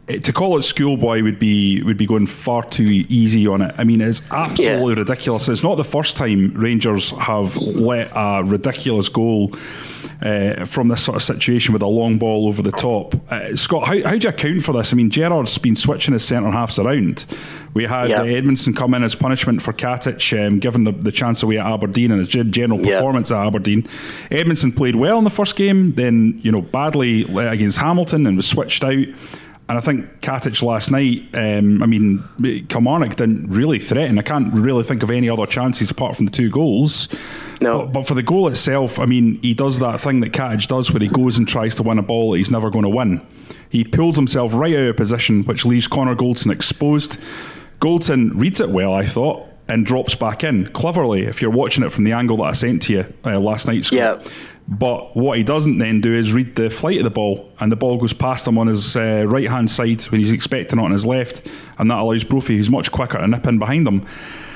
to 0.08 0.34
call 0.34 0.58
it 0.58 0.64
schoolboy 0.64 1.24
would 1.24 1.40
be 1.40 1.82
would 1.84 1.98
be 1.98 2.06
going 2.06 2.28
far 2.28 2.64
too 2.64 3.06
easy 3.10 3.48
on 3.48 3.62
it. 3.62 3.74
I 3.78 3.84
mean, 3.84 4.02
it's 4.02 4.22
absolutely 4.32 4.94
yeah. 4.94 5.00
ridiculous. 5.00 5.48
It's 5.48 5.64
not 5.64 5.76
the 5.76 5.84
first 5.84 6.18
time 6.18 6.54
Rangers 6.56 7.12
have 7.12 7.56
let 7.58 8.12
a 8.14 8.44
ridiculous 8.44 9.08
goal 9.08 9.54
uh, 10.22 10.66
from 10.66 10.88
this 10.90 11.04
sort 11.04 11.16
of 11.16 11.24
situation 11.24 11.74
with 11.74 11.82
a 11.82 11.88
long 11.88 12.18
ball 12.18 12.48
over 12.48 12.62
the 12.62 12.72
top. 12.72 13.16
Uh, 13.32 13.56
Scott, 13.56 13.88
how, 13.88 14.02
how 14.04 14.18
do 14.18 14.28
you 14.28 14.30
account 14.30 14.64
for 14.64 14.74
this? 14.74 14.94
I 14.94 14.96
mean, 14.96 15.10
Gerrard's 15.10 15.58
been 15.58 15.76
switching 15.76 16.14
his 16.14 16.26
centre 16.26 16.52
halves 16.52 16.80
around. 16.80 17.26
We 17.74 17.86
had 17.86 18.12
uh, 18.12 18.24
Edmundson 18.24 18.76
come 18.76 18.94
in 18.94 19.04
as 19.04 19.16
punishment 19.16 19.62
for 19.62 19.74
Katic, 19.74 20.46
um, 20.46 20.60
given 20.60 20.84
the, 20.84 20.92
the 20.92 21.12
chance 21.12 21.44
away 21.44 21.58
at 21.58 21.66
Aberdeen 21.66 22.12
and 22.12 22.20
his 22.20 22.30
general 22.30 22.80
performance 22.80 23.32
at 23.32 23.46
Aberdeen. 23.46 23.84
Edmundson 24.30 24.76
played 24.76 24.96
well 24.96 25.18
in 25.18 25.24
the 25.24 25.30
first 25.30 25.56
game, 25.56 25.94
then 25.94 26.40
you 26.44 26.52
know 26.52 26.62
badly 26.62 27.24
against 27.24 27.78
Hamilton 27.78 28.28
and 28.28 28.38
was 28.38 28.48
switched 28.48 28.84
out. 28.84 29.08
And 29.74 29.80
I 29.80 29.82
think 29.82 30.22
Katic 30.22 30.62
last 30.62 30.92
night, 30.92 31.28
um, 31.34 31.82
I 31.82 31.88
mean, 31.88 32.24
Kilmarnock 32.70 33.16
didn't 33.16 33.50
really 33.50 33.80
threaten. 33.80 34.20
I 34.20 34.22
can't 34.22 34.54
really 34.54 34.84
think 34.84 35.02
of 35.02 35.10
any 35.10 35.28
other 35.28 35.48
chances 35.48 35.90
apart 35.90 36.16
from 36.16 36.28
the 36.28 36.32
two 36.32 36.52
goals. 36.52 37.08
No. 37.60 37.80
But, 37.80 37.94
but, 37.94 38.08
for 38.08 38.14
the 38.14 38.22
goal 38.22 38.48
itself, 38.50 39.00
I 39.00 39.08
mean, 39.08 39.42
he 39.42 39.56
does 39.56 39.80
that 39.80 40.00
thing 40.00 40.20
that 40.20 40.32
Katic 40.32 40.68
does 40.68 40.92
where 40.92 41.00
he 41.00 41.08
goes 41.08 41.40
and 41.40 41.48
tries 41.48 41.74
to 41.78 41.82
win 41.82 41.98
a 41.98 42.04
ball 42.04 42.34
that 42.34 42.38
he's 42.38 42.52
never 42.52 42.70
going 42.70 42.84
to 42.84 42.90
win. 42.90 43.26
He 43.72 43.84
pulls 43.84 44.16
himself 44.16 44.54
right 44.54 44.76
out 44.76 44.90
of 44.90 44.96
position, 44.96 45.42
which 45.46 45.66
leaves 45.66 45.88
Connor 45.88 46.14
Goldson 46.14 46.52
exposed. 46.52 47.18
Goldson 47.80 48.40
reads 48.40 48.62
it 48.62 48.70
well, 48.70 48.94
I 48.94 49.08
thought, 49.08 49.50
and 49.68 49.88
drops 49.88 50.14
back 50.14 50.44
in 50.44 50.68
cleverly. 50.68 51.24
If 51.24 51.42
you're 51.42 51.50
watching 51.50 51.84
it 51.84 51.92
from 51.92 52.04
the 52.04 52.12
angle 52.12 52.38
that 52.38 52.44
I 52.44 52.54
sent 52.54 52.84
to 52.84 52.94
you 52.94 53.14
uh, 53.26 53.40
last 53.40 53.66
night, 53.66 53.86
Scott. 53.86 53.98
Yeah. 53.98 54.32
But 54.68 55.16
what 55.16 55.38
he 55.38 55.44
doesn't 55.44 55.78
then 55.78 56.00
do 56.00 56.14
is 56.14 56.32
read 56.32 56.56
the 56.56 56.70
flight 56.70 56.98
of 56.98 57.04
the 57.04 57.10
ball, 57.10 57.52
and 57.60 57.72
the 57.72 57.76
ball 57.76 57.98
goes 57.98 58.14
past 58.14 58.48
him 58.48 58.58
on 58.58 58.68
his 58.68 58.96
uh, 58.96 59.26
right 59.28 59.50
hand 59.50 59.70
side 59.70 60.02
when 60.04 60.22
he's 60.22 60.32
expecting 60.32 60.80
it 60.80 60.82
on 60.82 60.92
his 60.92 61.06
left, 61.06 61.46
and 61.80 61.92
that 61.92 61.98
allows 61.98 62.24
Brophy, 62.24 62.58
who's 62.58 62.70
much 62.70 62.92
quicker, 62.92 63.18
to 63.18 63.28
nip 63.28 63.46
in 63.46 63.60
behind 63.60 63.86
him. 63.86 64.06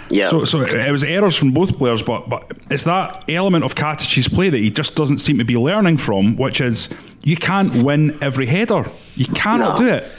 Yeah. 0.09 0.29
So, 0.29 0.45
so 0.45 0.61
it 0.61 0.91
was 0.91 1.03
errors 1.03 1.35
from 1.35 1.51
both 1.51 1.77
players, 1.77 2.01
but 2.01 2.29
but 2.29 2.51
it's 2.69 2.85
that 2.85 3.25
element 3.27 3.65
of 3.65 3.75
Katic's 3.75 4.29
play 4.29 4.49
that 4.49 4.57
he 4.57 4.71
just 4.71 4.95
doesn't 4.95 5.17
seem 5.17 5.37
to 5.39 5.45
be 5.45 5.57
learning 5.57 5.97
from, 5.97 6.37
which 6.37 6.61
is 6.61 6.87
you 7.23 7.35
can't 7.35 7.83
win 7.83 8.17
every 8.23 8.45
header. 8.45 8.89
You 9.15 9.25
cannot 9.25 9.77
no. 9.77 9.85
do 9.85 9.93
it. 9.93 10.11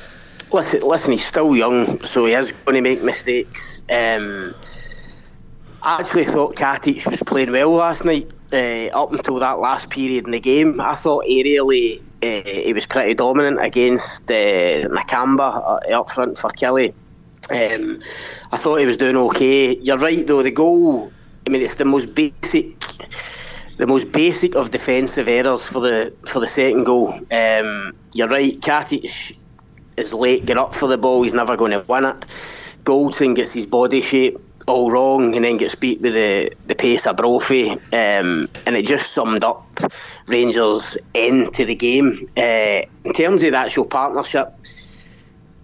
Listen, 0.53 0.83
listen, 0.83 1.13
he's 1.13 1.25
still 1.25 1.57
young, 1.57 2.05
so 2.05 2.27
he 2.27 2.35
is 2.35 2.53
going 2.53 2.75
to 2.75 2.83
make 2.83 3.03
mistakes. 3.03 3.83
Um, 3.91 4.55
I 5.83 6.01
actually 6.01 6.25
thought 6.25 6.57
Katic 6.57 7.09
was 7.11 7.23
playing 7.23 7.53
well 7.53 7.71
last 7.71 8.05
night 8.05 8.31
uh, 8.53 8.89
up 8.95 9.13
until 9.13 9.39
that 9.39 9.59
last 9.59 9.91
period 9.91 10.25
in 10.27 10.33
the 10.33 10.41
game. 10.41 10.81
I 10.81 10.95
thought 10.95 11.25
aerially 11.25 12.03
uh, 12.23 12.49
he 12.49 12.73
was 12.73 12.87
pretty 12.87 13.15
dominant 13.15 13.65
against 13.65 14.31
uh, 14.31 14.89
Kabamba 15.09 15.63
uh, 15.91 16.01
up 16.01 16.11
front 16.11 16.39
for 16.39 16.51
Killie. 16.51 16.95
Um, 17.51 18.01
I 18.53 18.57
thought 18.57 18.77
he 18.77 18.87
was 18.87 18.97
doing 18.97 19.17
okay. 19.17 19.77
You're 19.79 19.99
right 19.99 20.27
though. 20.27 20.43
The 20.43 20.51
goal. 20.51 21.13
I 21.47 21.51
mean, 21.51 21.63
it's 21.63 21.77
the 21.77 21.85
most 21.85 22.15
basic, 22.15 22.79
the 23.79 23.87
most 23.87 24.13
basic 24.13 24.55
of 24.55 24.71
defensive 24.71 25.29
errors 25.29 25.67
for 25.67 25.81
the 25.81 26.15
for 26.27 26.41
the 26.41 26.49
second 26.49 26.85
goal. 26.85 27.15
Um, 27.31 27.95
you're 28.13 28.29
right. 28.29 28.61
Katic 28.61 29.35
is 29.97 30.13
late. 30.13 30.45
Get 30.45 30.59
up 30.59 30.75
for 30.75 30.89
the 30.89 30.99
ball. 30.99 31.23
He's 31.23 31.35
never 31.35 31.57
going 31.57 31.73
to 31.73 31.85
win 31.89 32.05
it. 32.05 32.25
Goldson 32.85 33.35
gets 33.35 33.53
his 33.53 33.67
body 33.67 34.01
shape 34.01 34.39
all 34.69 34.91
wrong 34.91 35.35
and 35.35 35.45
then 35.45 35.57
gets 35.57 35.75
beat 35.75 36.01
with 36.01 36.15
the, 36.15 36.53
the 36.67 36.75
pace 36.75 37.07
of 37.07 37.17
Brophy. 37.17 37.71
Um, 37.71 38.49
and 38.67 38.77
it 38.77 38.87
just 38.87 39.13
summed 39.13 39.45
up 39.45 39.65
Rangers' 40.27 40.97
end 41.15 41.55
to 41.55 41.65
the 41.65 41.75
game. 41.75 42.29
Uh, 42.37 42.83
in 43.05 43.13
terms 43.15 43.43
of 43.43 43.53
the 43.53 43.57
actual 43.57 43.85
partnership, 43.85 44.53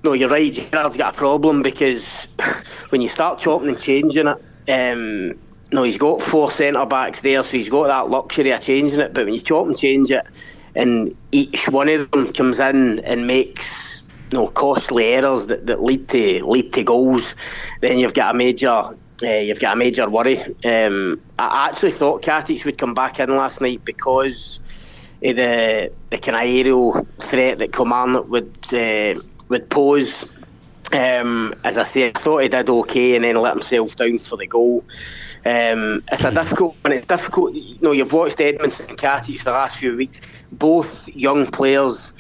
no, 0.05 0.13
you're 0.13 0.29
right. 0.29 0.53
Gerrard's 0.53 0.97
got 0.97 1.15
a 1.15 1.17
problem 1.17 1.63
because 1.63 2.29
when 2.91 3.01
you 3.01 3.09
start 3.09 3.39
chopping 3.39 3.69
and 3.69 3.81
changing 3.81 4.27
it, 4.27 4.39
um, 4.69 5.39
no, 5.73 5.83
he's 5.83 5.99
got 5.99 6.23
four 6.23 6.51
centre 6.51 6.87
backs 6.87 7.21
there, 7.23 7.43
so 7.43 7.57
he's 7.57 7.71
got 7.71 7.87
that 7.87 8.11
luxury 8.11 8.51
of 8.51 8.61
changing 8.61 9.01
it. 9.01 9.15
But 9.15 9.25
when 9.25 9.35
you 9.35 9.41
chop 9.41 9.67
and 9.67 9.77
change 9.77 10.11
it, 10.11 10.25
and 10.77 11.17
each 11.33 11.69
one 11.69 11.89
of 11.89 12.11
them 12.11 12.33
comes 12.33 12.61
in 12.61 13.01
and 13.01 13.27
makes 13.27 14.04
know, 14.35 14.49
costly 14.49 15.07
errors 15.07 15.47
that, 15.47 15.67
that 15.67 15.83
lead 15.83 16.09
to 16.11 16.45
lead 16.47 16.73
to 16.75 16.83
goals, 16.83 17.35
then 17.81 17.99
you've 17.99 18.15
got 18.15 18.35
a 18.35 18.39
major 18.39 18.95
uh, 19.23 19.27
you've 19.27 19.61
got 19.61 19.75
a 19.75 19.77
major 19.77 20.09
worry. 20.09 20.39
Um, 20.65 21.21
I 21.39 21.69
actually 21.69 21.93
thought 21.93 22.23
Katic 22.23 22.65
would 22.65 22.79
come 22.79 22.95
back 22.95 23.21
in 23.21 23.31
last 23.31 23.61
night 23.61 23.85
because 23.85 24.61
of 25.23 25.37
the 25.37 25.93
the 26.11 26.19
of 26.19 26.35
aerial 26.35 27.07
threat 27.19 27.59
that 27.59 27.73
Kilmarnock 27.73 28.29
would 28.29 28.75
uh, 28.75 29.21
would 29.49 29.71
pose. 29.71 30.31
Um, 30.93 31.55
as 31.65 31.79
I 31.79 31.85
say, 31.85 32.09
I 32.09 32.13
thought 32.13 32.43
he 32.43 32.49
did 32.49 32.69
okay 32.69 33.17
and 33.17 33.25
then 33.25 33.37
let 33.37 33.55
himself 33.55 33.97
down 33.97 34.19
for 34.19 34.37
the 34.37 34.47
goal. 34.47 34.85
Um, 35.47 36.03
it's 36.13 36.25
a 36.25 36.31
difficult 36.31 36.77
and 36.85 36.93
it's 36.93 37.07
difficult. 37.07 37.55
You 37.55 37.79
know, 37.81 37.93
you've 37.93 38.13
watched 38.13 38.39
Edmundson 38.39 38.91
and 38.91 38.99
Katic 38.99 39.39
for 39.39 39.45
the 39.45 39.51
last 39.53 39.79
few 39.79 39.97
weeks. 39.97 40.21
Both 40.53 41.09
young 41.09 41.47
players 41.47 42.13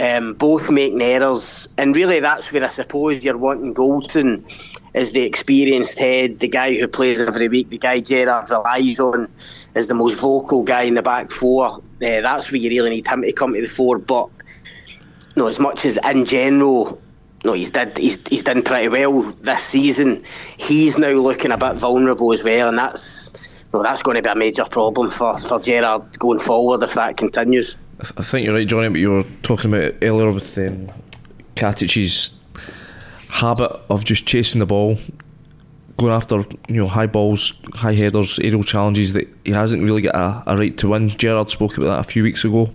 um, 0.00 0.34
both 0.34 0.70
making 0.70 1.02
errors, 1.02 1.68
and 1.76 1.94
really 1.94 2.20
that's 2.20 2.50
where 2.52 2.64
I 2.64 2.68
suppose 2.68 3.22
you're 3.22 3.36
wanting 3.36 3.74
Goldson 3.74 4.42
as 4.94 5.12
the 5.12 5.22
experienced 5.22 5.98
head, 5.98 6.40
the 6.40 6.48
guy 6.48 6.74
who 6.74 6.88
plays 6.88 7.20
every 7.20 7.48
week, 7.48 7.68
the 7.68 7.78
guy 7.78 8.00
Gerrard 8.00 8.50
relies 8.50 8.98
on 8.98 9.30
as 9.74 9.86
the 9.86 9.94
most 9.94 10.18
vocal 10.18 10.62
guy 10.62 10.82
in 10.82 10.94
the 10.94 11.02
back 11.02 11.30
four. 11.30 11.76
Uh, 11.76 12.20
that's 12.22 12.50
where 12.50 12.60
you 12.60 12.70
really 12.70 12.90
need 12.90 13.06
him 13.06 13.22
to 13.22 13.32
come 13.32 13.52
to 13.52 13.60
the 13.60 13.68
fore. 13.68 13.98
But 13.98 14.28
no, 15.36 15.46
as 15.46 15.60
much 15.60 15.84
as 15.84 15.98
in 16.04 16.24
general, 16.24 17.00
no, 17.44 17.52
he's 17.52 17.70
did 17.70 17.96
he's 17.98 18.26
he's 18.28 18.44
done 18.44 18.62
pretty 18.62 18.88
well 18.88 19.22
this 19.42 19.62
season. 19.62 20.24
He's 20.56 20.98
now 20.98 21.12
looking 21.12 21.52
a 21.52 21.58
bit 21.58 21.74
vulnerable 21.74 22.32
as 22.32 22.42
well, 22.42 22.68
and 22.68 22.78
that's 22.78 23.30
well, 23.72 23.82
that's 23.82 24.02
going 24.02 24.16
to 24.16 24.22
be 24.22 24.30
a 24.30 24.34
major 24.34 24.64
problem 24.64 25.10
for 25.10 25.36
for 25.36 25.60
Gerrard 25.60 26.18
going 26.18 26.40
forward 26.40 26.82
if 26.82 26.94
that 26.94 27.16
continues. 27.16 27.76
I 28.16 28.22
think 28.22 28.44
you're 28.44 28.54
right, 28.54 28.66
Jonny. 28.66 28.88
But 28.88 29.00
you 29.00 29.10
were 29.10 29.24
talking 29.42 29.72
about 29.72 29.94
earlier 30.02 30.32
with 30.32 30.56
um, 30.58 30.90
Katic's 31.54 32.32
habit 33.28 33.70
of 33.90 34.04
just 34.04 34.26
chasing 34.26 34.58
the 34.58 34.66
ball, 34.66 34.96
going 35.98 36.12
after 36.12 36.44
you 36.68 36.76
know 36.76 36.86
high 36.86 37.06
balls, 37.06 37.52
high 37.74 37.94
headers, 37.94 38.38
aerial 38.38 38.64
challenges 38.64 39.12
that 39.12 39.28
he 39.44 39.52
hasn't 39.52 39.82
really 39.82 40.02
got 40.02 40.14
a, 40.14 40.52
a 40.52 40.56
right 40.56 40.76
to 40.78 40.88
win. 40.88 41.10
Gerrard 41.10 41.50
spoke 41.50 41.76
about 41.76 41.88
that 41.88 42.00
a 42.00 42.04
few 42.04 42.22
weeks 42.22 42.44
ago 42.44 42.72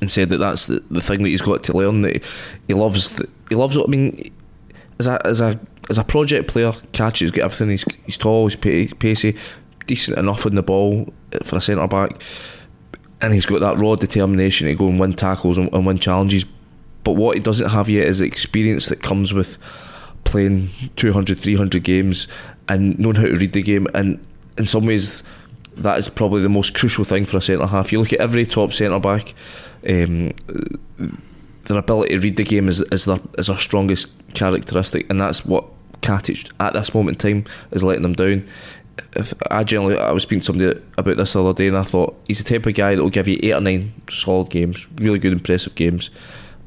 and 0.00 0.10
said 0.10 0.28
that 0.28 0.38
that's 0.38 0.66
the, 0.66 0.82
the 0.90 1.00
thing 1.00 1.22
that 1.22 1.30
he's 1.30 1.42
got 1.42 1.62
to 1.64 1.76
learn. 1.76 2.02
That 2.02 2.24
he 2.68 2.74
loves. 2.74 3.16
The, 3.16 3.28
he 3.48 3.54
loves. 3.54 3.76
I 3.76 3.86
mean, 3.86 4.32
as 5.00 5.08
a 5.08 5.26
as 5.26 5.40
a 5.40 5.58
as 5.90 5.98
a 5.98 6.04
project 6.04 6.48
player, 6.48 6.72
Katic's 6.92 7.32
got 7.32 7.46
everything. 7.46 7.70
He's 7.70 7.84
he's 8.04 8.18
tall, 8.18 8.46
he's 8.46 8.94
pacey, 8.94 9.36
decent 9.86 10.18
enough 10.18 10.46
on 10.46 10.54
the 10.54 10.62
ball 10.62 11.12
for 11.42 11.56
a 11.56 11.60
centre 11.60 11.88
back 11.88 12.22
and 13.20 13.32
he's 13.32 13.46
got 13.46 13.60
that 13.60 13.78
raw 13.78 13.94
determination 13.94 14.66
to 14.66 14.74
go 14.74 14.88
and 14.88 15.00
win 15.00 15.14
tackles 15.14 15.58
and, 15.58 15.72
and 15.72 15.86
win 15.86 15.98
challenges. 15.98 16.44
But 17.04 17.12
what 17.12 17.36
he 17.36 17.42
doesn't 17.42 17.70
have 17.70 17.88
yet 17.88 18.06
is 18.06 18.18
the 18.18 18.26
experience 18.26 18.86
that 18.86 19.02
comes 19.02 19.32
with 19.32 19.58
playing 20.24 20.68
200, 20.96 21.38
300 21.38 21.82
games 21.82 22.28
and 22.68 22.98
knowing 22.98 23.16
how 23.16 23.22
to 23.22 23.36
read 23.36 23.52
the 23.52 23.62
game. 23.62 23.86
And 23.94 24.24
in 24.58 24.66
some 24.66 24.86
ways, 24.86 25.22
that 25.76 25.98
is 25.98 26.08
probably 26.08 26.42
the 26.42 26.48
most 26.48 26.74
crucial 26.74 27.04
thing 27.04 27.24
for 27.24 27.36
a 27.36 27.40
centre 27.40 27.66
half. 27.66 27.92
You 27.92 28.00
look 28.00 28.12
at 28.12 28.20
every 28.20 28.44
top 28.44 28.72
centre 28.72 28.98
back, 28.98 29.34
um, 29.88 30.32
their 31.64 31.78
ability 31.78 32.14
to 32.14 32.20
read 32.20 32.36
the 32.36 32.44
game 32.44 32.68
is, 32.68 32.80
is, 32.92 33.04
their, 33.04 33.20
is 33.38 33.46
their 33.46 33.56
strongest 33.56 34.10
characteristic, 34.34 35.08
and 35.10 35.20
that's 35.20 35.44
what 35.44 35.64
Katic 36.00 36.50
at 36.60 36.72
this 36.72 36.94
moment 36.94 37.24
in 37.24 37.42
time 37.42 37.52
is 37.72 37.84
letting 37.84 38.02
them 38.02 38.12
down. 38.14 38.46
I 39.50 39.64
generally, 39.64 39.98
I 39.98 40.10
was 40.12 40.22
speaking 40.22 40.40
to 40.40 40.46
somebody 40.46 40.80
about 40.98 41.16
this 41.16 41.32
the 41.32 41.42
other 41.42 41.52
day, 41.52 41.68
and 41.68 41.76
I 41.76 41.82
thought 41.82 42.16
he's 42.26 42.42
the 42.42 42.44
type 42.44 42.66
of 42.66 42.74
guy 42.74 42.94
that 42.94 43.02
will 43.02 43.10
give 43.10 43.28
you 43.28 43.38
eight 43.42 43.52
or 43.52 43.60
nine 43.60 43.92
solid 44.10 44.50
games, 44.50 44.86
really 44.96 45.18
good, 45.18 45.32
impressive 45.32 45.74
games. 45.74 46.10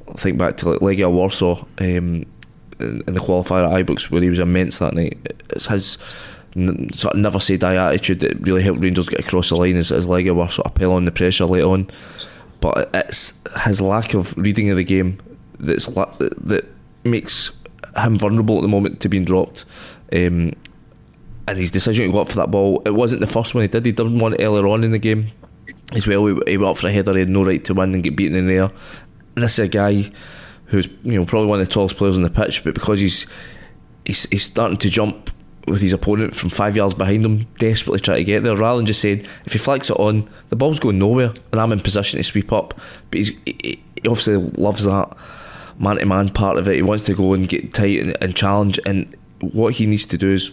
I 0.07 0.13
think 0.13 0.37
back 0.37 0.57
to 0.57 0.69
like 0.69 0.79
Legia 0.79 1.11
Warsaw 1.11 1.65
um, 1.79 2.25
in 2.79 3.03
the 3.05 3.19
qualifier 3.19 3.65
at 3.65 3.85
Ibrox, 3.85 4.09
where 4.09 4.21
he 4.21 4.29
was 4.29 4.39
immense 4.39 4.79
that 4.79 4.93
night. 4.93 5.17
It's 5.49 5.67
his 5.67 5.97
sort 6.93 7.13
of 7.13 7.19
never 7.19 7.39
say 7.39 7.57
die 7.57 7.75
attitude 7.75 8.21
that 8.21 8.39
really 8.47 8.63
helped 8.63 8.83
Rangers 8.83 9.07
get 9.07 9.19
across 9.19 9.49
the 9.49 9.55
line 9.55 9.75
as, 9.75 9.91
as 9.91 10.07
Legia 10.07 10.35
were 10.35 10.49
sort 10.49 10.65
of 10.65 10.73
piling 10.73 11.05
the 11.05 11.11
pressure 11.11 11.45
late 11.45 11.63
on. 11.63 11.89
But 12.59 12.89
it's 12.93 13.39
his 13.63 13.81
lack 13.81 14.13
of 14.13 14.35
reading 14.35 14.69
of 14.69 14.77
the 14.77 14.83
game 14.83 15.19
that's 15.59 15.85
that 15.85 16.65
makes 17.03 17.51
him 17.95 18.17
vulnerable 18.17 18.57
at 18.57 18.61
the 18.61 18.67
moment 18.67 18.99
to 19.01 19.09
being 19.09 19.25
dropped. 19.25 19.65
Um, 20.11 20.53
and 21.49 21.57
his 21.59 21.71
decision 21.71 22.05
to 22.05 22.13
go 22.13 22.21
up 22.21 22.29
for 22.29 22.35
that 22.35 22.51
ball, 22.51 22.81
it 22.85 22.91
wasn't 22.91 23.21
the 23.21 23.27
first 23.27 23.55
one 23.55 23.63
he 23.63 23.67
did. 23.67 23.85
He 23.85 23.91
done 23.91 24.19
one 24.19 24.39
earlier 24.39 24.67
on 24.67 24.83
in 24.83 24.91
the 24.91 24.99
game 24.99 25.27
as 25.93 26.05
well. 26.05 26.25
He, 26.27 26.39
he 26.47 26.57
went 26.57 26.69
up 26.69 26.77
for 26.77 26.87
a 26.87 26.91
header, 26.91 27.13
he 27.13 27.19
had 27.19 27.29
no 27.29 27.43
right 27.43 27.63
to 27.65 27.73
win 27.73 27.93
and 27.93 28.03
get 28.03 28.15
beaten 28.15 28.37
in 28.37 28.47
there. 28.47 28.71
And 29.35 29.43
this 29.43 29.53
is 29.53 29.59
a 29.59 29.67
guy 29.67 30.11
who's 30.65 30.87
you 31.03 31.17
know 31.17 31.25
probably 31.25 31.47
one 31.47 31.59
of 31.59 31.67
the 31.67 31.73
tallest 31.73 31.97
players 31.97 32.17
on 32.17 32.23
the 32.23 32.29
pitch, 32.29 32.63
but 32.63 32.73
because 32.73 32.99
he's 32.99 33.25
he's, 34.05 34.25
he's 34.29 34.43
starting 34.43 34.77
to 34.77 34.89
jump 34.89 35.31
with 35.67 35.81
his 35.81 35.93
opponent 35.93 36.35
from 36.35 36.49
five 36.49 36.75
yards 36.75 36.93
behind 36.93 37.25
him, 37.25 37.47
desperately 37.57 37.99
trying 37.99 38.17
to 38.17 38.23
get 38.23 38.43
there, 38.43 38.55
rather 38.55 38.77
than 38.77 38.85
just 38.85 39.01
saying, 39.01 39.25
if 39.45 39.53
he 39.53 39.59
flicks 39.59 39.89
it 39.89 39.99
on, 39.99 40.27
the 40.49 40.55
ball's 40.55 40.79
going 40.79 40.97
nowhere, 40.97 41.33
and 41.51 41.61
I'm 41.61 41.71
in 41.71 41.79
position 41.79 42.17
to 42.17 42.23
sweep 42.23 42.51
up. 42.51 42.79
But 43.11 43.21
he, 43.21 43.37
he 43.45 44.07
obviously 44.07 44.37
loves 44.37 44.85
that 44.85 45.15
man 45.79 45.97
to 45.97 46.05
man 46.05 46.29
part 46.29 46.57
of 46.57 46.67
it. 46.67 46.75
He 46.75 46.81
wants 46.81 47.05
to 47.05 47.13
go 47.13 47.33
and 47.33 47.47
get 47.47 47.73
tight 47.73 47.99
and, 47.99 48.17
and 48.21 48.35
challenge, 48.35 48.79
and 48.85 49.15
what 49.41 49.73
he 49.73 49.85
needs 49.85 50.05
to 50.07 50.17
do 50.17 50.31
is. 50.31 50.51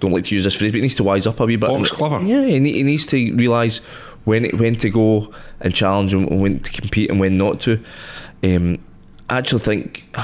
Don't 0.00 0.12
like 0.12 0.24
to 0.24 0.34
use 0.34 0.44
this 0.44 0.56
phrase, 0.56 0.72
but 0.72 0.76
he 0.76 0.82
needs 0.82 0.96
to 0.96 1.04
wise 1.04 1.26
up 1.26 1.40
a 1.40 1.46
wee 1.46 1.56
bit. 1.56 1.68
Box 1.68 1.90
clever. 1.90 2.24
Yeah, 2.24 2.44
he, 2.44 2.58
he 2.58 2.82
needs 2.82 3.06
to 3.06 3.34
realise 3.34 3.78
when 4.24 4.44
when 4.58 4.76
to 4.76 4.90
go 4.90 5.32
and 5.60 5.74
challenge 5.74 6.14
and 6.14 6.40
when 6.40 6.60
to 6.60 6.72
compete 6.72 7.10
and 7.10 7.20
when 7.20 7.38
not 7.38 7.60
to. 7.60 7.82
Um, 8.42 8.78
I 9.28 9.38
actually 9.38 9.60
think 9.60 10.04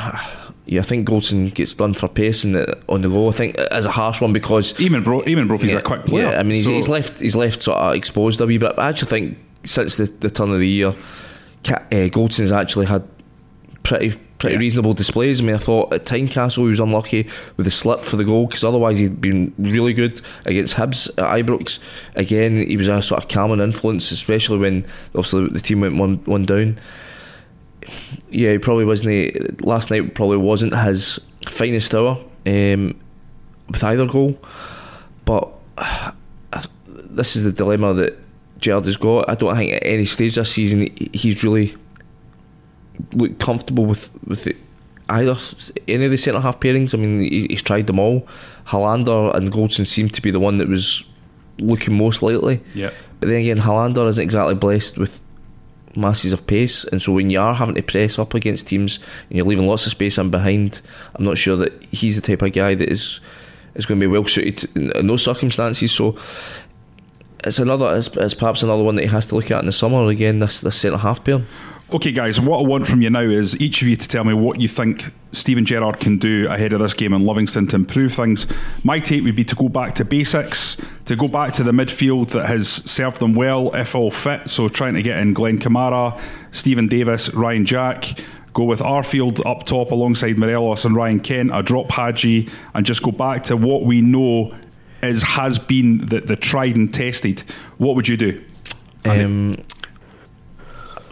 yeah, 0.66 0.80
I 0.80 0.82
think 0.82 1.08
Goldson 1.08 1.54
gets 1.54 1.74
done 1.74 1.94
for 1.94 2.08
pace 2.08 2.42
the, 2.42 2.78
on 2.88 3.02
the 3.02 3.08
go. 3.08 3.28
I 3.28 3.32
think 3.32 3.56
as 3.56 3.86
a 3.86 3.90
harsh 3.90 4.20
one 4.20 4.32
because 4.32 4.72
Eamonn 4.74 5.04
Bro 5.04 5.22
Eamonn 5.22 5.48
Brophy's 5.48 5.72
yeah, 5.72 5.78
a 5.78 5.82
quick 5.82 6.04
player. 6.04 6.30
Yeah, 6.30 6.40
I 6.40 6.42
mean 6.42 6.56
he's, 6.56 6.64
so. 6.64 6.72
he's, 6.72 6.88
left 6.88 7.20
he's 7.20 7.36
left 7.36 7.62
sort 7.62 7.78
of 7.78 7.94
exposed 7.94 8.40
a 8.40 8.46
wee 8.46 8.58
bit. 8.58 8.74
But 8.76 8.82
I 8.82 8.88
actually 8.88 9.08
think 9.08 9.38
since 9.64 9.96
the, 9.96 10.06
the 10.06 10.30
turn 10.30 10.50
of 10.50 10.58
the 10.58 10.68
year, 10.68 10.88
uh, 10.88 12.08
Goldson's 12.10 12.52
actually 12.52 12.86
had 12.86 13.06
pretty 13.86 14.18
pretty 14.38 14.54
yeah. 14.54 14.60
reasonable 14.60 14.92
displays. 14.92 15.40
I 15.40 15.44
mean, 15.44 15.56
I 15.56 15.58
thought 15.58 15.92
at 15.92 16.04
Tynecastle 16.04 16.62
he 16.64 16.68
was 16.68 16.80
unlucky 16.80 17.28
with 17.56 17.64
the 17.64 17.70
slip 17.70 18.02
for 18.02 18.16
the 18.16 18.24
goal 18.24 18.46
because 18.46 18.64
otherwise 18.64 18.98
he'd 18.98 19.20
been 19.20 19.54
really 19.58 19.94
good 19.94 20.20
against 20.44 20.76
Hibs 20.76 21.08
at 21.10 21.46
Ibrox. 21.46 21.78
Again, 22.14 22.66
he 22.66 22.76
was 22.76 22.88
a 22.88 23.00
sort 23.00 23.22
of 23.22 23.28
calming 23.28 23.60
influence, 23.60 24.10
especially 24.10 24.58
when 24.58 24.86
obviously 25.14 25.48
the 25.48 25.60
team 25.60 25.80
went 25.80 25.96
one 25.96 26.16
one 26.24 26.44
down 26.44 26.78
yeah, 28.30 28.52
he 28.52 28.58
probably 28.58 28.84
wasn't. 28.84 29.64
Last 29.64 29.90
night 29.90 30.14
probably 30.14 30.38
wasn't 30.38 30.76
his 30.76 31.20
finest 31.48 31.94
hour 31.94 32.18
um, 32.46 32.98
with 33.68 33.84
either 33.84 34.06
goal, 34.06 34.38
but 35.24 35.52
uh, 35.78 36.12
this 36.86 37.36
is 37.36 37.44
the 37.44 37.52
dilemma 37.52 37.94
that 37.94 38.18
Gerrard 38.58 38.86
has 38.86 38.96
got. 38.96 39.28
I 39.28 39.34
don't 39.34 39.54
think 39.56 39.72
at 39.72 39.84
any 39.84 40.04
stage 40.04 40.34
this 40.34 40.52
season 40.52 40.88
he's 41.12 41.42
really 41.44 41.74
looked 43.12 43.38
comfortable 43.40 43.86
with 43.86 44.10
with 44.26 44.48
either 45.08 45.36
any 45.86 46.04
of 46.04 46.10
the 46.10 46.16
centre 46.16 46.40
half 46.40 46.60
pairings. 46.60 46.94
I 46.94 46.98
mean, 46.98 47.20
he's 47.20 47.62
tried 47.62 47.86
them 47.86 47.98
all. 47.98 48.26
Helander 48.66 49.34
and 49.34 49.52
Goldson 49.52 49.86
seemed 49.86 50.14
to 50.14 50.22
be 50.22 50.30
the 50.30 50.40
one 50.40 50.58
that 50.58 50.68
was 50.68 51.04
looking 51.58 51.96
most 51.96 52.22
likely. 52.22 52.60
Yeah. 52.74 52.90
But 53.20 53.28
then 53.28 53.40
again, 53.40 53.58
Helander 53.58 54.06
isn't 54.08 54.22
exactly 54.22 54.54
blessed 54.54 54.98
with 54.98 55.18
masses 55.94 56.32
of 56.32 56.46
pace, 56.46 56.84
and 56.84 57.00
so 57.00 57.12
when 57.12 57.30
you 57.30 57.40
are 57.40 57.54
having 57.54 57.74
to 57.74 57.82
press 57.82 58.18
up 58.18 58.34
against 58.34 58.66
teams 58.66 58.98
and 59.30 59.38
you're 59.38 59.46
leaving 59.46 59.66
lots 59.66 59.86
of 59.86 59.92
space 59.92 60.18
in 60.18 60.30
behind, 60.30 60.82
I'm 61.14 61.24
not 61.24 61.38
sure 61.38 61.56
that 61.56 61.82
he's 61.84 62.16
the 62.16 62.22
type 62.22 62.42
of 62.42 62.52
guy 62.52 62.74
that 62.74 62.88
is 62.90 63.20
is 63.74 63.86
going 63.86 64.00
to 64.00 64.06
be 64.06 64.10
well 64.10 64.24
suited 64.24 64.68
in, 64.76 64.90
in 64.92 65.06
those 65.06 65.22
circumstances. 65.22 65.92
So 65.92 66.16
it's 67.44 67.58
another, 67.58 67.94
it's, 67.94 68.08
it's, 68.16 68.34
perhaps 68.34 68.62
another 68.62 68.82
one 68.82 68.96
that 68.96 69.02
he 69.02 69.08
has 69.08 69.26
to 69.26 69.34
look 69.34 69.50
at 69.50 69.60
in 69.60 69.66
the 69.66 69.72
summer 69.72 70.08
again. 70.08 70.40
This 70.40 70.60
this 70.60 70.76
centre 70.76 70.98
half 70.98 71.24
pair. 71.24 71.42
Okay, 71.92 72.10
guys, 72.10 72.40
what 72.40 72.58
I 72.58 72.62
want 72.66 72.88
from 72.88 73.00
you 73.00 73.10
now 73.10 73.20
is 73.20 73.60
each 73.60 73.80
of 73.80 73.86
you 73.86 73.94
to 73.94 74.08
tell 74.08 74.24
me 74.24 74.34
what 74.34 74.60
you 74.60 74.66
think 74.66 75.12
Steven 75.30 75.64
Gerrard 75.64 76.00
can 76.00 76.18
do 76.18 76.48
ahead 76.48 76.72
of 76.72 76.80
this 76.80 76.94
game 76.94 77.12
in 77.12 77.24
Livingston 77.24 77.68
to 77.68 77.76
improve 77.76 78.12
things. 78.12 78.48
My 78.82 78.98
take 78.98 79.22
would 79.22 79.36
be 79.36 79.44
to 79.44 79.54
go 79.54 79.68
back 79.68 79.94
to 79.94 80.04
basics, 80.04 80.76
to 81.04 81.14
go 81.14 81.28
back 81.28 81.52
to 81.54 81.62
the 81.62 81.70
midfield 81.70 82.30
that 82.30 82.46
has 82.46 82.68
served 82.68 83.20
them 83.20 83.34
well, 83.34 83.72
if 83.76 83.94
all 83.94 84.10
fit. 84.10 84.50
So 84.50 84.66
trying 84.66 84.94
to 84.94 85.02
get 85.02 85.20
in 85.20 85.32
Glenn 85.32 85.60
Kamara, 85.60 86.20
Steven 86.50 86.88
Davis, 86.88 87.32
Ryan 87.32 87.64
Jack. 87.64 88.18
Go 88.52 88.64
with 88.64 88.80
Arfield 88.80 89.46
up 89.46 89.64
top 89.64 89.92
alongside 89.92 90.38
Morelos 90.38 90.84
and 90.84 90.96
Ryan 90.96 91.20
Kent. 91.20 91.52
I 91.52 91.62
drop 91.62 91.92
Hagi 91.92 92.48
and 92.74 92.84
just 92.84 93.00
go 93.04 93.12
back 93.12 93.44
to 93.44 93.56
what 93.56 93.84
we 93.84 94.00
know 94.00 94.56
is 95.02 95.22
has 95.22 95.60
been 95.60 95.98
the, 95.98 96.18
the 96.18 96.34
tried 96.34 96.74
and 96.74 96.92
tested. 96.92 97.44
What 97.78 97.94
would 97.94 98.08
you 98.08 98.16
do? 98.16 98.42
Um, 99.04 99.52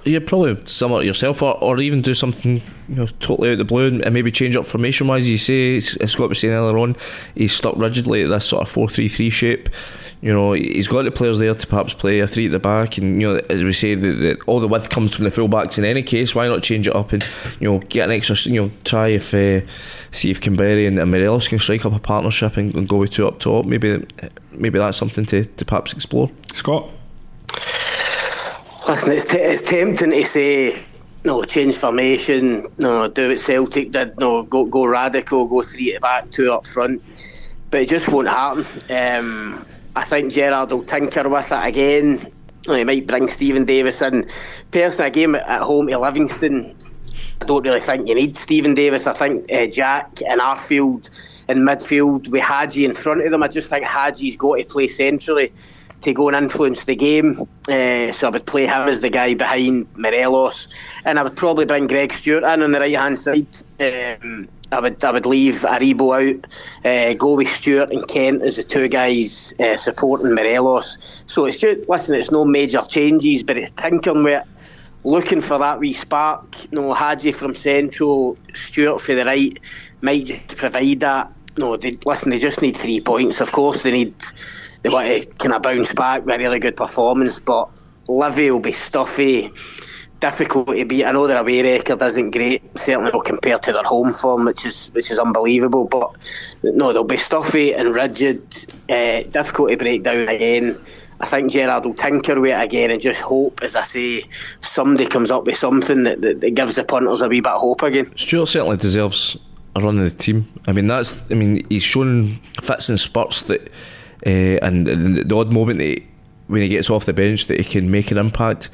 yeah, 0.05 0.19
probably 0.25 0.57
similar 0.67 1.01
to 1.01 1.07
yourself, 1.07 1.43
or, 1.43 1.57
or 1.63 1.79
even 1.81 2.03
do 2.03 2.15
something 2.15 2.63
you 2.89 2.95
know 2.95 3.07
totally 3.21 3.53
out 3.53 3.59
the 3.59 3.65
blue 3.65 3.89
and, 3.89 4.05
and 4.05 4.13
maybe 4.13 4.31
change 4.31 4.57
up 4.57 4.67
formation 4.67 5.07
wise. 5.07 5.29
You 5.29 5.39
say, 5.39 5.77
as 5.77 6.13
Scott 6.13 6.29
was 6.29 6.39
saying 6.39 6.53
earlier 6.53 6.79
on, 6.79 6.97
he's 7.35 7.53
stuck 7.53 7.77
rigidly 7.77 8.23
at 8.25 8.31
this 8.31 8.47
sort 8.47 8.63
of 8.63 8.69
four 8.69 8.89
three 8.89 9.09
three 9.09 9.31
shape. 9.31 9.69
You 10.21 10.33
know, 10.33 10.53
he's 10.53 10.89
got 10.89 11.03
the 11.03 11.11
players 11.11 11.39
there 11.39 11.55
to 11.55 11.67
perhaps 11.67 11.93
play 11.93 12.21
a 12.21 12.27
three 12.27 12.47
at 12.47 12.53
the 12.53 12.59
back, 12.59 12.99
and 12.99 13.21
you 13.21 13.35
know, 13.35 13.41
as 13.51 13.65
we 13.65 13.73
say, 13.73 13.95
the, 13.95 14.39
all 14.47 14.61
the 14.61 14.69
width 14.69 14.89
comes 14.89 15.15
from 15.15 15.25
the 15.25 15.31
fullbacks. 15.31 15.79
In 15.79 15.85
any 15.85 16.03
case, 16.03 16.35
why 16.35 16.49
not 16.49 16.63
change 16.63 16.87
it 16.87 16.95
up 16.95 17.13
and 17.13 17.25
you 17.61 17.71
know 17.71 17.79
get 17.81 18.05
an 18.05 18.11
extra? 18.11 18.37
You 18.51 18.63
know, 18.63 18.71
try 18.85 19.09
if 19.09 19.35
uh, 19.35 19.61
see 20.11 20.31
if 20.31 20.41
Kamberi 20.41 20.87
and, 20.87 20.99
and 20.99 21.11
Morelos 21.11 21.49
can 21.49 21.59
strike 21.59 21.85
up 21.85 21.93
a 21.93 21.99
partnership 21.99 22.57
and, 22.57 22.75
and 22.75 22.89
go 22.89 22.99
with 22.99 23.11
two 23.11 23.27
up 23.27 23.39
top. 23.39 23.65
Maybe 23.65 24.07
maybe 24.53 24.79
that's 24.79 24.97
something 24.97 25.25
to, 25.27 25.45
to 25.45 25.65
perhaps 25.65 25.93
explore. 25.93 26.31
Scott. 26.53 26.91
Listen, 28.87 29.13
it's, 29.13 29.25
t- 29.25 29.39
it's 29.39 29.63
tempting 29.63 30.11
to 30.11 30.25
say, 30.27 30.85
no, 31.25 31.43
change 31.45 31.77
formation, 31.77 32.67
no, 32.77 33.09
do 33.09 33.31
what 33.31 33.41
Celtic 33.41 33.93
did, 33.93 34.19
no, 34.21 34.43
go 34.43 34.67
go 34.67 34.85
radical, 34.85 35.47
go 35.47 35.63
three 35.63 35.95
at 35.95 36.03
back, 36.03 36.31
two 36.31 36.53
up 36.53 36.67
front. 36.67 37.03
But 37.71 37.81
it 37.81 37.89
just 37.89 38.11
won't 38.11 38.29
happen. 38.29 38.67
Um, 38.91 39.67
I 39.97 40.05
think 40.05 40.35
Gerrard 40.35 40.71
will 40.71 40.85
tinker 40.85 41.27
with 41.27 41.51
it 41.51 41.67
again. 41.67 42.31
He 42.67 42.85
might 42.85 43.07
bring 43.07 43.29
Steven 43.29 43.65
Davis 43.65 44.03
in. 44.03 44.29
Personally, 44.71 45.09
a 45.09 45.11
game 45.11 45.35
at 45.35 45.63
home 45.63 45.87
to 45.87 45.99
Livingston, 45.99 46.77
I 47.41 47.47
don't 47.47 47.65
really 47.65 47.81
think 47.81 48.07
you 48.07 48.15
need 48.15 48.37
Steven 48.37 48.75
Davis. 48.75 49.07
I 49.07 49.15
think 49.15 49.51
uh, 49.51 49.67
Jack 49.67 50.21
and 50.29 50.43
Arfield 50.43 51.09
in 51.49 51.61
midfield 51.61 52.29
with 52.29 52.43
Hagi 52.43 52.85
in 52.85 52.95
front 52.95 53.25
of 53.25 53.31
them. 53.31 53.43
I 53.43 53.49
just 53.49 53.71
think 53.71 53.87
Hagi's 53.87 54.37
got 54.37 54.57
to 54.57 54.65
play 54.65 54.89
centrally 54.89 55.53
to 56.05 56.13
go 56.13 56.29
and 56.29 56.37
influence 56.37 56.85
the 56.85 56.97
game. 56.97 57.41
Uh, 57.69 58.13
so 58.13 58.29
I 58.29 58.31
would 58.31 58.47
play 58.47 58.67
him 58.67 58.89
as 58.89 59.01
the 59.01 59.11
guy 59.11 59.35
behind 59.35 59.87
Morelos, 59.97 60.69
and 61.05 61.19
I 61.19 61.23
would 61.23 61.37
probably 61.37 61.65
bring 61.65 61.87
Greg 61.87 62.13
Stewart 62.13 62.45
in 62.45 62.63
on 62.63 62.73
the 62.73 62.81
right 62.81 62.95
hand 62.95 63.19
side. 63.19 63.47
Um, 63.81 64.49
I 64.73 64.81
would 64.81 65.05
I 65.05 65.11
would 65.11 65.27
leave 65.27 65.57
Aribo 65.61 66.35
out, 66.35 66.47
uh, 66.85 67.15
go 67.15 67.35
with 67.35 67.49
Stewart 67.49 67.93
and 67.93 68.07
Kent 68.09 68.43
as 68.43 68.57
the 68.57 68.63
two 68.63 68.89
guys 68.89 69.55
uh, 69.61 69.77
supporting 69.77 70.35
Morelos. 70.35 70.99
So 71.27 71.47
it's 71.47 71.59
just 71.59 71.89
listen, 71.89 72.17
it's 72.17 72.31
no 72.31 72.45
major 72.45 72.83
changes, 72.89 73.43
but 73.43 73.59
it's 73.59 73.71
tinkering 73.71 74.25
with 74.25 74.43
looking 75.05 75.43
for 75.43 75.59
that 75.59 75.79
wee 75.79 75.93
spark. 75.93 76.65
You 76.65 76.81
know, 76.81 76.95
Hagi 76.95 77.33
from 77.33 77.55
central, 77.55 78.37
Stewart 78.55 79.01
for 79.01 79.15
the 79.15 79.25
right 79.25 79.59
might 80.01 80.27
just 80.27 80.57
provide 80.57 81.01
that. 81.01 81.33
No, 81.57 81.77
they, 81.77 81.93
listen, 82.05 82.31
they 82.31 82.41
just 82.41 82.63
need 82.63 82.77
three 82.77 83.01
points. 83.01 83.41
Of 83.41 83.53
course, 83.53 83.83
they 83.83 83.93
need 83.93 84.15
they 84.85 84.91
want 84.91 85.09
to 85.09 85.27
kind 85.39 85.55
of 85.55 85.63
bounce 85.63 85.93
back 85.95 86.25
with 86.25 86.35
a 86.35 86.39
really 86.39 86.61
good 86.61 86.77
performance. 86.77 87.41
But 87.41 87.71
Livy 88.07 88.51
will 88.51 88.61
be 88.61 88.73
stuffy, 88.73 89.51
difficult 90.21 90.69
to 90.69 90.85
beat. 90.85 91.07
I 91.07 91.13
know 91.13 91.27
their 91.27 91.41
away 91.41 91.63
record 91.63 92.03
isn't 92.03 92.31
great, 92.31 92.63
certainly 92.79 93.11
not 93.11 93.25
compared 93.25 93.63
to 93.63 93.73
their 93.73 93.83
home 93.83 94.13
form, 94.13 94.45
which 94.45 94.67
is 94.67 94.91
which 94.93 95.11
is 95.11 95.19
unbelievable. 95.19 95.87
But 95.87 96.13
no, 96.63 96.93
they'll 96.93 97.03
be 97.03 97.17
stuffy 97.17 97.75
and 97.75 97.95
rigid, 97.95 98.43
uh, 98.91 99.23
difficult 99.23 99.71
to 99.71 99.77
break 99.79 100.03
down 100.03 100.29
again. 100.29 100.79
I 101.21 101.27
think 101.27 101.53
Gerrard 101.53 101.87
will 101.87 101.95
tinker 101.95 102.39
with 102.39 102.51
it 102.51 102.63
again 102.63 102.91
and 102.91 103.01
just 103.01 103.23
hope, 103.23 103.63
as 103.63 103.77
I 103.77 103.83
say, 103.83 104.25
somebody 104.61 105.07
comes 105.07 105.31
up 105.31 105.47
with 105.47 105.57
something 105.57 106.03
that, 106.03 106.21
that, 106.21 106.41
that 106.43 106.51
gives 106.51 106.75
the 106.75 106.85
punters 106.85 107.23
a 107.23 107.29
wee 107.29 107.41
bit 107.41 107.53
of 107.53 107.61
hope 107.61 107.83
again. 107.83 108.13
Stewart 108.17 108.49
certainly 108.49 108.77
deserves 108.77 109.39
a 109.77 109.81
run 109.81 109.97
in 109.97 110.05
the 110.05 110.11
team. 110.11 110.47
I 110.67 110.73
mean, 110.73 110.89
that's. 110.89 111.23
I 111.31 111.35
mean, 111.35 111.65
he's 111.71 111.83
shown 111.83 112.41
fits 112.61 112.89
and 112.89 113.01
spurts 113.01 113.43
that, 113.43 113.71
uh, 114.27 114.59
and, 114.63 114.89
and 114.89 115.17
the 115.29 115.37
odd 115.37 115.53
moment 115.53 115.79
that 115.79 115.85
he, 115.85 116.07
when 116.49 116.63
he 116.63 116.69
gets 116.69 116.91
off 116.91 117.05
the 117.07 117.13
bench 117.13 117.47
that 117.47 117.59
he 117.59 117.65
can 117.65 117.91
make 117.91 118.11
an 118.11 118.19
impact. 118.19 118.71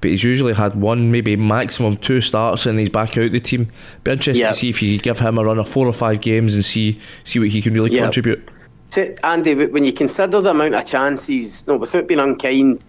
But 0.00 0.10
he's 0.10 0.24
usually 0.24 0.52
had 0.52 0.74
one, 0.74 1.12
maybe 1.12 1.36
maximum 1.36 1.96
two 1.96 2.20
starts, 2.20 2.66
and 2.66 2.76
he's 2.78 2.88
back 2.88 3.16
out 3.16 3.30
the 3.30 3.38
team. 3.38 3.68
Be 4.02 4.10
interesting 4.10 4.42
Yep. 4.44 4.52
to 4.52 4.58
see 4.58 4.68
if 4.68 4.82
you 4.82 4.96
could 4.98 5.04
give 5.04 5.18
him 5.20 5.38
a 5.38 5.44
run 5.44 5.60
of 5.60 5.68
four 5.68 5.86
or 5.86 5.92
five 5.92 6.20
games 6.20 6.56
and 6.56 6.64
see 6.64 6.98
see 7.22 7.38
what 7.38 7.48
he 7.50 7.62
can 7.62 7.72
really 7.72 7.92
Yep. 7.92 8.02
contribute. 8.02 8.48
See, 8.90 9.14
Andy, 9.22 9.54
when 9.66 9.84
you 9.84 9.92
consider 9.92 10.40
the 10.40 10.50
amount 10.50 10.74
of 10.74 10.84
chances, 10.86 11.64
no, 11.68 11.76
without 11.76 12.08
being 12.08 12.18
unkind, 12.18 12.80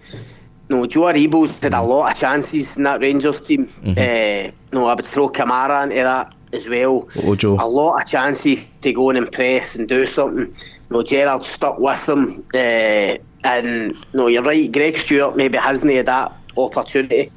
no, 0.70 0.88
Joe 0.88 1.02
Aribo's 1.02 1.60
had 1.60 1.76
a 1.76 1.82
lot 1.84 2.12
of 2.12 2.18
chances 2.18 2.78
in 2.78 2.84
that 2.84 3.00
Rangers 3.02 3.42
team. 3.42 3.70
Uh, 3.86 4.50
no, 4.74 4.88
I 4.88 4.96
would 4.96 5.06
throw 5.06 5.30
Kamara 5.30 5.84
into 5.84 5.96
that 5.98 6.34
as 6.52 6.68
well. 6.68 7.08
Ojo. 7.24 7.58
A 7.58 7.68
lot 7.68 8.02
of 8.02 8.08
chances 8.08 8.70
to 8.82 8.92
go 8.92 9.10
and 9.10 9.20
impress 9.20 9.76
and 9.76 9.88
do 9.88 10.06
something. 10.08 10.54
No, 10.90 11.02
Gerrard 11.04 11.44
stuck 11.44 11.80
with 11.80 12.06
them, 12.06 12.44
uh, 12.54 13.18
and 13.44 13.96
no, 14.14 14.28
you're 14.28 14.44
right. 14.44 14.72
Greg 14.72 14.98
Stewart 14.98 15.36
maybe 15.36 15.58
hasn't 15.58 15.92
had 15.92 16.06
that 16.06 16.32
opportunity. 16.58 17.32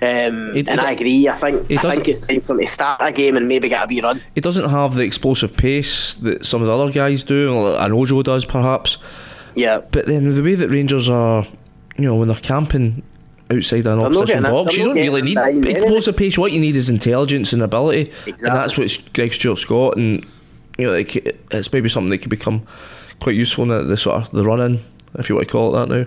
Um, 0.00 0.52
he 0.54 0.60
and 0.66 0.80
do- 0.80 0.86
I 0.86 0.92
agree. 0.92 1.28
I 1.28 1.34
think 1.36 1.70
I 1.72 1.76
think 1.94 2.08
it's 2.08 2.20
time 2.20 2.40
for 2.40 2.54
him 2.54 2.60
to 2.60 2.66
start 2.66 3.00
a 3.02 3.12
game 3.12 3.36
and 3.36 3.46
maybe 3.48 3.68
get 3.68 3.84
a 3.84 3.86
wee 3.86 4.00
run. 4.00 4.20
He 4.34 4.40
doesn't 4.40 4.68
have 4.70 4.94
the 4.94 5.02
explosive 5.02 5.56
pace 5.56 6.14
that 6.14 6.44
some 6.46 6.60
of 6.62 6.66
the 6.66 6.72
other 6.72 6.90
guys 6.90 7.22
do, 7.22 7.54
or 7.54 7.76
an 7.78 7.92
Ojo 7.92 8.22
does 8.22 8.44
perhaps. 8.44 8.98
Yeah, 9.54 9.80
But 9.90 10.06
then 10.06 10.34
the 10.34 10.42
way 10.42 10.54
that 10.54 10.70
Rangers 10.70 11.08
are, 11.10 11.46
you 11.98 12.04
know, 12.06 12.16
when 12.16 12.28
they're 12.28 12.36
camping 12.38 13.02
outside 13.50 13.86
an 13.86 14.00
opposition 14.00 14.44
box, 14.44 14.76
you 14.78 14.86
don't 14.86 14.94
really 14.96 15.20
need 15.20 15.36
explosive 15.66 16.16
pace. 16.16 16.38
What 16.38 16.52
you 16.52 16.60
need 16.60 16.74
is 16.74 16.88
intelligence 16.88 17.52
and 17.52 17.62
ability, 17.62 18.10
Exactly. 18.26 18.48
and 18.48 18.56
that's 18.56 18.78
what 18.78 18.98
Greg 19.12 19.34
Stewart's 19.34 19.66
got. 19.66 19.98
And 19.98 20.26
you 20.82 20.88
know, 20.88 20.94
like, 20.94 21.16
it's 21.16 21.72
maybe 21.72 21.88
something 21.88 22.10
that 22.10 22.18
could 22.18 22.30
become 22.30 22.66
quite 23.20 23.36
useful 23.36 23.62
in 23.62 23.68
the, 23.68 23.82
the 23.84 23.96
sort 23.96 24.22
of 24.22 24.30
the 24.32 24.42
run 24.42 24.60
in, 24.60 24.80
if 25.14 25.28
you 25.28 25.36
want 25.36 25.46
to 25.46 25.52
call 25.52 25.74
it 25.74 25.88
that 25.88 25.94
now. 25.94 26.06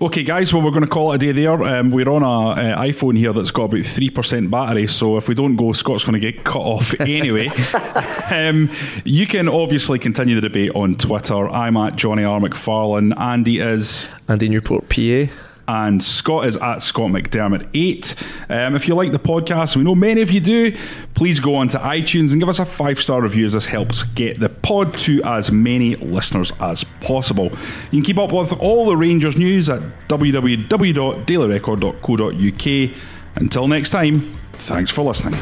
Okay, 0.00 0.22
guys, 0.22 0.54
well, 0.54 0.62
we're 0.62 0.70
going 0.70 0.84
to 0.84 0.88
call 0.88 1.12
it 1.12 1.16
a 1.16 1.18
day 1.18 1.32
there. 1.32 1.60
Um, 1.64 1.90
we're 1.90 2.08
on 2.08 2.22
a 2.22 2.50
uh, 2.52 2.82
iPhone 2.82 3.18
here 3.18 3.32
that's 3.32 3.50
got 3.50 3.64
about 3.64 3.80
3% 3.80 4.48
battery, 4.48 4.86
so 4.86 5.16
if 5.16 5.26
we 5.26 5.34
don't 5.34 5.56
go, 5.56 5.72
Scott's 5.72 6.04
going 6.04 6.18
to 6.18 6.32
get 6.32 6.44
cut 6.44 6.60
off 6.60 6.98
anyway. 7.00 7.48
um, 8.30 8.70
you 9.04 9.26
can 9.26 9.48
obviously 9.48 9.98
continue 9.98 10.36
the 10.36 10.40
debate 10.40 10.70
on 10.74 10.94
Twitter. 10.94 11.48
I'm 11.48 11.76
at 11.76 11.96
Jonny 11.96 12.22
R. 12.22 12.38
McFarlane. 12.38 13.18
Andy 13.18 13.58
is 13.58 14.08
Andy 14.28 14.48
Newport, 14.48 14.88
PA. 14.88 15.26
And 15.68 16.02
Scott 16.02 16.46
is 16.46 16.56
at 16.56 16.82
Scott 16.82 17.10
McDermott 17.10 17.68
eight. 17.74 18.14
Um, 18.48 18.74
if 18.74 18.88
you 18.88 18.94
like 18.94 19.12
the 19.12 19.18
podcast, 19.18 19.76
we 19.76 19.84
know 19.84 19.94
many 19.94 20.22
of 20.22 20.30
you 20.30 20.40
do. 20.40 20.72
Please 21.14 21.38
go 21.38 21.56
on 21.56 21.68
to 21.68 21.78
iTunes 21.78 22.32
and 22.32 22.40
give 22.40 22.48
us 22.48 22.58
a 22.58 22.64
five 22.64 22.98
star 22.98 23.20
review. 23.22 23.46
As 23.46 23.52
this 23.52 23.66
helps 23.66 24.02
get 24.02 24.40
the 24.40 24.48
pod 24.48 24.96
to 25.00 25.22
as 25.24 25.52
many 25.52 25.94
listeners 25.96 26.52
as 26.60 26.84
possible. 27.00 27.52
You 27.90 27.98
can 27.98 28.02
keep 28.02 28.18
up 28.18 28.32
with 28.32 28.54
all 28.54 28.86
the 28.86 28.96
Rangers 28.96 29.36
news 29.36 29.68
at 29.70 29.82
www.dailyrecord.co.uk. 30.08 32.96
Until 33.36 33.68
next 33.68 33.90
time, 33.90 34.20
thanks 34.52 34.90
for 34.90 35.02
listening. 35.02 35.38